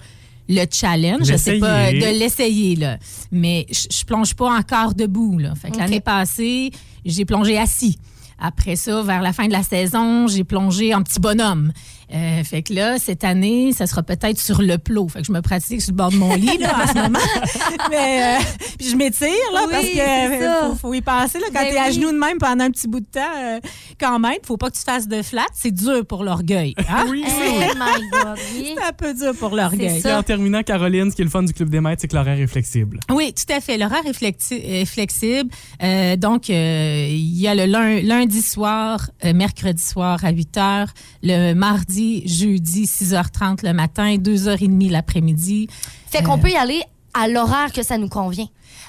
le 0.47 0.63
challenge, 0.71 1.23
je 1.25 1.35
sais 1.37 1.57
pas, 1.57 1.91
de 1.91 2.19
l'essayer, 2.19 2.75
là. 2.75 2.97
Mais 3.31 3.65
je, 3.71 3.87
je 3.91 4.03
plonge 4.05 4.35
pas 4.35 4.55
encore 4.55 4.93
debout, 4.93 5.39
là. 5.39 5.55
Fait 5.55 5.71
que 5.71 5.77
l'année 5.77 6.01
passée, 6.01 6.69
j'ai 7.03 7.25
plongé 7.25 7.57
assis. 7.57 7.97
Après 8.39 8.75
ça, 8.75 9.01
vers 9.01 9.21
la 9.21 9.33
fin 9.33 9.47
de 9.47 9.51
la 9.51 9.63
saison, 9.63 10.27
j'ai 10.27 10.43
plongé 10.43 10.93
en 10.93 11.01
petit 11.03 11.19
bonhomme. 11.19 11.71
Euh, 12.13 12.43
fait 12.43 12.61
que 12.63 12.73
là, 12.73 12.97
cette 12.99 13.23
année, 13.23 13.71
ça 13.73 13.87
sera 13.87 14.03
peut-être 14.03 14.39
sur 14.39 14.61
le 14.61 14.77
plot. 14.77 15.07
Fait 15.09 15.21
que 15.21 15.27
je 15.27 15.31
me 15.31 15.41
pratique 15.41 15.81
sur 15.81 15.91
le 15.91 15.97
bord 15.97 16.11
de 16.11 16.17
mon 16.17 16.35
lit 16.35 16.57
là, 16.59 16.75
en 16.83 16.87
ce 16.87 16.93
moment. 16.93 17.19
Mais 17.89 18.23
euh, 18.39 18.43
puis 18.77 18.89
je 18.89 18.95
m'étire 18.95 19.27
là 19.53 19.61
Oui, 19.65 19.71
parce 19.71 19.85
que 19.87 20.43
euh, 20.43 20.69
faut, 20.69 20.75
faut 20.75 20.93
y 20.93 21.01
passer 21.01 21.39
là, 21.39 21.45
quand 21.53 21.61
Ben 21.61 21.71
t'es 21.71 21.77
à 21.79 21.91
genoux 21.91 22.11
de 22.11 22.17
même 22.17 22.37
pendant 22.37 22.63
un 22.65 22.71
petit 22.71 22.87
bout 22.87 22.99
de 22.99 23.05
temps. 23.05 23.19
euh, 23.37 23.59
quand 23.99 24.19
même, 24.19 24.37
faut 24.45 24.57
pas 24.57 24.69
que 24.69 24.75
tu 24.77 24.83
fasses 24.83 25.07
de 25.07 25.21
flat. 25.21 25.45
C'est 25.53 25.71
dur 25.71 26.05
pour 26.05 26.23
l'orgueil. 26.23 26.75
Hein? 26.89 27.05
Oui, 27.09 27.23
Oh. 27.35 28.33
C'est 28.53 28.81
un 28.83 28.91
peu 28.93 29.13
dur 29.13 29.33
pour 29.39 29.55
l'orgueil. 29.55 30.01
En 30.07 30.23
terminant, 30.23 30.63
Caroline, 30.63 31.09
ce 31.11 31.15
qui 31.15 31.21
est 31.21 31.25
le 31.25 31.31
fun 31.31 31.43
du 31.43 31.53
Club 31.53 31.69
des 31.69 31.81
maîtres, 31.81 32.01
c'est 32.01 32.07
que 32.07 32.15
l'horaire 32.15 32.39
est 32.39 32.47
flexible. 32.47 32.99
Oui, 33.11 33.33
tout 33.33 33.51
à 33.53 33.59
fait. 33.61 33.77
L'horaire 33.77 34.05
est 34.05 34.17
flexi- 34.17 34.61
est 34.63 34.85
flexible. 34.85 35.49
Euh, 35.83 36.15
donc, 36.15 36.49
euh, 36.49 37.07
il 37.09 37.39
y 37.39 37.47
a 37.47 37.55
le 37.55 37.65
lun- 37.65 38.01
lundi 38.01 38.41
soir, 38.41 39.09
euh, 39.23 39.33
mercredi 39.33 39.81
soir 39.83 40.23
à 40.23 40.31
8 40.31 40.57
h, 40.57 40.87
le 41.23 41.53
mardi, 41.53 41.94
jeudi, 42.25 42.85
6h30 42.85 43.65
le 43.65 43.73
matin, 43.73 44.15
2h30 44.17 44.89
l'après-midi. 44.91 45.67
Fait 46.09 46.23
qu'on 46.23 46.37
peut 46.37 46.49
y 46.51 46.55
aller 46.57 46.81
à 47.13 47.27
l'horaire 47.29 47.71
que 47.71 47.81
ça 47.83 47.97
nous 47.97 48.09
convient. 48.09 48.47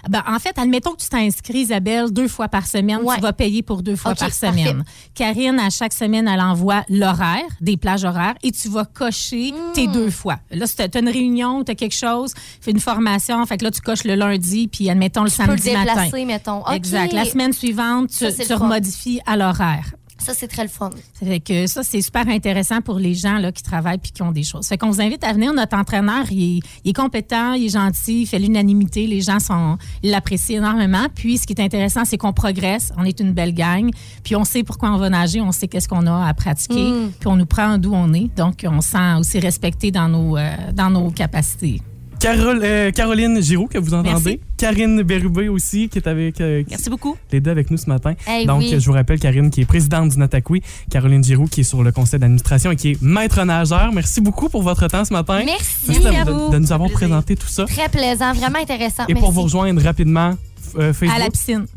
Ben, 0.08 0.22
en 0.28 0.38
fait, 0.38 0.56
admettons 0.58 0.92
que 0.92 1.00
tu 1.02 1.08
t'inscris, 1.08 1.60
Isabelle, 1.60 2.10
deux 2.12 2.26
fois 2.28 2.48
par 2.48 2.66
semaine. 2.66 2.98
Ouais. 3.02 3.14
Tu 3.16 3.20
vas 3.22 3.32
payer 3.32 3.62
pour 3.62 3.82
deux 3.82 3.94
fois 3.96 4.14
par 4.14 4.32
semaine. 4.32 4.84
Karine, 5.14 5.58
à 5.60 5.70
chaque 5.70 5.92
semaine, 5.92 6.26
elle 6.28 6.40
envoie 6.40 6.84
l'horaire, 6.88 7.44
des 7.60 7.76
plages 7.76 8.04
horaires, 8.04 8.34
et 8.42 8.50
tu 8.52 8.68
vas 8.68 8.84
cocher 8.84 9.52
Hmm. 9.52 9.72
tes 9.74 9.86
deux 9.86 10.10
fois. 10.10 10.38
Là, 10.50 10.66
si 10.66 10.76
tu 10.76 10.82
as 10.82 10.98
une 11.00 11.08
réunion, 11.08 11.62
tu 11.64 11.72
as 11.72 11.74
quelque 11.76 11.94
chose, 11.94 12.34
fais 12.60 12.72
une 12.72 12.80
formation, 12.80 13.44
fait 13.46 13.58
que 13.58 13.64
là, 13.64 13.70
tu 13.70 13.80
coches 13.80 14.04
le 14.04 14.14
lundi, 14.16 14.68
puis 14.68 14.90
admettons 14.90 15.22
le 15.24 15.30
Tu 15.30 15.36
peux 15.36 15.42
le 15.44 15.48
samedi 15.58 15.72
matin. 15.72 15.94
déplacer, 16.02 16.24
mettons. 16.24 16.66
Exact. 16.70 17.12
La 17.12 17.24
semaine 17.24 17.52
suivante, 17.52 18.10
tu, 18.10 18.16
Ça, 18.30 18.32
tu 18.32 18.52
remodifies 18.54 19.20
à 19.26 19.36
l'horaire. 19.36 19.92
Ça, 20.18 20.32
c'est 20.34 20.48
très 20.48 20.62
le 20.62 20.68
fun. 20.68 20.90
Ça 21.18 21.26
fait 21.26 21.40
que 21.40 21.66
ça, 21.66 21.82
c'est 21.82 22.00
super 22.00 22.26
intéressant 22.28 22.80
pour 22.80 22.98
les 22.98 23.14
gens 23.14 23.38
là, 23.38 23.52
qui 23.52 23.62
travaillent 23.62 23.98
puis 23.98 24.12
qui 24.12 24.22
ont 24.22 24.32
des 24.32 24.42
choses. 24.42 24.66
Fait 24.66 24.78
qu'on 24.78 24.90
vous 24.90 25.00
invite 25.00 25.22
à 25.24 25.32
venir. 25.32 25.52
Notre 25.52 25.76
entraîneur, 25.76 26.24
il 26.30 26.58
est, 26.58 26.60
il 26.84 26.90
est 26.90 26.92
compétent, 26.92 27.52
il 27.52 27.66
est 27.66 27.70
gentil, 27.70 28.22
il 28.22 28.26
fait 28.26 28.38
l'unanimité. 28.38 29.06
Les 29.06 29.20
gens 29.20 29.38
sont, 29.38 29.78
l'apprécient 30.02 30.58
énormément. 30.58 31.06
Puis, 31.14 31.38
ce 31.38 31.46
qui 31.46 31.52
est 31.52 31.60
intéressant, 31.60 32.04
c'est 32.04 32.16
qu'on 32.16 32.32
progresse. 32.32 32.92
On 32.96 33.04
est 33.04 33.20
une 33.20 33.32
belle 33.32 33.54
gang. 33.54 33.90
Puis, 34.24 34.34
on 34.36 34.44
sait 34.44 34.62
pourquoi 34.62 34.90
on 34.90 34.96
va 34.96 35.10
nager. 35.10 35.40
On 35.40 35.52
sait 35.52 35.68
qu'est-ce 35.68 35.88
qu'on 35.88 36.06
a 36.06 36.26
à 36.26 36.34
pratiquer. 36.34 36.90
Mm. 36.90 37.12
Puis, 37.18 37.28
on 37.28 37.36
nous 37.36 37.46
prend 37.46 37.78
d'où 37.78 37.92
on 37.94 38.12
est. 38.12 38.34
Donc, 38.36 38.66
on 38.68 38.80
se 38.80 38.90
sent 38.90 39.14
aussi 39.18 39.38
respecté 39.38 39.90
dans 39.90 40.08
nos, 40.08 40.36
euh, 40.36 40.50
dans 40.72 40.90
nos 40.90 41.10
capacités. 41.10 41.80
Carole- 42.20 42.60
euh, 42.62 42.90
Caroline 42.92 43.42
Giroux, 43.42 43.66
que 43.66 43.78
vous 43.78 43.92
entendez. 43.94 44.10
Merci. 44.10 44.40
Karine 44.56 45.02
Bérubé 45.02 45.48
aussi, 45.48 45.88
qui 45.88 45.98
est 45.98 46.06
avec, 46.08 46.40
euh, 46.40 46.62
qui- 46.62 46.70
Merci 46.70 46.88
beaucoup. 46.90 47.16
les 47.30 47.40
deux 47.40 47.50
avec 47.50 47.70
nous 47.70 47.76
ce 47.76 47.88
matin. 47.88 48.14
Hey, 48.26 48.46
Donc, 48.46 48.60
oui. 48.60 48.74
je 48.78 48.86
vous 48.86 48.92
rappelle, 48.92 49.18
Karine, 49.20 49.50
qui 49.50 49.60
est 49.60 49.64
présidente 49.66 50.08
du 50.10 50.18
Nataqui, 50.18 50.62
Caroline 50.90 51.22
Giroux, 51.22 51.46
qui 51.46 51.60
est 51.60 51.64
sur 51.64 51.82
le 51.82 51.92
conseil 51.92 52.18
d'administration 52.18 52.70
et 52.70 52.76
qui 52.76 52.92
est 52.92 53.02
maître 53.02 53.42
nageur. 53.44 53.92
Merci 53.92 54.20
beaucoup 54.20 54.48
pour 54.48 54.62
votre 54.62 54.86
temps 54.88 55.04
ce 55.04 55.12
matin. 55.12 55.42
Merci 55.44 56.00
de, 56.00 56.06
à 56.08 56.24
de- 56.24 56.30
vous. 56.32 56.48
de 56.50 56.58
nous 56.58 56.72
avoir 56.72 56.88
Plaisir. 56.88 57.08
présenté 57.08 57.36
tout 57.36 57.48
ça. 57.48 57.64
Très 57.66 57.88
plaisant, 57.88 58.32
vraiment 58.32 58.58
intéressant. 58.60 59.04
Et 59.08 59.12
pour 59.14 59.22
Merci. 59.24 59.34
vous 59.34 59.42
rejoindre 59.42 59.82
rapidement, 59.82 60.30
f- 60.30 60.36
euh, 60.80 60.92
Facebook. 60.94 61.16
À 61.16 61.18
la 61.24 61.30
piscine. 61.30 61.66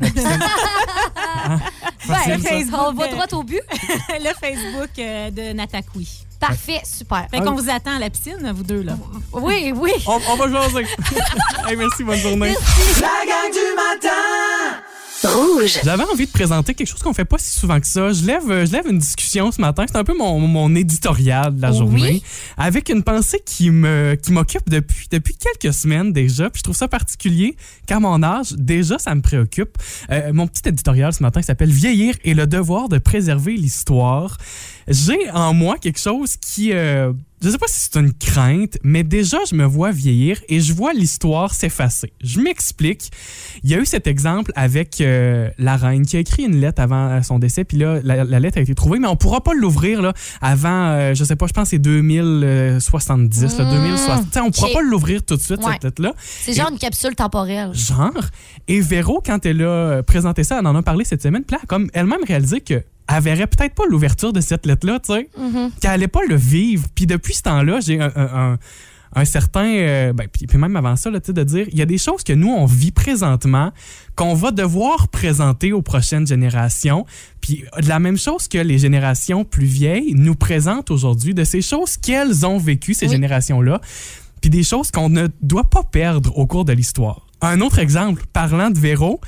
Ben. 2.08 2.38
Facebook, 2.40 2.80
On 2.80 2.92
va 2.92 3.04
euh, 3.04 3.08
droit 3.10 3.26
au 3.32 3.42
but. 3.42 3.60
le 4.08 4.32
Facebook 4.34 4.90
euh, 4.98 5.30
de 5.30 5.52
Natakui. 5.52 6.26
Parfait, 6.38 6.80
super. 6.84 7.26
Fait 7.30 7.40
qu'on 7.40 7.52
vous 7.52 7.68
attend 7.68 7.96
à 7.96 7.98
la 7.98 8.08
piscine, 8.08 8.50
vous 8.54 8.62
deux, 8.62 8.82
là. 8.82 8.94
Oui, 9.32 9.72
oui. 9.76 9.92
On, 10.06 10.18
on 10.28 10.36
va 10.36 10.50
jaser. 10.50 10.86
Hey, 11.68 11.76
merci, 11.76 12.02
bonne 12.02 12.18
journée. 12.18 12.54
La 13.00 13.26
gang 13.26 13.52
du 13.52 13.76
matin 13.76 14.80
Rouge. 15.24 15.80
J'avais 15.84 16.04
envie 16.04 16.26
de 16.26 16.30
présenter 16.30 16.72
quelque 16.74 16.86
chose 16.88 17.02
qu'on 17.02 17.12
fait 17.12 17.24
pas 17.26 17.36
si 17.38 17.50
souvent 17.58 17.78
que 17.78 17.86
ça. 17.86 18.12
Je 18.12 18.24
lève, 18.24 18.50
euh, 18.50 18.64
je 18.64 18.72
lève 18.72 18.86
une 18.88 18.98
discussion 18.98 19.52
ce 19.52 19.60
matin. 19.60 19.84
C'est 19.86 19.96
un 19.98 20.04
peu 20.04 20.16
mon, 20.16 20.38
mon 20.40 20.74
éditorial 20.74 21.54
de 21.54 21.60
la 21.62 21.70
Oui. 21.72 21.76
journée. 21.78 22.22
Avec 22.56 22.88
une 22.88 23.02
pensée 23.02 23.40
qui 23.44 23.70
me 23.70 24.14
qui 24.14 24.32
m'occupe 24.32 24.68
depuis, 24.70 25.08
depuis 25.10 25.34
quelques 25.34 25.74
semaines 25.74 26.12
déjà. 26.12 26.48
Puis 26.48 26.60
je 26.60 26.62
trouve 26.64 26.76
ça 26.76 26.88
particulier 26.88 27.56
qu'à 27.86 28.00
mon 28.00 28.22
âge, 28.22 28.52
déjà, 28.52 28.98
ça 28.98 29.14
me 29.14 29.20
préoccupe. 29.20 29.76
Euh, 30.10 30.32
mon 30.32 30.46
petit 30.46 30.66
éditorial 30.68 31.12
ce 31.12 31.22
matin 31.22 31.42
s'appelle 31.42 31.70
Vieillir 31.70 32.14
et 32.24 32.32
le 32.34 32.46
devoir 32.46 32.88
de 32.88 32.98
préserver 32.98 33.52
l'histoire. 33.56 34.38
J'ai 34.90 35.30
en 35.32 35.54
moi 35.54 35.78
quelque 35.78 36.00
chose 36.00 36.36
qui... 36.36 36.72
euh, 36.72 37.12
je 37.42 37.48
sais 37.48 37.56
pas 37.58 37.68
si 37.68 37.80
c'est 37.90 37.98
une 37.98 38.12
crainte, 38.12 38.76
mais 38.82 39.02
déjà, 39.02 39.38
je 39.48 39.54
me 39.54 39.64
vois 39.64 39.92
vieillir 39.92 40.38
et 40.50 40.60
je 40.60 40.74
vois 40.74 40.92
l'histoire 40.92 41.54
s'effacer. 41.54 42.12
Je 42.22 42.38
m'explique. 42.40 43.10
Il 43.62 43.70
y 43.70 43.74
a 43.74 43.78
eu 43.78 43.86
cet 43.86 44.06
exemple 44.06 44.52
avec 44.56 45.00
euh, 45.00 45.48
la 45.56 45.76
reine 45.78 46.04
qui 46.04 46.16
a 46.16 46.20
écrit 46.20 46.42
une 46.42 46.56
lettre 46.60 46.82
avant 46.82 47.08
euh, 47.08 47.22
son 47.22 47.38
décès, 47.38 47.64
puis 47.64 47.78
là, 47.78 48.00
la, 48.04 48.24
la 48.24 48.40
lettre 48.40 48.58
a 48.58 48.60
été 48.60 48.74
trouvée, 48.74 48.98
mais 48.98 49.08
on 49.08 49.16
pourra 49.16 49.40
pas 49.42 49.54
l'ouvrir 49.54 50.02
là, 50.02 50.12
avant, 50.42 50.88
euh, 50.88 51.14
je 51.14 51.24
sais 51.24 51.36
pas, 51.36 51.46
je 51.46 51.52
pense 51.54 51.64
que 51.64 51.70
c'est 51.70 51.78
2070, 51.78 53.58
là, 53.58 53.64
Mmh. 53.64 53.70
2060. 53.70 54.24
Tu 54.26 54.32
sais, 54.32 54.40
on 54.40 54.50
pourra 54.50 54.68
pas 54.72 54.82
l'ouvrir 54.82 55.22
tout 55.24 55.36
de 55.36 55.40
suite, 55.40 55.64
Ouais. 55.64 55.72
cette 55.74 55.84
lettre-là. 55.84 56.14
C'est 56.18 56.52
genre 56.52 56.70
une 56.70 56.78
capsule 56.78 57.14
temporelle. 57.14 57.70
Genre. 57.74 58.12
Et 58.68 58.80
Véro, 58.80 59.22
quand 59.24 59.44
elle 59.46 59.62
a 59.64 60.02
présenté 60.02 60.44
ça, 60.44 60.58
elle 60.60 60.66
en 60.66 60.74
a 60.76 60.82
parlé 60.82 61.04
cette 61.04 61.22
semaine, 61.22 61.44
puis 61.44 61.54
là, 61.54 61.60
elle 61.62 61.64
a 61.64 61.66
comme 61.68 61.90
elle-même 61.94 62.24
réalisé 62.26 62.60
que 62.60 62.82
elle 63.14 63.22
verrait 63.22 63.46
peut-être 63.46 63.74
pas 63.74 63.84
l'ouverture 63.88 64.32
de 64.32 64.40
cette 64.40 64.66
lettre-là, 64.66 65.00
tu 65.00 65.12
sais, 65.14 65.28
Mhm. 65.38 65.70
qu'elle 65.80 65.90
allait 65.90 66.08
pas 66.08 66.20
le 66.28 66.36
vivre. 66.36 66.86
Puis 66.94 67.06
depuis 67.06 67.34
ce 67.34 67.42
temps-là, 67.42 67.80
j'ai 67.80 68.00
un, 68.00 68.12
un- 68.14 68.52
un- 68.52 68.58
un 69.16 69.24
certain, 69.24 69.66
euh, 69.66 70.12
ben, 70.12 70.28
puis, 70.32 70.46
puis 70.46 70.56
même 70.56 70.76
avant 70.76 70.94
ça, 70.94 71.10
là, 71.10 71.18
tu 71.18 71.26
sais, 71.26 71.32
de 71.32 71.42
dire, 71.42 71.66
il 71.72 71.76
y 71.76 71.82
a 71.82 71.86
des 71.86 71.98
choses 71.98 72.22
que 72.22 72.32
nous, 72.32 72.48
on 72.48 72.64
vit 72.64 72.92
présentement, 72.92 73.72
qu'on 74.14 74.34
va 74.34 74.52
devoir 74.52 75.08
présenter 75.08 75.72
aux 75.72 75.82
prochaines 75.82 76.28
générations. 76.28 77.04
Puis 77.40 77.64
de 77.82 77.88
la 77.88 77.98
même 77.98 78.16
chose 78.16 78.46
que 78.46 78.58
les 78.58 78.78
générations 78.78 79.44
plus 79.44 79.66
vieilles 79.66 80.12
nous 80.14 80.36
présentent 80.36 80.92
aujourd'hui, 80.92 81.34
de 81.34 81.42
ces 81.42 81.60
choses 81.62 81.96
qu'elles 81.96 82.46
ont 82.46 82.58
vécues, 82.58 82.94
ces 82.94 83.06
Oui. 83.06 83.12
générations-là, 83.12 83.80
puis 84.40 84.48
des 84.50 84.62
choses 84.62 84.92
qu'on 84.92 85.08
ne 85.08 85.26
doit 85.42 85.68
pas 85.68 85.82
perdre 85.82 86.38
au 86.38 86.46
cours 86.46 86.64
de 86.64 86.72
l'histoire. 86.72 87.26
Un 87.40 87.60
autre 87.62 87.80
exemple, 87.80 88.22
parlant 88.32 88.70
de 88.70 88.78
Véro, 88.78 89.20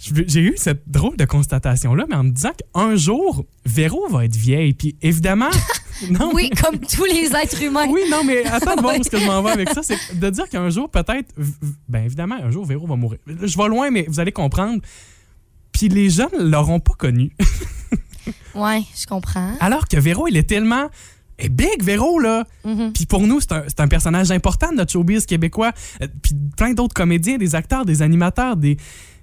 j'ai 0.00 0.40
eu 0.40 0.54
cette 0.56 0.82
drôle 0.88 1.16
de 1.18 1.26
constatation-là, 1.26 2.06
mais 2.08 2.14
en 2.16 2.24
me 2.24 2.30
disant 2.30 2.52
qu'un 2.56 2.96
jour, 2.96 3.44
Véro 3.66 4.08
va 4.08 4.24
être 4.24 4.34
vieille. 4.36 4.72
Puis 4.72 4.96
évidemment, 5.02 5.50
non, 6.10 6.30
Oui, 6.32 6.48
comme 6.50 6.78
tous 6.78 7.04
les 7.04 7.30
êtres 7.36 7.62
humains. 7.62 7.86
oui, 7.90 8.00
non, 8.10 8.24
mais 8.24 8.44
attends 8.46 8.76
de 8.76 8.80
voir 8.80 8.94
où 8.96 9.00
est-ce 9.00 9.10
que 9.10 9.18
je 9.18 9.26
m'en 9.26 9.42
vais 9.42 9.50
avec 9.50 9.68
ça. 9.70 9.82
C'est 9.82 10.18
de 10.18 10.30
dire 10.30 10.48
qu'un 10.48 10.70
jour, 10.70 10.88
peut-être, 10.88 11.34
ben 11.88 12.04
évidemment, 12.04 12.36
un 12.42 12.50
jour, 12.50 12.64
Véro 12.64 12.86
va 12.86 12.96
mourir. 12.96 13.18
Je 13.26 13.56
vais 13.58 13.68
loin, 13.68 13.90
mais 13.90 14.06
vous 14.08 14.20
allez 14.20 14.32
comprendre. 14.32 14.80
Puis 15.72 15.88
les 15.88 16.08
jeunes 16.08 16.28
l'auront 16.50 16.80
pas 16.80 16.94
connu. 16.94 17.32
Ouais, 18.54 18.82
je 19.00 19.06
comprends. 19.06 19.54
Alors 19.60 19.86
que 19.88 19.96
Véro, 19.96 20.26
il 20.28 20.36
est 20.36 20.42
tellement. 20.48 20.88
est 21.38 21.48
big, 21.48 21.82
Véro, 21.82 22.18
là. 22.18 22.44
Mhm. 22.64 22.92
Puis 22.92 23.06
pour 23.06 23.22
nous, 23.26 23.40
c'est 23.40 23.52
un, 23.52 23.64
un 23.78 23.88
personnage 23.88 24.30
important 24.30 24.70
de 24.72 24.76
notre 24.76 24.92
showbiz 24.92 25.24
québécois. 25.24 25.72
Euh, 26.02 26.06
Puis 26.22 26.34
plein 26.56 26.72
d'autres 26.74 26.94
comédiens, 26.94 27.38
des 27.38 27.54
acteurs, 27.54 27.84
des 27.84 28.02
animateurs, 28.02 28.56
des, 28.56 28.76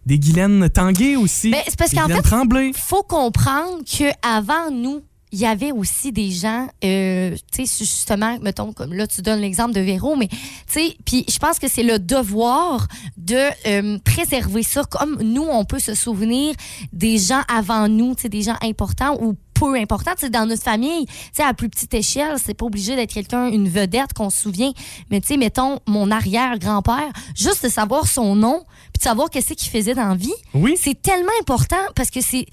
des 0.08 0.18
Guylaine 0.18 0.70
Tanguay 0.70 1.18
aussi. 1.18 1.52
Ben, 1.52 1.60
c'est 1.68 1.78
parce 1.78 1.92
qu'en 1.92 2.08
fait, 2.08 2.22
Tremblay. 2.22 2.72
faut 2.74 3.04
comprendre 3.04 3.84
qu'avant 3.86 4.72
nous, 4.72 5.02
il 5.34 5.40
y 5.40 5.46
avait 5.46 5.74
aussi 5.74 6.14
des 6.14 6.32
gens, 6.32 6.70
euh, 6.86 7.36
tu 7.52 7.66
sais, 7.66 7.84
justement, 7.84 8.40
mettons, 8.42 8.72
comme 8.72 8.94
là, 8.94 9.06
tu 9.06 9.22
donnes 9.22 9.42
l'exemple 9.42 9.74
de 9.74 9.82
Véro, 9.82 10.16
mais, 10.16 10.30
tu 10.30 10.38
sais, 10.68 10.98
puis 11.06 11.26
je 11.30 11.38
pense 11.38 11.60
que 11.60 11.68
c'est 11.68 11.84
le 11.84 12.00
devoir 12.00 12.88
de 13.18 13.36
euh, 13.68 13.98
préserver 14.06 14.64
ça, 14.64 14.86
comme 14.86 15.22
nous, 15.22 15.44
on 15.44 15.66
peut 15.66 15.80
se 15.80 15.94
souvenir 15.94 16.56
des 16.94 17.18
gens 17.18 17.42
avant 17.54 17.90
nous, 17.90 18.16
tu 18.16 18.24
sais, 18.24 18.30
des 18.30 18.44
gens 18.44 18.56
importants 18.62 19.18
ou 19.22 19.36
peu 19.60 19.76
importants, 19.76 20.12
tu 20.16 20.22
sais, 20.26 20.30
dans 20.30 20.46
notre 20.46 20.64
famille, 20.64 21.06
tu 21.36 21.42
à 21.42 21.54
plus 21.54 21.70
petite 21.70 21.94
échelle, 21.94 22.36
c'est 22.44 22.54
pas 22.54 22.66
obligé 22.66 22.96
d'être 22.96 23.14
quelqu'un, 23.14 23.48
une 23.48 23.70
vedette 23.70 24.14
qu'on 24.14 24.30
se 24.30 24.42
souvient, 24.42 24.72
mais 25.10 25.22
tu 25.22 25.28
sais, 25.28 25.38
mettons, 25.38 25.80
mon 25.88 26.12
arrière-grand-père, 26.12 27.12
juste 27.36 27.64
de 27.64 27.70
savoir 27.70 28.08
son 28.08 28.36
nom, 28.36 28.64
puis 28.94 29.00
de 29.00 29.04
savoir 29.04 29.30
qu'est-ce 29.30 29.54
qu'il 29.54 29.70
faisait 29.72 29.94
dans 29.96 30.10
la 30.10 30.16
vie, 30.16 30.34
Oui. 30.54 30.76
c'est 30.82 31.02
tellement 31.02 31.32
important 31.42 31.78
parce 31.96 32.10
que 32.10 32.22
c'est 32.22 32.46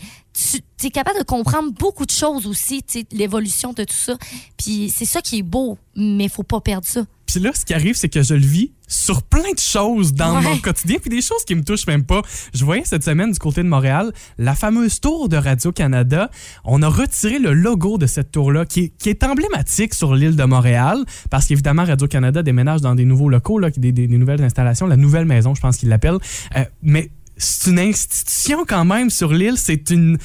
tu 0.76 0.86
es 0.88 0.90
capable 0.90 1.20
de 1.20 1.24
comprendre 1.24 1.70
beaucoup 1.72 2.04
de 2.04 2.10
choses 2.10 2.48
aussi, 2.48 2.84
l'évolution 3.12 3.72
de 3.72 3.84
tout 3.84 3.94
ça. 3.94 4.16
Puis 4.56 4.92
c'est 4.94 5.04
ça 5.04 5.22
qui 5.22 5.38
est 5.38 5.42
beau, 5.42 5.78
mais 5.94 6.28
faut 6.28 6.42
pas 6.42 6.60
perdre 6.60 6.86
ça. 6.88 7.02
Puis 7.26 7.40
là, 7.40 7.50
ce 7.54 7.64
qui 7.64 7.74
arrive, 7.74 7.94
c'est 7.96 8.08
que 8.08 8.22
je 8.22 8.34
le 8.34 8.40
vis 8.40 8.72
sur 8.86 9.22
plein 9.22 9.50
de 9.52 9.58
choses 9.58 10.12
dans 10.12 10.36
Ouais. 10.36 10.42
mon 10.42 10.58
quotidien, 10.58 10.98
puis 11.00 11.08
des 11.10 11.22
choses 11.22 11.42
qui 11.46 11.54
me 11.54 11.62
touchent 11.64 11.86
même 11.86 12.04
pas. 12.04 12.20
Je 12.52 12.64
voyais 12.64 12.82
cette 12.84 13.02
semaine 13.02 13.32
du 13.32 13.38
côté 13.38 13.62
de 13.62 13.68
Montréal, 13.68 14.12
la 14.38 14.54
fameuse 14.54 15.00
tour 15.00 15.28
de 15.28 15.36
Radio-Canada. 15.36 16.30
On 16.64 16.82
a 16.82 16.88
retiré 16.88 17.38
le 17.38 17.54
logo 17.54 17.96
de 17.98 18.06
cette 18.06 18.30
tour-là, 18.30 18.66
qui, 18.66 18.80
est- 18.80 18.92
qui 18.98 19.08
est 19.08 19.24
emblématique 19.24 19.94
sur 19.94 20.14
l'île 20.14 20.36
de 20.36 20.44
Montréal, 20.44 20.98
parce 21.30 21.46
qu'évidemment, 21.46 21.84
Radio-Canada 21.84 22.42
déménage 22.42 22.82
dans 22.82 22.94
des 22.94 23.04
nouveaux 23.06 23.28
locaux, 23.30 23.58
là, 23.58 23.70
des, 23.70 23.90
des- 23.92 24.06
des 24.06 24.18
nouvelles 24.18 24.42
installations, 24.42 24.86
la 24.86 24.96
nouvelle 24.96 25.24
maison, 25.24 25.54
je 25.54 25.60
pense 25.60 25.78
qu'ils 25.78 25.88
l'appellent. 25.88 26.18
Euh, 26.56 26.64
mais 26.82 27.10
c'est 27.36 27.70
une 27.70 27.80
institution 27.80 28.64
quand 28.68 28.84
même 28.84 29.10
sur 29.10 29.32
l'île, 29.32 29.56
c'est 29.56 29.90
une 29.90 30.14
un- 30.14 30.18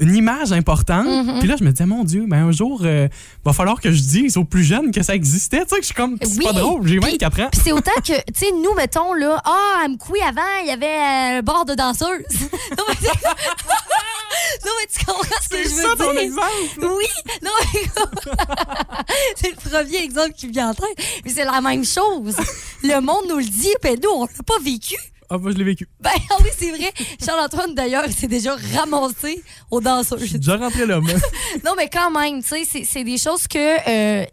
une 0.00 0.14
image 0.16 0.50
importante. 0.52 1.06
Mm-hmm. 1.06 1.38
Puis 1.40 1.48
là, 1.48 1.56
je 1.58 1.64
me 1.64 1.70
disais, 1.70 1.86
mon 1.86 2.04
Dieu, 2.04 2.24
mais 2.26 2.38
un 2.38 2.52
jour, 2.52 2.80
euh, 2.84 3.08
va 3.44 3.52
falloir 3.52 3.80
que 3.80 3.92
je 3.92 4.00
dise 4.00 4.36
aux 4.36 4.44
plus 4.44 4.64
jeunes 4.64 4.90
que 4.92 5.02
ça 5.02 5.14
existait. 5.14 5.60
Tu 5.64 5.68
sais, 5.68 5.76
que 5.76 5.82
je 5.82 5.86
suis 5.86 5.94
comme, 5.94 6.16
c'est 6.22 6.38
Oui. 6.38 6.44
pas 6.44 6.52
drôle, 6.52 6.86
j'ai 6.86 6.98
Puis- 6.98 7.10
24 7.12 7.40
ans. 7.40 7.48
Puis 7.52 7.60
c'est 7.62 7.72
autant 7.72 7.90
que, 7.96 8.12
tu 8.12 8.22
sais, 8.34 8.50
nous, 8.52 8.74
mettons, 8.74 9.12
là, 9.14 9.40
ah, 9.44 9.82
à 9.84 9.88
Mkoui, 9.88 10.20
avant, 10.22 10.40
il 10.62 10.68
y 10.68 10.70
avait 10.70 11.36
un 11.38 11.42
bar 11.42 11.64
de 11.66 11.74
danseuse. 11.74 12.06
non, 12.78 12.84
mais, 12.88 13.08
non, 14.64 14.72
mais 14.80 14.86
tu 14.90 15.04
comprends 15.04 15.40
ce 15.42 15.48
que 15.48 15.62
je 15.62 15.68
veux 15.68 15.82
ça 15.82 15.96
ton 15.96 16.12
dire? 16.12 16.20
exemple. 16.20 16.48
Oui, 16.96 17.06
non, 17.42 17.50
mais 17.74 17.80
c'est 19.36 19.50
le 19.50 19.56
premier 19.70 20.02
exemple 20.02 20.32
qui 20.32 20.46
me 20.48 20.52
vient 20.52 20.70
en 20.70 20.74
tête. 20.74 20.96
Mais 21.24 21.30
c'est 21.30 21.44
la 21.44 21.60
même 21.60 21.84
chose. 21.84 22.36
Le 22.82 23.00
monde 23.00 23.24
nous 23.28 23.36
le 23.38 23.44
dit, 23.44 23.72
puis 23.82 23.92
nous, 24.02 24.10
on 24.10 24.22
l'a 24.24 24.42
pas 24.46 24.58
vécu. 24.64 24.96
Ah, 25.34 25.38
moi, 25.38 25.50
je 25.50 25.56
l'ai 25.56 25.64
vécu. 25.64 25.88
Ben 25.98 26.10
ah 26.30 26.34
oui, 26.42 26.50
c'est 26.54 26.70
vrai. 26.72 26.92
Charles-Antoine, 27.24 27.74
d'ailleurs, 27.74 28.04
il 28.06 28.12
s'est 28.12 28.28
déjà 28.28 28.54
ramassé 28.76 29.42
aux 29.70 29.80
danseuses. 29.80 30.20
Je 30.20 30.26
suis 30.26 30.38
déjà 30.38 30.58
rentré 30.58 30.84
là, 30.84 31.00
moi. 31.00 31.14
Non, 31.64 31.72
mais 31.74 31.88
quand 31.88 32.10
même, 32.10 32.42
tu 32.42 32.48
sais, 32.66 32.84
c'est- 32.84 33.02
des 33.04 33.16
choses 33.16 33.48
que 33.48 33.58
euh, 33.88 34.26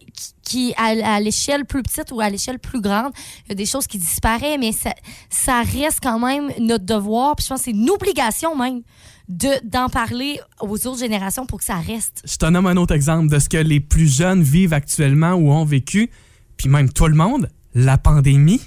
qui, 0.43 0.73
à, 0.75 1.15
à 1.15 1.19
l'échelle 1.21 1.63
plus 1.63 1.83
petite 1.83 2.11
ou 2.11 2.19
à 2.19 2.29
l'échelle 2.29 2.59
plus 2.59 2.81
grande, 2.81 3.13
il 3.45 3.49
y 3.49 3.51
a 3.53 3.55
des 3.55 3.65
choses 3.65 3.87
qui 3.87 3.97
disparaissent, 3.97 4.57
mais 4.59 4.73
ça, 4.73 4.93
ça 5.29 5.61
reste 5.61 5.99
quand 6.03 6.19
même 6.19 6.51
notre 6.59 6.85
devoir. 6.85 7.35
Puis 7.37 7.45
je 7.45 7.49
pense 7.49 7.59
que 7.59 7.65
c'est 7.65 7.71
une 7.71 7.89
obligation 7.89 8.57
même 8.57 8.81
de 9.29 9.49
d'en 9.63 9.87
parler 9.87 10.39
aux 10.59 10.85
autres 10.85 10.99
générations 10.99 11.45
pour 11.45 11.59
que 11.59 11.65
ça 11.65 11.75
reste. 11.77 12.23
Je 12.25 12.35
te 12.35 12.45
nomme 12.45 12.67
un 12.67 12.75
autre 12.77 12.93
exemple 12.93 13.29
de 13.29 13.39
ce 13.39 13.47
que 13.47 13.57
les 13.57 13.79
plus 13.79 14.13
jeunes 14.13 14.43
vivent 14.43 14.73
actuellement 14.73 15.33
ou 15.33 15.51
ont 15.51 15.63
vécu, 15.65 16.09
puis 16.57 16.67
même 16.67 16.91
tout 16.91 17.07
le 17.07 17.15
monde, 17.15 17.49
la 17.73 17.97
pandémie. 17.97 18.59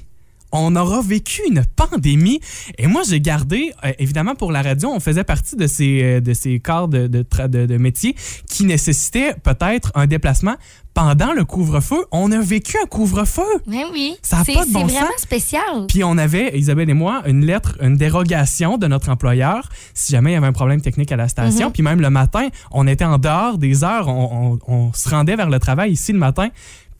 On 0.52 0.76
aura 0.76 1.00
vécu 1.02 1.42
une 1.48 1.64
pandémie. 1.76 2.40
Et 2.78 2.86
moi, 2.86 3.02
j'ai 3.08 3.20
gardé, 3.20 3.72
euh, 3.84 3.92
évidemment, 3.98 4.34
pour 4.34 4.52
la 4.52 4.62
radio, 4.62 4.90
on 4.90 5.00
faisait 5.00 5.24
partie 5.24 5.56
de 5.56 5.66
ces, 5.66 6.02
euh, 6.02 6.20
de 6.20 6.34
ces 6.34 6.60
corps 6.60 6.88
de, 6.88 7.06
de, 7.06 7.22
tra- 7.22 7.48
de, 7.48 7.66
de 7.66 7.76
métiers 7.78 8.14
qui 8.48 8.64
nécessitaient 8.64 9.34
peut-être 9.42 9.90
un 9.94 10.06
déplacement. 10.06 10.54
Pendant 10.94 11.32
le 11.32 11.46
couvre-feu, 11.46 12.04
on 12.10 12.30
a 12.32 12.38
vécu 12.40 12.76
un 12.82 12.86
couvre-feu. 12.86 13.40
Mais 13.66 13.84
oui. 13.94 14.14
Ça 14.20 14.40
a 14.40 14.44
pas 14.44 14.66
de 14.66 14.70
bon 14.72 14.86
c'est 14.86 14.94
vraiment 14.94 15.06
spécial. 15.16 15.86
Puis 15.88 16.04
on 16.04 16.18
avait, 16.18 16.58
Isabelle 16.58 16.90
et 16.90 16.94
moi, 16.94 17.22
une 17.26 17.46
lettre, 17.46 17.78
une 17.80 17.96
dérogation 17.96 18.76
de 18.76 18.86
notre 18.88 19.08
employeur 19.08 19.70
si 19.94 20.12
jamais 20.12 20.32
il 20.32 20.34
y 20.34 20.36
avait 20.36 20.46
un 20.48 20.52
problème 20.52 20.82
technique 20.82 21.10
à 21.10 21.16
la 21.16 21.28
station. 21.28 21.68
Mhm. 21.68 21.72
Puis 21.72 21.82
même 21.82 22.02
le 22.02 22.10
matin, 22.10 22.48
on 22.72 22.86
était 22.86 23.06
en 23.06 23.16
dehors 23.16 23.56
des 23.56 23.84
heures, 23.84 24.08
on, 24.08 24.58
on- 24.68 24.72
on 24.74 24.92
se 24.92 25.08
rendait 25.08 25.34
vers 25.34 25.48
le 25.48 25.58
travail 25.58 25.92
ici 25.92 26.12
le 26.12 26.18
matin. 26.18 26.50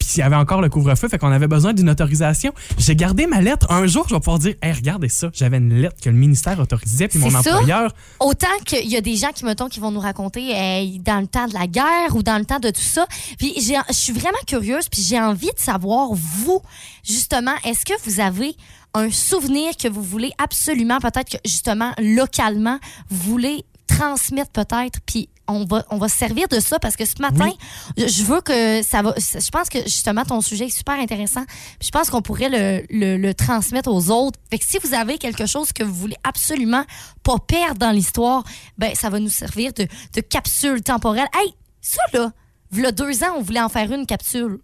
Puis 0.03 0.11
s'il 0.11 0.19
y 0.19 0.23
avait 0.23 0.35
encore 0.35 0.61
le 0.61 0.67
couvre-feu, 0.67 1.07
fait 1.07 1.17
qu'on 1.17 1.31
avait 1.31 1.47
besoin 1.47 1.73
d'une 1.73 1.89
autorisation. 1.89 2.51
J'ai 2.77 2.93
gardé 2.93 3.25
ma 3.25 3.39
lettre. 3.39 3.71
Un 3.71 3.87
jour, 3.87 4.05
je 4.09 4.13
vais 4.13 4.19
pouvoir 4.19 4.37
dire, 4.37 4.55
hey, 4.61 4.73
regardez 4.73 5.07
ça, 5.07 5.29
j'avais 5.33 5.57
une 5.57 5.73
lettre 5.73 5.95
que 6.01 6.09
le 6.09 6.15
ministère 6.17 6.59
autorisait, 6.59 7.07
puis 7.07 7.19
mon 7.19 7.29
ça. 7.29 7.39
employeur. 7.39 7.93
Autant 8.19 8.47
qu'il 8.65 8.89
y 8.89 8.97
a 8.97 9.01
des 9.01 9.15
gens 9.15 9.31
qui, 9.33 9.45
mettons, 9.45 9.69
qui 9.69 9.79
vont 9.79 9.91
nous 9.91 10.01
raconter 10.01 10.53
euh, 10.53 10.97
dans 10.99 11.21
le 11.21 11.27
temps 11.27 11.47
de 11.47 11.53
la 11.53 11.67
guerre 11.67 12.15
ou 12.15 12.21
dans 12.21 12.37
le 12.37 12.43
temps 12.43 12.59
de 12.59 12.69
tout 12.69 12.81
ça. 12.81 13.07
Puis 13.37 13.53
je 13.55 13.93
suis 13.93 14.11
vraiment 14.11 14.33
curieuse, 14.45 14.89
puis 14.89 15.01
j'ai 15.01 15.21
envie 15.21 15.47
de 15.47 15.59
savoir, 15.59 16.09
vous, 16.11 16.61
justement, 17.07 17.53
est-ce 17.63 17.85
que 17.85 17.93
vous 18.03 18.19
avez 18.19 18.57
un 18.93 19.09
souvenir 19.09 19.77
que 19.77 19.87
vous 19.87 20.03
voulez 20.03 20.31
absolument, 20.37 20.99
peut-être 20.99 21.29
que, 21.29 21.37
justement, 21.45 21.93
localement, 21.97 22.77
vous 23.09 23.31
voulez 23.31 23.63
transmettre 23.87 24.51
peut-être, 24.51 24.99
puis 25.05 25.29
on 25.53 25.65
va, 25.65 25.85
on 25.89 25.97
va 25.97 26.09
se 26.09 26.17
servir 26.17 26.47
de 26.47 26.59
ça 26.59 26.79
parce 26.79 26.95
que 26.95 27.05
ce 27.05 27.21
matin, 27.21 27.51
je 27.97 28.07
je 28.07 28.23
veux 28.23 28.41
que 28.41 28.81
ça 28.83 29.01
va. 29.01 29.13
Je 29.17 29.49
pense 29.49 29.69
que 29.69 29.79
justement 29.83 30.23
ton 30.25 30.39
sujet 30.41 30.65
est 30.65 30.69
super 30.77 30.95
intéressant. 30.95 31.43
Je 31.81 31.89
pense 31.89 32.09
qu'on 32.09 32.21
pourrait 32.21 32.49
le, 32.49 32.85
le- 32.89 33.17
le 33.17 33.33
transmettre 33.33 33.89
aux 33.91 34.09
autres. 34.11 34.39
Fait 34.49 34.59
que 34.59 34.65
si 34.65 34.77
vous 34.83 34.93
avez 34.93 35.17
quelque 35.17 35.45
chose 35.45 35.71
que 35.73 35.83
vous 35.83 35.93
voulez 35.93 36.15
absolument 36.23 36.83
pas 37.23 37.37
perdre 37.39 37.79
dans 37.79 37.91
l'histoire, 37.91 38.43
ben 38.77 38.93
ça 38.95 39.09
va 39.09 39.19
nous 39.19 39.29
servir 39.29 39.73
de, 39.73 39.87
de 40.13 40.21
capsule 40.21 40.81
temporelle. 40.81 41.27
Hey, 41.35 41.53
ça 41.81 42.01
là, 42.13 42.31
v'là 42.71 42.91
deux 42.91 43.23
ans, 43.23 43.35
on 43.37 43.41
voulait 43.41 43.61
en 43.61 43.69
faire 43.69 43.91
une 43.91 44.05
capsule. 44.05 44.59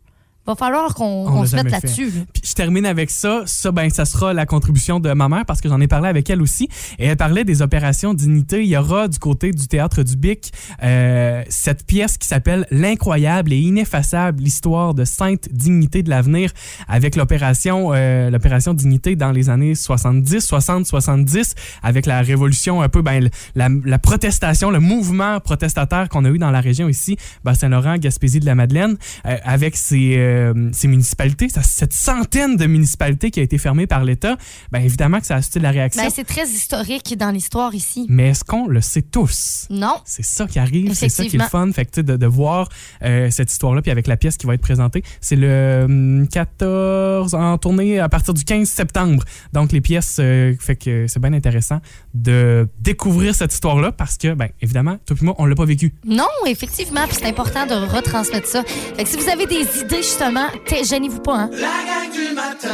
Va 0.50 0.56
falloir 0.56 0.96
qu'on 0.96 1.46
se 1.46 1.56
mette 1.56 1.70
là-dessus. 1.70 2.12
Puis 2.34 2.42
je 2.44 2.54
termine 2.56 2.88
avec 2.88 3.12
ça. 3.12 3.44
Ça, 3.46 3.72
ben, 3.72 3.88
ça 3.92 4.06
sera 4.06 4.34
la 4.34 4.48
contribution 4.48 5.00
de 5.00 5.14
ma 5.14 5.30
mère 5.30 5.46
parce 5.46 5.62
que 5.62 5.70
j'en 5.70 5.80
ai 5.80 5.88
parlé 5.88 6.10
avec 6.10 6.28
elle 6.28 6.42
aussi. 6.42 6.68
Et 6.98 7.06
elle 7.06 7.18
parlait 7.18 7.44
des 7.44 7.62
opérations 7.62 8.16
dignité. 8.16 8.64
Il 8.64 8.70
y 8.70 8.76
aura 8.76 9.08
du 9.08 9.20
côté 9.20 9.52
du 9.52 9.68
théâtre 9.68 10.02
du 10.02 10.16
Bic 10.16 10.52
euh, 10.82 11.44
cette 11.50 11.86
pièce 11.86 12.18
qui 12.18 12.28
s'appelle 12.28 12.66
L'incroyable 12.72 13.54
et 13.54 13.58
ineffaçable 13.58 14.42
histoire 14.42 14.96
de 14.96 15.06
sainte 15.06 15.50
dignité 15.52 16.02
de 16.02 16.10
l'avenir 16.10 16.52
avec 16.88 17.16
l'opération 17.16 17.92
euh, 17.94 18.32
l'opération 18.32 18.74
dignité 18.74 19.16
dans 19.16 19.32
les 19.32 19.52
années 19.52 19.76
70, 19.76 20.40
60, 20.40 20.88
70 20.88 21.54
avec 21.84 22.08
la 22.08 22.22
révolution 22.22 22.82
un 22.82 22.90
peu 22.90 23.04
ben, 23.04 23.30
la, 23.54 23.70
la 23.86 24.00
protestation, 24.00 24.72
le 24.72 24.80
mouvement 24.80 25.40
protestataire 25.40 26.10
qu'on 26.10 26.26
a 26.26 26.30
eu 26.30 26.40
dans 26.40 26.50
la 26.50 26.62
région 26.62 26.90
ici, 26.90 27.18
Bas-Saint-Laurent, 27.44 27.98
Gaspésie 27.98 28.40
de 28.40 28.48
la 28.48 28.56
Madeleine, 28.56 28.98
euh, 29.28 29.38
avec 29.44 29.78
ces, 29.78 30.16
euh, 30.40 30.70
ces 30.72 30.88
municipalités, 30.88 31.50
ça- 31.50 31.62
cette 31.64 31.94
centaine 31.94 32.56
de 32.58 32.66
municipalités 32.66 33.32
qui 33.32 33.40
a 33.40 33.44
été 33.44 33.58
fermée 33.58 33.88
par 33.88 34.04
l'État, 34.04 34.38
ben 34.72 34.82
évidemment 34.82 35.20
que 35.20 35.26
ça 35.26 35.36
a 35.36 35.42
suscité 35.42 35.60
la 35.60 35.72
réaction. 35.72 36.02
Ben, 36.04 36.10
c'est 36.14 36.24
très 36.24 36.48
historique 36.48 37.18
dans 37.18 37.32
l'histoire 37.32 37.76
ici. 37.76 38.06
Mais 38.10 38.30
est-ce 38.30 38.44
qu'on 38.44 38.68
le 38.68 38.82
sait 38.82 39.02
tous? 39.02 39.68
Non. 39.70 39.96
C'est 40.06 40.26
ça 40.26 40.48
qui 40.48 40.60
arrive, 40.60 40.94
c'est 40.94 41.10
ça 41.10 41.24
qui 41.26 41.36
est 41.36 41.40
le 41.40 41.46
fun. 41.46 41.70
Fait 41.72 41.86
que, 41.86 41.92
tu 41.92 41.96
sais, 41.98 42.04
de, 42.04 42.16
de 42.18 42.26
voir 42.26 42.70
euh, 43.04 43.30
cette 43.32 43.52
histoire-là, 43.52 43.82
puis 43.82 43.92
avec 43.92 44.08
la 44.08 44.18
pièce 44.18 44.38
qui 44.38 44.46
va 44.48 44.54
être 44.54 44.62
présentée, 44.62 45.04
c'est 45.22 45.36
le 45.36 45.84
hum, 45.86 46.28
14, 46.28 47.34
en 47.36 47.58
tournée 47.58 48.00
à 48.00 48.10
partir 48.10 48.34
du 48.34 48.44
15 48.44 48.68
septembre. 48.68 49.24
Donc, 49.54 49.72
les 49.72 49.82
pièces, 49.82 50.18
euh, 50.20 50.54
fait 50.60 50.76
que 50.76 51.06
c'est 51.08 51.20
bien 51.20 51.34
intéressant 51.34 51.80
de 52.14 52.68
découvrir 52.80 53.36
cette 53.36 53.54
histoire-là 53.54 53.92
parce 53.92 54.18
que, 54.18 54.34
ben 54.34 54.50
évidemment, 54.62 54.98
toi 55.06 55.16
et 55.22 55.26
moi, 55.26 55.36
on 55.38 55.46
l'a 55.46 55.56
pas 55.56 55.66
vécu. 55.66 55.94
Non, 56.06 56.28
effectivement, 56.48 57.06
puis 57.08 57.18
c'est 57.20 57.28
important 57.28 57.66
de 57.66 57.74
retransmettre 57.74 58.48
ça. 58.48 58.64
Fait 58.64 59.04
que 59.04 59.10
si 59.10 59.18
vous 59.18 59.30
avez 59.30 59.46
des 59.46 59.62
idées, 59.82 59.98
justement, 59.98 60.29
t'es- 60.66 60.84
gênez-vous 60.84 61.20
pas, 61.22 61.36
hein? 61.36 61.50
La 61.54 61.60
gang 61.60 62.12
du 62.12 62.34
matin. 62.34 62.70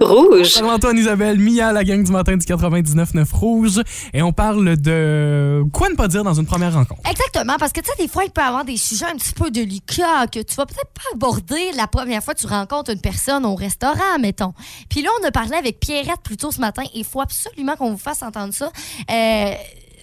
Rouge. 0.00 0.48
Salut 0.50 0.68
Antoine, 0.68 0.98
Isabelle, 0.98 1.38
Mia, 1.38 1.72
la 1.72 1.82
gang 1.82 2.02
du 2.02 2.12
matin 2.12 2.36
du 2.36 2.44
99.9 2.44 3.32
Rouge. 3.32 3.80
Et 4.12 4.22
on 4.22 4.32
parle 4.32 4.76
de 4.76 5.62
quoi 5.72 5.88
ne 5.88 5.94
pas 5.94 6.06
dire 6.06 6.22
dans 6.22 6.34
une 6.34 6.44
première 6.46 6.74
rencontre. 6.74 7.00
Exactement, 7.10 7.56
parce 7.58 7.72
que 7.72 7.80
tu 7.80 7.86
sais, 7.90 8.02
des 8.02 8.08
fois, 8.08 8.24
il 8.24 8.30
peut 8.30 8.42
y 8.42 8.44
avoir 8.44 8.64
des 8.64 8.76
sujets 8.76 9.06
un 9.06 9.16
petit 9.16 9.32
peu 9.32 9.50
délicats 9.50 10.26
que 10.30 10.40
tu 10.40 10.54
vas 10.54 10.66
peut-être 10.66 10.90
pas 10.92 11.02
aborder 11.14 11.72
la 11.76 11.86
première 11.86 12.22
fois 12.22 12.34
que 12.34 12.40
tu 12.40 12.46
rencontres 12.46 12.90
une 12.90 13.00
personne 13.00 13.46
au 13.46 13.54
restaurant, 13.54 14.18
mettons. 14.20 14.52
Puis 14.90 15.02
là, 15.02 15.08
on 15.22 15.26
a 15.26 15.30
parlé 15.30 15.54
avec 15.54 15.80
Pierrette 15.80 16.20
plus 16.22 16.36
tôt 16.36 16.50
ce 16.52 16.60
matin. 16.60 16.82
Il 16.94 17.04
faut 17.04 17.20
absolument 17.22 17.74
qu'on 17.76 17.92
vous 17.92 17.98
fasse 17.98 18.22
entendre 18.22 18.52
ça. 18.52 18.70
Euh, 19.10 19.52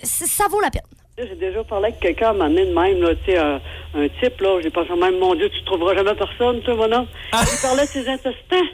ça 0.04 0.46
vaut 0.50 0.60
la 0.60 0.72
peine. 0.72 0.82
J'ai 1.16 1.36
déjà 1.36 1.64
parlé 1.64 1.90
avec 1.90 2.00
quelqu'un 2.00 2.30
à 2.30 2.30
un 2.32 2.34
moment 2.34 2.50
donné 2.50 2.66
de 2.66 2.74
même, 2.74 3.00
là, 3.00 3.14
tu 3.14 3.26
sais, 3.26 3.38
un, 3.38 3.62
un 3.94 4.08
type, 4.20 4.42
là, 4.42 4.60
j'ai 4.62 4.72
pensé 4.72 4.96
même, 4.96 5.20
mon 5.20 5.36
Dieu, 5.36 5.48
tu 5.48 5.64
trouveras 5.64 5.94
jamais 5.94 6.16
personne, 6.16 6.60
toi, 6.64 6.74
mon 6.74 6.92
homme. 6.92 7.06
Il 7.34 7.62
parlait 7.62 7.84
de 7.84 7.88
ses 7.88 8.10
intestins. 8.10 8.66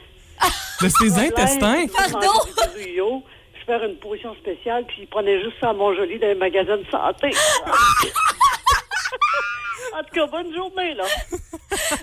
De 0.82 0.88
ses 0.88 1.20
intestins? 1.20 1.86
Pardon? 1.88 2.30
Je 2.78 3.66
faire 3.66 3.84
une 3.84 3.98
position 3.98 4.34
spéciale, 4.36 4.86
puis 4.88 5.00
il 5.02 5.08
prenait 5.08 5.42
juste 5.42 5.58
ça 5.60 5.72
à 5.72 5.74
Montjoli 5.74 6.18
dans 6.18 6.28
les 6.28 6.36
magasins 6.36 6.78
de 6.78 6.86
santé. 6.90 7.30
en 9.94 10.04
tout 10.04 10.14
cas, 10.14 10.28
bonne 10.28 10.54
journée, 10.54 10.94
là. 10.96 11.04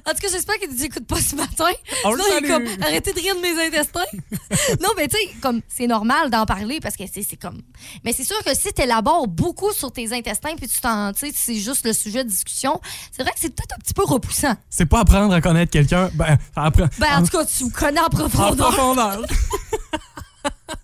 En 0.07 0.12
tout 0.12 0.18
cas, 0.18 0.29
j'espère 0.31 0.57
qu'il 0.59 0.70
ne 0.70 0.85
écoute 0.85 1.07
pas 1.07 1.20
ce 1.20 1.35
matin. 1.35 1.70
On 2.05 2.12
le 2.12 2.22
Sinon, 2.22 2.37
il 2.38 2.44
est 2.44 2.49
salue. 2.49 2.66
comme, 2.66 2.83
arrêtez 2.85 3.12
de 3.12 3.20
rire 3.20 3.37
de 3.37 3.40
mes 3.40 3.66
intestins. 3.66 4.01
non, 4.81 4.90
mais 4.96 5.09
tu 5.09 5.16
sais, 5.16 5.35
comme, 5.40 5.61
c'est 5.68 5.87
normal 5.87 6.31
d'en 6.31 6.46
parler 6.46 6.81
parce 6.81 6.96
que 6.96 7.05
c'est 7.12 7.22
c'est 7.22 7.37
comme. 7.37 7.61
Mais 8.05 8.12
c'est 8.12 8.25
sûr 8.25 8.37
que 8.44 8.55
si 8.55 8.72
tu 8.72 8.83
élabores 8.83 9.27
beaucoup 9.27 9.72
sur 9.72 9.90
tes 9.92 10.12
intestins 10.12 10.55
puis 10.57 10.68
tu 10.68 10.81
t'en. 10.81 11.12
Tu 11.12 11.27
sais, 11.27 11.33
c'est 11.35 11.57
juste 11.57 11.85
le 11.85 11.92
sujet 11.92 12.25
de 12.25 12.29
discussion, 12.29 12.81
c'est 13.11 13.22
vrai 13.22 13.33
que 13.33 13.38
c'est 13.40 13.55
peut-être 13.55 13.75
un 13.75 13.79
petit 13.79 13.94
peu 13.94 14.05
repoussant. 14.05 14.55
C'est 14.70 14.87
pas 14.87 15.01
apprendre 15.01 15.35
à 15.35 15.40
connaître 15.40 15.72
quelqu'un. 15.72 16.11
Ben, 16.14 16.38
apprendre. 16.55 16.90
Ben, 16.99 17.18
en 17.18 17.22
tout 17.22 17.37
cas, 17.37 17.44
tu 17.44 17.64
me 17.64 17.70
connais 17.70 18.01
en 18.01 18.07
en 18.07 18.11
profondeur. 18.11 18.57
profondeur. 18.72 19.22
Ça 19.22 19.33
a 20.44 20.51
pas 20.51 20.53
de 20.53 20.83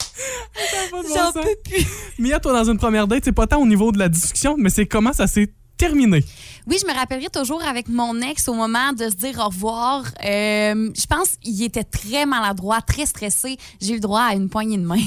bon 0.00 0.07
J'en 1.14 1.32
sens. 1.32 1.34
peux 1.34 1.56
plus. 1.64 1.86
Mia, 2.18 2.40
toi, 2.40 2.52
dans 2.52 2.70
une 2.70 2.78
première 2.78 3.06
date, 3.06 3.24
c'est 3.24 3.32
pas 3.32 3.46
tant 3.46 3.60
au 3.60 3.66
niveau 3.66 3.92
de 3.92 3.98
la 3.98 4.08
discussion, 4.08 4.56
mais 4.58 4.70
c'est 4.70 4.86
comment 4.86 5.12
ça 5.12 5.26
s'est 5.26 5.52
terminé. 5.78 6.22
Oui, 6.66 6.76
je 6.78 6.86
me 6.86 6.92
rappellerai 6.94 7.28
toujours 7.32 7.62
avec 7.62 7.88
mon 7.88 8.20
ex 8.20 8.46
au 8.48 8.52
moment 8.52 8.92
de 8.92 9.08
se 9.08 9.14
dire 9.14 9.38
au 9.38 9.46
revoir. 9.48 10.02
Euh, 10.22 10.90
je 10.94 11.06
pense 11.06 11.30
qu'il 11.40 11.62
était 11.62 11.82
très 11.84 12.26
maladroit, 12.26 12.82
très 12.82 13.06
stressé. 13.06 13.56
J'ai 13.80 13.92
eu 13.92 13.94
le 13.94 14.00
droit 14.00 14.20
à 14.20 14.34
une 14.34 14.50
poignée 14.50 14.76
de 14.76 14.82
main. 14.84 15.00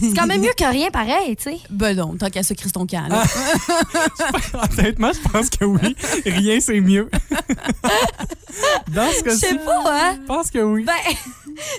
C'est 0.00 0.14
quand 0.16 0.26
même 0.26 0.40
mieux 0.40 0.54
que 0.56 0.64
rien, 0.64 0.90
pareil, 0.90 1.36
tu 1.36 1.42
sais. 1.50 1.58
ben 1.68 1.94
non, 1.94 2.16
tant 2.16 2.30
qu'à 2.30 2.42
ça, 2.42 2.54
Chris 2.54 2.72
ton 2.72 2.86
camp, 2.86 3.08
là. 3.08 3.24
Honnêtement, 4.78 5.10
je 5.12 5.28
pense 5.28 5.50
que 5.50 5.64
oui. 5.66 5.94
Rien, 6.24 6.60
c'est 6.60 6.80
mieux. 6.80 7.10
Dans 8.88 9.10
ce 9.10 9.18
Je 9.18 9.22
cas-ci, 9.24 9.38
sais 9.40 9.58
pas, 9.58 9.82
hein? 9.86 10.18
je 10.20 10.26
pense 10.26 10.50
que 10.50 10.58
oui. 10.58 10.84
Ben, 10.84 10.92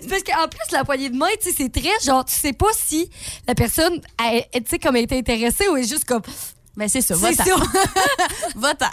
c'est 0.01 0.08
parce 0.10 0.23
qu'en 0.23 0.47
plus, 0.47 0.71
la 0.71 0.84
poignée 0.84 1.10
de 1.10 1.15
main, 1.17 1.27
tu 1.41 1.49
sais, 1.49 1.56
c'est 1.58 1.69
très 1.69 1.89
genre, 2.06 2.25
tu 2.25 2.34
sais 2.36 2.53
pas 2.53 2.67
si 2.75 3.10
la 3.47 3.56
personne, 3.56 3.99
elle- 4.23 4.45
elle, 4.51 4.63
tu 4.63 4.69
sais, 4.71 4.79
comme 4.79 4.95
elle 4.95 5.03
est 5.03 5.13
intéressée 5.13 5.67
ou 5.69 5.75
est 5.77 5.88
juste 5.88 6.06
comme. 6.06 6.21
Ben 6.75 6.88
c'est 6.89 7.01
ça, 7.01 7.15
C'est 7.15 7.33
va-t'en. 7.36 7.57
ça. 7.57 7.63
Va-t'en. 8.55 8.86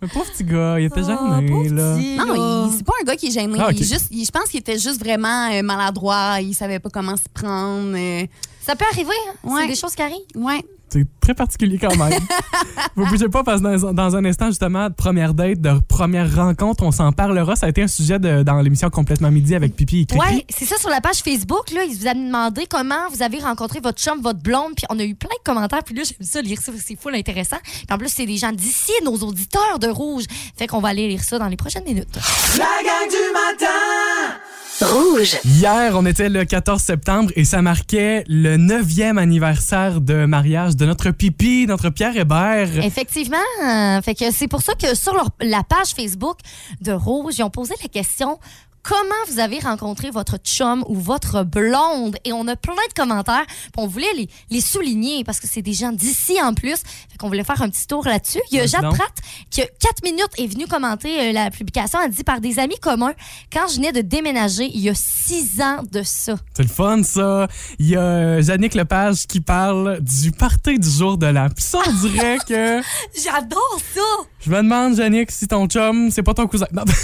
Mais 0.00 0.08
pauvre 0.08 0.30
petit 0.30 0.44
gars, 0.44 0.78
il 0.78 0.84
était 0.86 1.00
Oh, 1.02 1.06
gêné, 1.36 1.50
pauvre 1.50 1.74
là. 1.74 1.96
petit, 1.96 2.16
Non, 2.16 2.70
c'est 2.76 2.84
pas 2.86 2.92
un 3.00 3.04
gars 3.04 3.16
qui 3.16 3.26
est 3.26 3.30
gêné. 3.32 3.58
Ah, 3.60 3.66
ok. 3.68 3.72
Il 3.76 3.82
est 3.82 3.86
juste, 3.92 4.06
il- 4.12 4.24
je 4.24 4.30
pense 4.30 4.44
qu'il 4.48 4.60
était 4.60 4.78
juste 4.78 5.00
vraiment 5.00 5.50
euh, 5.52 5.62
maladroit. 5.62 6.40
Il 6.40 6.54
savait 6.54 6.78
pas 6.78 6.88
comment 6.90 7.16
se 7.16 7.28
prendre. 7.34 7.92
euh, 7.96 8.24
Ça 8.60 8.76
peut 8.76 8.84
arriver, 8.90 9.10
hein? 9.28 9.34
Ouais. 9.42 9.62
C'est 9.62 9.68
des 9.68 9.74
choses 9.74 9.94
qui 9.96 10.02
arrivent. 10.02 10.16
ouais. 10.36 10.64
C'est 10.88 11.06
très 11.20 11.34
particulier 11.34 11.78
quand 11.78 11.96
même. 11.96 12.18
Vous 12.96 13.04
bougez 13.06 13.28
pas 13.28 13.42
parce 13.42 13.60
que 13.60 13.80
dans, 13.80 13.92
dans 13.92 14.16
un 14.16 14.24
instant, 14.24 14.46
justement, 14.46 14.88
de 14.88 14.94
première 14.94 15.34
date, 15.34 15.60
de 15.60 15.72
première 15.88 16.34
rencontre, 16.34 16.84
on 16.84 16.92
s'en 16.92 17.12
parlera. 17.12 17.56
Ça 17.56 17.66
a 17.66 17.68
été 17.68 17.82
un 17.82 17.88
sujet 17.88 18.18
de- 18.18 18.42
dans 18.42 18.60
l'émission 18.60 18.88
Complètement 18.88 19.30
Midi 19.30 19.54
avec 19.54 19.74
Pipi 19.74 20.02
et 20.02 20.06
Clipi. 20.06 20.24
Ouais, 20.24 20.44
c'est 20.48 20.64
ça 20.64 20.76
sur 20.78 20.88
la 20.88 21.00
page 21.00 21.16
Facebook. 21.18 21.70
Là, 21.72 21.82
ils 21.84 21.96
vous 21.96 22.06
ont 22.06 22.14
demandé 22.26 22.66
comment 22.70 23.08
vous 23.12 23.22
avez 23.22 23.38
rencontré 23.40 23.80
votre 23.80 24.00
chum, 24.00 24.20
votre 24.22 24.40
blonde. 24.40 24.74
Puis 24.76 24.86
on 24.88 24.98
a 24.98 25.04
eu 25.04 25.14
plein 25.14 25.28
de 25.30 25.42
commentaires. 25.44 25.82
Puis 25.84 25.94
là, 25.94 26.02
j'aime 26.04 26.26
ça 26.26 26.40
lire 26.40 26.60
ça. 26.60 26.72
C'est 26.82 26.96
full 26.98 27.14
intéressant. 27.14 27.58
Puis 27.64 27.86
en 27.90 27.98
plus, 27.98 28.08
c'est 28.08 28.26
des 28.26 28.36
gens 28.36 28.52
d'ici, 28.52 28.92
nos 29.04 29.16
auditeurs 29.16 29.78
de 29.80 29.88
Rouge. 29.88 30.24
Fait 30.56 30.66
qu'on 30.66 30.80
va 30.80 30.88
aller 30.90 31.08
lire 31.08 31.22
ça 31.24 31.38
dans 31.38 31.48
les 31.48 31.56
prochaines 31.56 31.84
minutes. 31.84 32.16
La 32.56 32.64
gang 32.84 33.08
du 33.10 33.32
matin. 33.32 34.36
Rouge. 34.82 35.36
Hier, 35.44 35.92
on 35.94 36.04
était 36.04 36.28
le 36.28 36.44
14 36.44 36.80
septembre 36.82 37.32
et 37.34 37.44
ça 37.44 37.62
marquait 37.62 38.24
le 38.28 38.56
9e 38.58 39.16
anniversaire 39.18 40.00
de 40.02 40.26
mariage 40.26 40.76
de 40.76 40.84
notre 40.84 41.10
Pipi, 41.12 41.64
notre 41.66 41.88
Pierre 41.88 42.14
Hébert. 42.16 42.84
Effectivement. 42.84 43.36
euh, 43.64 44.02
Fait 44.02 44.14
que 44.14 44.30
c'est 44.30 44.48
pour 44.48 44.60
ça 44.60 44.74
que 44.74 44.94
sur 44.94 45.14
leur- 45.14 45.30
la 45.40 45.62
page 45.62 45.88
Facebook 45.96 46.38
de 46.82 46.92
Rouge, 46.92 47.34
ils 47.38 47.42
ont 47.42 47.50
posé 47.50 47.74
la 47.82 47.88
question 47.88 48.38
comment 48.88 49.24
vous 49.28 49.40
avez 49.40 49.58
rencontré 49.58 50.10
votre 50.10 50.36
chum 50.38 50.84
ou 50.88 50.94
votre 50.94 51.42
blonde? 51.42 52.16
Et 52.24 52.32
on 52.32 52.46
a 52.46 52.56
plein 52.56 52.74
de 52.74 52.94
commentaires. 52.94 53.44
Puis 53.46 53.72
on 53.76 53.86
voulait 53.86 54.12
les, 54.16 54.28
les 54.50 54.60
souligner 54.60 55.24
parce 55.24 55.40
que 55.40 55.48
c'est 55.48 55.62
des 55.62 55.72
gens 55.72 55.92
d'ici 55.92 56.40
en 56.40 56.54
plus. 56.54 56.76
Fait 56.76 57.18
qu'on 57.18 57.28
voulait 57.28 57.44
faire 57.44 57.60
un 57.62 57.68
petit 57.68 57.86
tour 57.86 58.04
là-dessus. 58.04 58.40
Il 58.50 58.58
y 58.58 58.60
a 58.60 58.66
Jade. 58.66 58.82
Pratt 58.82 59.12
qui, 59.50 59.62
a 59.62 59.66
4 59.66 60.04
minutes, 60.04 60.30
est 60.38 60.46
venue 60.46 60.66
commenter 60.66 61.28
euh, 61.28 61.32
la 61.32 61.50
publication. 61.50 61.98
Elle 62.02 62.12
dit 62.12 62.24
par 62.24 62.40
des 62.40 62.58
amis 62.58 62.78
communs, 62.80 63.14
quand 63.52 63.66
je 63.68 63.76
venais 63.76 63.92
de 63.92 64.00
déménager 64.00 64.70
il 64.72 64.80
y 64.80 64.88
a 64.88 64.94
6 64.94 65.60
ans 65.60 65.82
de 65.90 66.02
ça. 66.02 66.36
C'est 66.54 66.62
le 66.62 66.68
fun, 66.68 67.02
ça. 67.02 67.48
Il 67.78 67.88
y 67.88 67.96
a 67.96 68.40
Yannick 68.40 68.74
Lepage 68.74 69.26
qui 69.26 69.40
parle 69.40 70.00
du 70.00 70.30
party 70.30 70.78
du 70.78 70.88
jour 70.88 71.18
de 71.18 71.26
l'an. 71.26 71.48
Puis 71.54 71.64
ça, 71.64 71.78
on 71.86 71.92
dirait 71.92 72.38
que... 72.46 72.80
J'adore 73.22 73.78
ça! 73.94 74.35
Je 74.46 74.50
me 74.52 74.58
demande, 74.58 74.96
Yannick, 74.96 75.32
si 75.32 75.48
ton 75.48 75.66
chum, 75.66 76.08
c'est 76.12 76.22
pas 76.22 76.32
ton 76.32 76.46
cousin. 76.46 76.66
Non. 76.72 76.84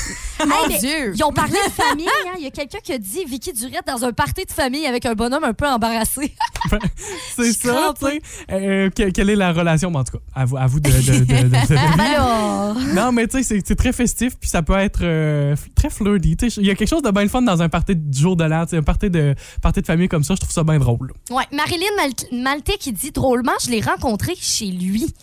Hey, 0.42 0.48
mais 0.68 0.78
Dieu. 0.78 1.12
Ils 1.14 1.22
ont 1.22 1.32
parlé 1.32 1.52
de 1.52 1.70
famille. 1.70 2.04
hein. 2.08 2.34
Il 2.36 2.42
y 2.42 2.46
a 2.48 2.50
quelqu'un 2.50 2.78
qui 2.82 2.92
a 2.92 2.98
dit 2.98 3.24
Vicky 3.28 3.52
Durette 3.52 3.86
dans 3.86 4.04
un 4.04 4.12
party 4.12 4.44
de 4.44 4.50
famille 4.50 4.84
avec 4.86 5.06
un 5.06 5.14
bonhomme 5.14 5.44
un 5.44 5.52
peu 5.52 5.68
embarrassé. 5.68 6.34
c'est 7.36 7.52
ça, 7.52 7.94
tu 7.96 8.06
sais. 8.06 8.20
Euh, 8.50 8.90
que- 8.90 9.10
quelle 9.10 9.30
est 9.30 9.36
la 9.36 9.52
relation? 9.52 9.92
Bon, 9.92 10.00
en 10.00 10.04
tout 10.04 10.18
cas, 10.18 10.24
à 10.34 10.44
vous, 10.44 10.56
à 10.56 10.66
vous 10.66 10.80
de, 10.80 10.90
de, 10.90 11.18
de- 11.20 11.24
de- 11.24 11.48
de- 11.48 12.00
Alors, 12.00 12.74
Non, 12.92 13.12
mais 13.12 13.28
tu 13.28 13.40
sais, 13.44 13.62
c'est- 13.64 13.74
très 13.76 13.92
festif, 13.92 14.36
puis 14.36 14.48
ça 14.50 14.62
peut 14.62 14.76
être 14.76 15.00
euh, 15.02 15.54
très 15.76 15.90
flirty. 15.90 16.36
Tu 16.36 16.50
sais, 16.50 16.60
Il 16.60 16.66
y 16.66 16.70
a 16.70 16.74
quelque 16.74 16.88
chose 16.90 17.02
de 17.02 17.10
bien 17.12 17.22
le 17.22 17.28
fun 17.28 17.42
dans 17.42 17.62
un 17.62 17.68
party 17.68 17.94
du 17.94 18.18
jour 18.20 18.34
de 18.34 18.42
l'an, 18.44 18.64
un 18.72 18.82
party 18.82 19.10
de, 19.10 19.36
party 19.60 19.80
de 19.82 19.86
famille 19.86 20.08
comme 20.08 20.24
ça, 20.24 20.34
je 20.34 20.40
trouve 20.40 20.52
ça 20.52 20.64
bien 20.64 20.78
drôle. 20.80 21.12
ouais, 21.30 21.44
Marilyn 21.52 21.86
Mal- 21.96 22.42
Maltais 22.42 22.78
qui 22.78 22.92
dit 22.92 23.12
drôlement, 23.12 23.52
je 23.64 23.70
l'ai 23.70 23.80
rencontré 23.80 24.34
chez 24.36 24.66
lui. 24.66 25.14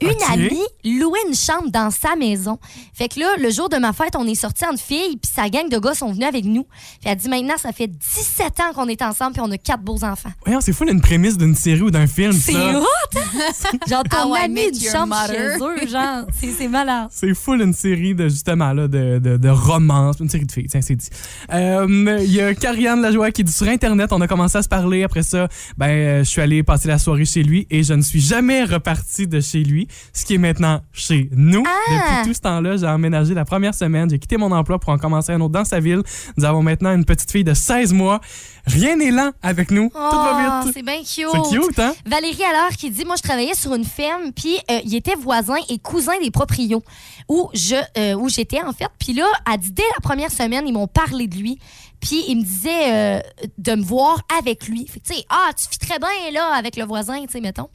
Une 0.00 0.22
amie 0.30 0.98
louait 1.00 1.18
une 1.28 1.34
chambre 1.34 1.70
dans 1.70 1.90
sa 1.90 2.16
maison. 2.16 2.58
Fait 2.94 3.08
que 3.08 3.18
là, 3.18 3.26
le 3.38 3.50
jour 3.50 3.68
de 3.68 3.76
ma 3.76 3.92
fête, 3.92 4.14
on 4.18 4.26
est 4.26 4.34
sortis 4.34 4.64
en 4.66 4.76
filles, 4.76 5.16
puis 5.16 5.30
sa 5.34 5.48
gang 5.48 5.68
de 5.68 5.78
gars 5.78 5.94
sont 5.94 6.12
venus 6.12 6.26
avec 6.28 6.44
nous. 6.44 6.64
Puis 6.64 7.00
elle 7.06 7.12
a 7.12 7.14
dit 7.14 7.28
maintenant, 7.28 7.54
ça 7.56 7.72
fait 7.72 7.86
17 7.88 8.60
ans 8.60 8.72
qu'on 8.74 8.88
est 8.88 9.00
ensemble, 9.02 9.32
puis 9.32 9.42
on 9.42 9.50
a 9.50 9.58
quatre 9.58 9.82
beaux 9.82 10.04
enfants. 10.04 10.30
Voyons, 10.44 10.60
c'est 10.60 10.72
fou 10.72 10.84
une 10.86 11.00
prémisse 11.00 11.38
d'une 11.38 11.54
série 11.54 11.80
ou 11.82 11.90
d'un 11.90 12.06
film, 12.06 12.32
C'est 12.32 12.52
ça. 12.52 12.78
hot! 12.78 12.84
hein? 13.16 13.78
genre, 13.88 14.02
ton 14.04 14.34
ami 14.34 14.68
Your 14.72 14.92
chambre 14.92 15.16
chez 15.28 15.56
eux, 15.60 15.86
genre. 15.88 16.26
C'est 16.38 16.50
c'est 16.52 16.68
malade. 16.68 17.08
C'est 17.10 17.34
full 17.34 17.62
une 17.62 17.72
série 17.72 18.14
de 18.14 18.28
justement 18.28 18.72
là, 18.72 18.88
de, 18.88 19.18
de, 19.18 19.36
de 19.36 19.48
romance, 19.48 20.16
une 20.20 20.28
série 20.28 20.44
de 20.46 20.52
filles, 20.52 20.66
tiens, 20.70 20.82
c'est 20.82 20.96
dit. 20.96 21.08
Euh, 21.52 22.18
Il 22.22 22.32
y 22.32 22.40
a 22.40 22.54
Karianne 22.54 23.00
Lajoie 23.00 23.30
qui 23.30 23.44
dit 23.44 23.52
sur 23.52 23.66
Internet, 23.68 24.12
on 24.12 24.20
a 24.20 24.28
commencé 24.28 24.58
à 24.58 24.62
se 24.62 24.68
parler. 24.68 25.04
Après 25.04 25.22
ça, 25.22 25.48
ben, 25.78 25.88
euh, 25.88 26.18
je 26.20 26.28
suis 26.28 26.40
allé 26.40 26.62
passer 26.62 26.88
la 26.88 26.98
soirée 26.98 27.24
chez 27.24 27.42
lui 27.42 27.66
et 27.70 27.82
je 27.82 27.94
ne 27.94 28.02
suis 28.02 28.20
jamais 28.20 28.64
reparti 28.64 29.26
de 29.26 29.40
chez 29.40 29.62
lui, 29.64 29.85
ce 30.12 30.24
qui 30.24 30.34
est 30.34 30.38
maintenant 30.38 30.80
chez 30.92 31.28
nous. 31.32 31.62
Ah! 31.66 32.16
Depuis 32.18 32.28
tout 32.30 32.34
ce 32.34 32.40
temps-là, 32.40 32.76
j'ai 32.76 32.86
emménagé 32.86 33.34
la 33.34 33.44
première 33.44 33.74
semaine. 33.74 34.08
J'ai 34.10 34.18
quitté 34.18 34.36
mon 34.36 34.52
emploi 34.52 34.78
pour 34.78 34.90
en 34.92 34.98
commencer 34.98 35.32
un 35.32 35.40
autre 35.40 35.52
dans 35.52 35.64
sa 35.64 35.80
ville. 35.80 36.02
Nous 36.36 36.44
avons 36.44 36.62
maintenant 36.62 36.94
une 36.94 37.04
petite 37.04 37.30
fille 37.30 37.44
de 37.44 37.54
16 37.54 37.92
mois. 37.92 38.20
Rien 38.66 38.96
n'est 38.96 39.10
lent 39.10 39.30
avec 39.42 39.70
nous. 39.70 39.88
Tout 39.90 39.98
va 39.98 40.60
Oh, 40.62 40.64
vite. 40.66 40.74
c'est 40.74 40.82
bien 40.82 40.98
cute. 40.98 41.28
C'est 41.50 41.56
cute, 41.58 41.78
hein? 41.78 41.94
Valérie 42.04 42.42
alors 42.44 42.70
qui 42.70 42.90
dit 42.90 43.04
moi 43.04 43.14
je 43.16 43.22
travaillais 43.22 43.54
sur 43.54 43.74
une 43.74 43.84
ferme 43.84 44.32
puis 44.34 44.58
euh, 44.70 44.80
il 44.84 44.94
était 44.94 45.14
voisin 45.14 45.54
et 45.68 45.78
cousin 45.78 46.12
des 46.20 46.30
proprios 46.30 46.82
où 47.28 47.48
je 47.54 47.76
euh, 47.98 48.14
où 48.14 48.28
j'étais 48.28 48.60
en 48.62 48.72
fait 48.72 48.88
puis 48.98 49.12
là 49.12 49.24
elle 49.52 49.58
dit 49.60 49.70
dès 49.72 49.82
la 49.94 50.00
première 50.02 50.30
semaine 50.30 50.64
ils 50.66 50.72
m'ont 50.72 50.86
parlé 50.88 51.26
de 51.28 51.36
lui 51.36 51.58
puis 52.00 52.24
il 52.28 52.38
me 52.38 52.42
disait 52.42 52.92
euh, 52.92 53.20
de 53.58 53.74
me 53.74 53.82
voir 53.82 54.20
avec 54.38 54.68
lui 54.68 54.86
fait 54.86 55.00
tu 55.00 55.14
sais 55.14 55.24
ah 55.28 55.50
tu 55.56 55.66
fais 55.70 55.86
très 55.86 55.98
bien 55.98 56.32
là 56.32 56.52
avec 56.54 56.76
le 56.76 56.84
voisin 56.84 57.20
tu 57.22 57.32
sais 57.32 57.40
mettons 57.40 57.68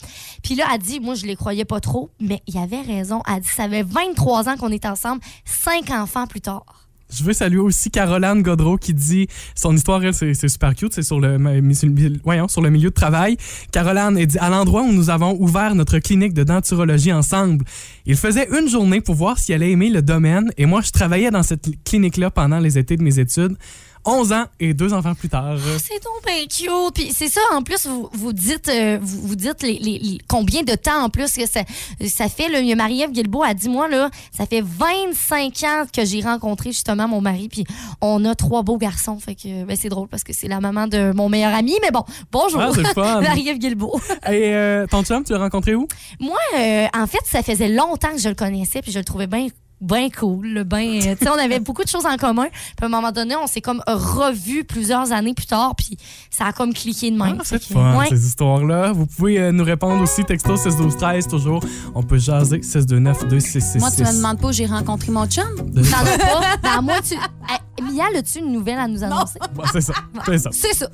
puis 0.44 0.56
là 0.56 0.66
elle 0.74 0.82
dit 0.82 1.00
moi 1.00 1.16
je 1.16 1.26
les 1.26 1.36
croyais 1.36 1.66
pas 1.66 1.80
trop 1.80 2.10
mais 2.20 2.42
il 2.48 2.58
avait 2.58 2.82
raison 2.82 3.22
elle 3.28 3.42
dit 3.42 3.50
ça 3.50 3.68
fait 3.70 3.84
23 3.84 4.50
ans 4.50 4.58
qu'on 4.58 4.70
est 4.70 4.86
ensemble 4.86 5.22
cinq 5.46 5.90
enfants 5.92 6.28
plus 6.28 6.42
tard 6.42 6.66
Je 7.14 7.24
veux 7.24 7.34
saluer 7.34 7.60
aussi 7.60 7.92
Caroline 7.92 8.42
Godreau 8.42 8.78
qui 8.78 8.94
dit 8.94 9.28
son 9.54 9.76
histoire, 9.76 10.02
c'est 10.14 10.48
super 10.48 10.74
cute, 10.76 10.94
c'est 10.94 11.04
sur 11.04 11.20
le, 11.20 11.38
milieu 11.38 12.90
de 12.90 12.94
travail. 12.94 13.38
Caroline, 13.72 14.18
elle 14.18 14.28
dit 14.28 14.38
à 14.38 14.50
l'endroit 14.50 14.84
où 14.84 14.94
nous 14.94 15.10
avons 15.10 15.36
ouvert 15.40 15.76
notre 15.76 16.00
clinique 16.00 16.34
de 16.34 16.44
denturologie 16.44 17.12
ensemble, 17.12 17.66
il 18.06 18.16
faisait 18.16 18.48
une 18.58 18.70
journée 18.70 19.02
pour 19.02 19.16
voir 19.16 19.40
si 19.40 19.52
elle 19.52 19.64
aimer 19.64 19.90
le 19.90 20.02
domaine 20.02 20.52
et 20.58 20.66
moi, 20.66 20.80
je 20.82 20.92
travaillais 20.92 21.32
dans 21.32 21.44
cette 21.44 21.84
clinique-là 21.84 22.32
pendant 22.32 22.60
les 22.60 22.78
étés 22.78 22.96
de 22.96 23.04
mes 23.04 23.20
études. 23.20 23.58
11 24.06 24.34
ans 24.34 24.46
et 24.60 24.74
deux 24.74 24.94
enfants 24.94 25.14
plus 25.16 25.30
tard. 25.30 25.58
C'est 25.78 26.04
donc 26.04 26.26
bien 26.26 26.44
cute. 26.48 26.94
Puis 26.96 27.12
c'est 27.14 27.28
ça, 27.28 27.42
en 27.54 27.62
plus, 27.62 27.86
vous, 27.88 28.10
vous 28.14 28.34
dites, 28.34 28.68
euh, 28.70 28.98
vous, 29.02 29.28
vous 29.28 29.36
dites 29.36 29.62
les, 29.62 29.74
les- 29.80 30.00
les- 30.00 30.18
combien 30.28 30.64
de 30.64 30.74
temps 30.76 31.04
en 31.04 31.10
plus 31.10 31.34
que 31.34 31.48
ça, 31.48 31.62
ça 32.08 32.28
fait. 32.30 32.50
Là, 32.50 32.62
Marie-Ève 32.76 33.12
Guilbeault 33.12 33.44
a 33.44 33.54
dit, 33.54 33.70
moi, 33.70 33.88
là, 33.88 34.10
ça 34.32 34.46
fait 34.46 34.62
25 34.62 35.64
ans 35.64 35.84
que 35.94 36.04
j'ai 36.06 36.22
rencontré 36.22 36.72
justement 36.72 37.08
mon 37.08 37.22
mari. 37.22 37.48
Puis 37.50 37.64
on 38.02 38.26
a 38.26 38.34
trois 38.36 38.64
beaux 38.64 38.78
garçons. 38.78 39.20
Fait 39.20 39.36
que 39.36 39.64
ben, 39.66 39.78
c'est 39.80 39.90
drôle 39.90 40.08
parce 40.08 40.24
que 40.24 40.34
c'est 40.34 40.48
la 40.48 40.60
maman 40.60 40.88
de 40.88 41.12
mon 41.14 41.30
meilleur 41.30 41.54
ami. 41.54 41.76
Mais 41.82 41.92
bon, 41.92 42.04
bonjour. 42.32 42.62
Ah. 42.62 43.22
Marie-Ève 43.22 43.58
Guilbeault. 43.60 44.00
Et 44.28 44.54
euh, 44.54 44.88
ton 44.88 45.04
chum, 45.04 45.24
tu 45.24 45.34
l'as 45.34 45.40
rencontré 45.40 45.76
où? 45.76 45.88
Moi, 46.20 46.38
euh, 46.58 46.88
en 46.98 47.08
fait, 47.08 47.20
ça 47.26 47.44
faisait 47.44 47.70
longtemps 47.70 48.12
que 48.12 48.20
je 48.20 48.30
le 48.30 48.36
connaissais, 48.36 48.82
puis 48.82 48.92
je 48.92 49.00
le 49.00 49.06
trouvais 49.06 49.28
bien 49.28 49.48
bien 49.82 50.10
cool, 50.10 50.64
ben 50.64 51.00
tu 51.00 51.02
sais 51.02 51.30
on 51.30 51.40
avait 51.40 51.60
beaucoup 51.60 51.84
de 51.84 51.90
choses 51.90 52.06
en 52.06 52.16
commun. 52.18 52.48
Puis 52.52 52.84
à 52.84 52.86
un 52.86 52.90
moment 52.90 53.12
donné, 53.12 53.36
on 53.36 53.48
s'est 53.48 53.62
comme 53.62 53.82
revu 53.88 54.64
plusieurs 54.64 55.12
années 55.12 55.34
plus 55.34 55.48
tard, 55.48 55.76
puis 55.76 55.98
ça 56.30 56.46
a 56.46 56.54
comme 56.54 56.74
cliqué 56.74 57.12
de 57.12 57.18
même. 57.18 57.38
Ah, 57.40 57.44
c'est 57.44 57.62
fun, 57.64 57.98
ouais. 57.98 58.08
ces 58.10 58.26
histoires-là. 58.28 58.92
Vous 58.92 59.06
pouvez 59.08 59.40
euh, 59.40 59.52
nous 59.52 59.64
répondre 59.64 60.02
aussi, 60.02 60.24
texto 60.24 60.56
6 60.56 60.78
12 60.78 60.98
13 60.98 61.28
toujours. 61.28 61.64
On 61.96 62.04
peut 62.04 62.18
jaser 62.18 62.62
6 62.62 62.86
2 62.86 63.00
9 63.00 63.28
2 63.28 63.40
6 63.40 63.62
6 63.62 63.80
Moi, 63.80 63.90
tu 63.92 64.04
me 64.04 64.16
demandes 64.18 64.40
pas 64.40 64.48
où 64.50 64.52
j'ai 64.52 64.66
rencontré 64.66 65.12
mon 65.12 65.26
chum? 65.26 65.46
T'en 65.56 65.82
as 65.82 66.18
pas? 66.18 66.42
Ben, 66.62 66.82
moi, 66.82 66.96
tu. 67.08 67.16
Eh, 67.16 67.82
Mia, 67.82 68.06
as-tu 68.16 68.40
une 68.40 68.52
nouvelle 68.52 68.78
à 68.78 68.88
nous 68.88 69.04
annoncer? 69.04 69.40
c'est 69.72 69.82
ça, 69.82 69.94
c'est 70.26 70.38
ça. 70.38 70.50
C'est 70.54 70.74
ça. 70.76 70.88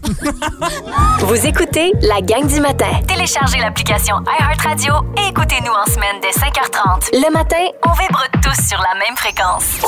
Vous 1.20 1.46
écoutez 1.46 1.92
la 2.02 2.22
gang 2.22 2.48
du 2.48 2.60
matin. 2.62 2.88
Téléchargez 3.08 3.60
l'application 3.60 4.16
iHeartRadio 4.40 4.94
et 5.18 5.30
écoutez-nous 5.30 5.72
en 5.72 5.92
semaine 5.92 6.16
dès 6.22 6.30
5h30. 6.40 7.10
Le 7.14 7.34
matin, 7.34 7.58
on 7.86 7.92
vibre 7.92 8.24
sur 8.58 8.80
la 8.80 8.97
même 8.99 9.16
fréquence. 9.16 9.80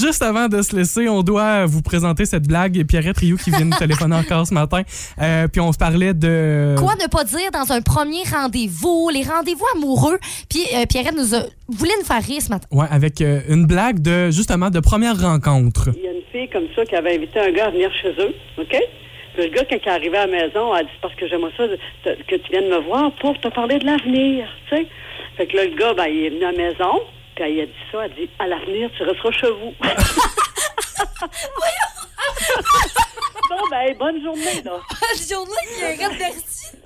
Juste 0.00 0.22
avant 0.22 0.48
de 0.48 0.60
se 0.62 0.76
laisser, 0.76 1.08
on 1.08 1.22
doit 1.22 1.66
vous 1.66 1.82
présenter 1.82 2.26
cette 2.26 2.46
blague. 2.46 2.84
Pierrette 2.86 3.18
Rioux 3.18 3.36
qui 3.36 3.50
vient 3.50 3.64
nous 3.64 3.76
téléphoner 3.76 4.16
encore 4.16 4.46
ce 4.46 4.54
matin. 4.54 4.82
Euh, 5.20 5.48
puis 5.48 5.60
on 5.60 5.72
se 5.72 5.78
parlait 5.78 6.12
de... 6.14 6.74
Quoi 6.78 6.94
ne 7.02 7.08
pas 7.08 7.24
dire 7.24 7.50
dans 7.52 7.72
un 7.72 7.80
premier 7.80 8.22
rendez-vous, 8.30 9.10
les 9.12 9.22
rendez-vous 9.22 9.64
amoureux. 9.76 10.18
Puis 10.50 10.60
euh, 10.74 10.84
Pierrette 10.88 11.16
nous 11.16 11.34
a, 11.34 11.40
voulait 11.68 11.94
nous 11.98 12.04
faire 12.06 12.22
rire 12.22 12.42
ce 12.42 12.50
matin. 12.50 12.66
Ouais, 12.70 12.86
avec 12.90 13.20
euh, 13.20 13.40
une 13.48 13.66
blague 13.66 14.00
de 14.00 14.30
justement 14.30 14.70
de 14.70 14.80
première 14.80 15.18
rencontre. 15.20 15.88
Il 15.96 16.02
y 16.04 16.08
a 16.08 16.12
une 16.12 16.22
fille 16.30 16.50
comme 16.50 16.66
ça 16.76 16.84
qui 16.84 16.94
avait 16.94 17.16
invité 17.16 17.40
un 17.40 17.50
gars 17.52 17.66
à 17.66 17.70
venir 17.70 17.90
chez 18.00 18.10
eux, 18.18 18.34
OK? 18.58 18.76
Puis 19.34 19.42
le 19.44 19.48
gars, 19.54 19.64
quand 19.64 19.76
il 19.80 19.88
est 19.88 19.90
arrivé 19.90 20.16
à 20.18 20.26
la 20.26 20.32
maison, 20.32 20.72
a 20.72 20.82
dit 20.82 20.88
parce 21.00 21.14
que 21.14 21.26
j'aimerais 21.26 21.52
ça 21.56 21.64
te- 22.04 22.22
que 22.24 22.36
tu 22.36 22.50
viennes 22.50 22.68
me 22.68 22.84
voir 22.86 23.10
pour 23.20 23.38
te 23.40 23.48
parler 23.48 23.78
de 23.78 23.86
l'avenir, 23.86 24.46
tu 24.68 24.76
sais? 24.76 24.86
Fait 25.38 25.46
que 25.46 25.56
là, 25.56 25.64
le 25.64 25.74
gars, 25.76 25.94
ben, 25.94 26.04
il 26.06 26.26
est 26.26 26.30
venu 26.30 26.44
à 26.44 26.52
la 26.52 26.58
maison, 26.58 27.00
puis 27.34 27.44
il 27.54 27.60
a 27.62 27.66
dit 27.66 27.72
ça, 27.90 27.98
il 28.06 28.12
a 28.12 28.14
dit 28.14 28.30
à 28.38 28.46
l'avenir, 28.46 28.90
tu 28.96 29.02
resteras 29.02 29.30
chez 29.32 29.50
vous. 29.50 29.72
bon, 33.50 33.56
ben, 33.70 33.96
bonne 33.98 34.22
journée, 34.22 34.62
là. 34.64 34.72
Bonne 35.00 35.28
journée, 35.30 35.96
merci. 35.98 36.76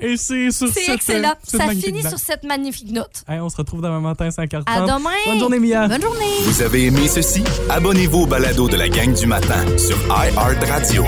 Et 0.00 0.16
c'est 0.18 0.50
sur 0.50 0.68
C'est 0.68 0.80
cette, 0.82 0.94
excellent. 0.96 1.30
euh, 1.30 1.34
cette 1.42 1.60
Ça 1.60 1.68
finit 1.70 2.02
sur 2.02 2.18
cette 2.18 2.44
magnifique 2.44 2.90
note. 2.90 3.24
Hey, 3.26 3.40
on 3.40 3.48
se 3.48 3.56
retrouve 3.56 3.80
demain 3.80 4.00
matin 4.00 4.28
5h30. 4.28 4.64
À 4.66 4.80
demain. 4.82 5.10
Bonne 5.26 5.38
journée, 5.38 5.58
Mia. 5.58 5.88
Bonne 5.88 6.02
journée. 6.02 6.26
Vous 6.42 6.60
avez 6.62 6.84
aimé 6.86 7.08
ceci? 7.08 7.42
Abonnez-vous 7.70 8.22
au 8.22 8.26
balado 8.26 8.68
de 8.68 8.76
la 8.76 8.88
gang 8.90 9.14
du 9.14 9.26
matin 9.26 9.64
sur 9.78 9.96
iHeartRadio. 10.08 11.04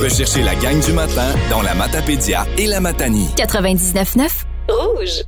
Recherchez 0.00 0.42
la 0.42 0.54
gang 0.54 0.80
du 0.80 0.92
matin 0.92 1.34
dans 1.50 1.60
la 1.62 1.74
Matapédia 1.74 2.46
et 2.56 2.66
la 2.66 2.80
Matanie. 2.80 3.28
99.9 3.36 4.28
Rouge. 4.68 5.24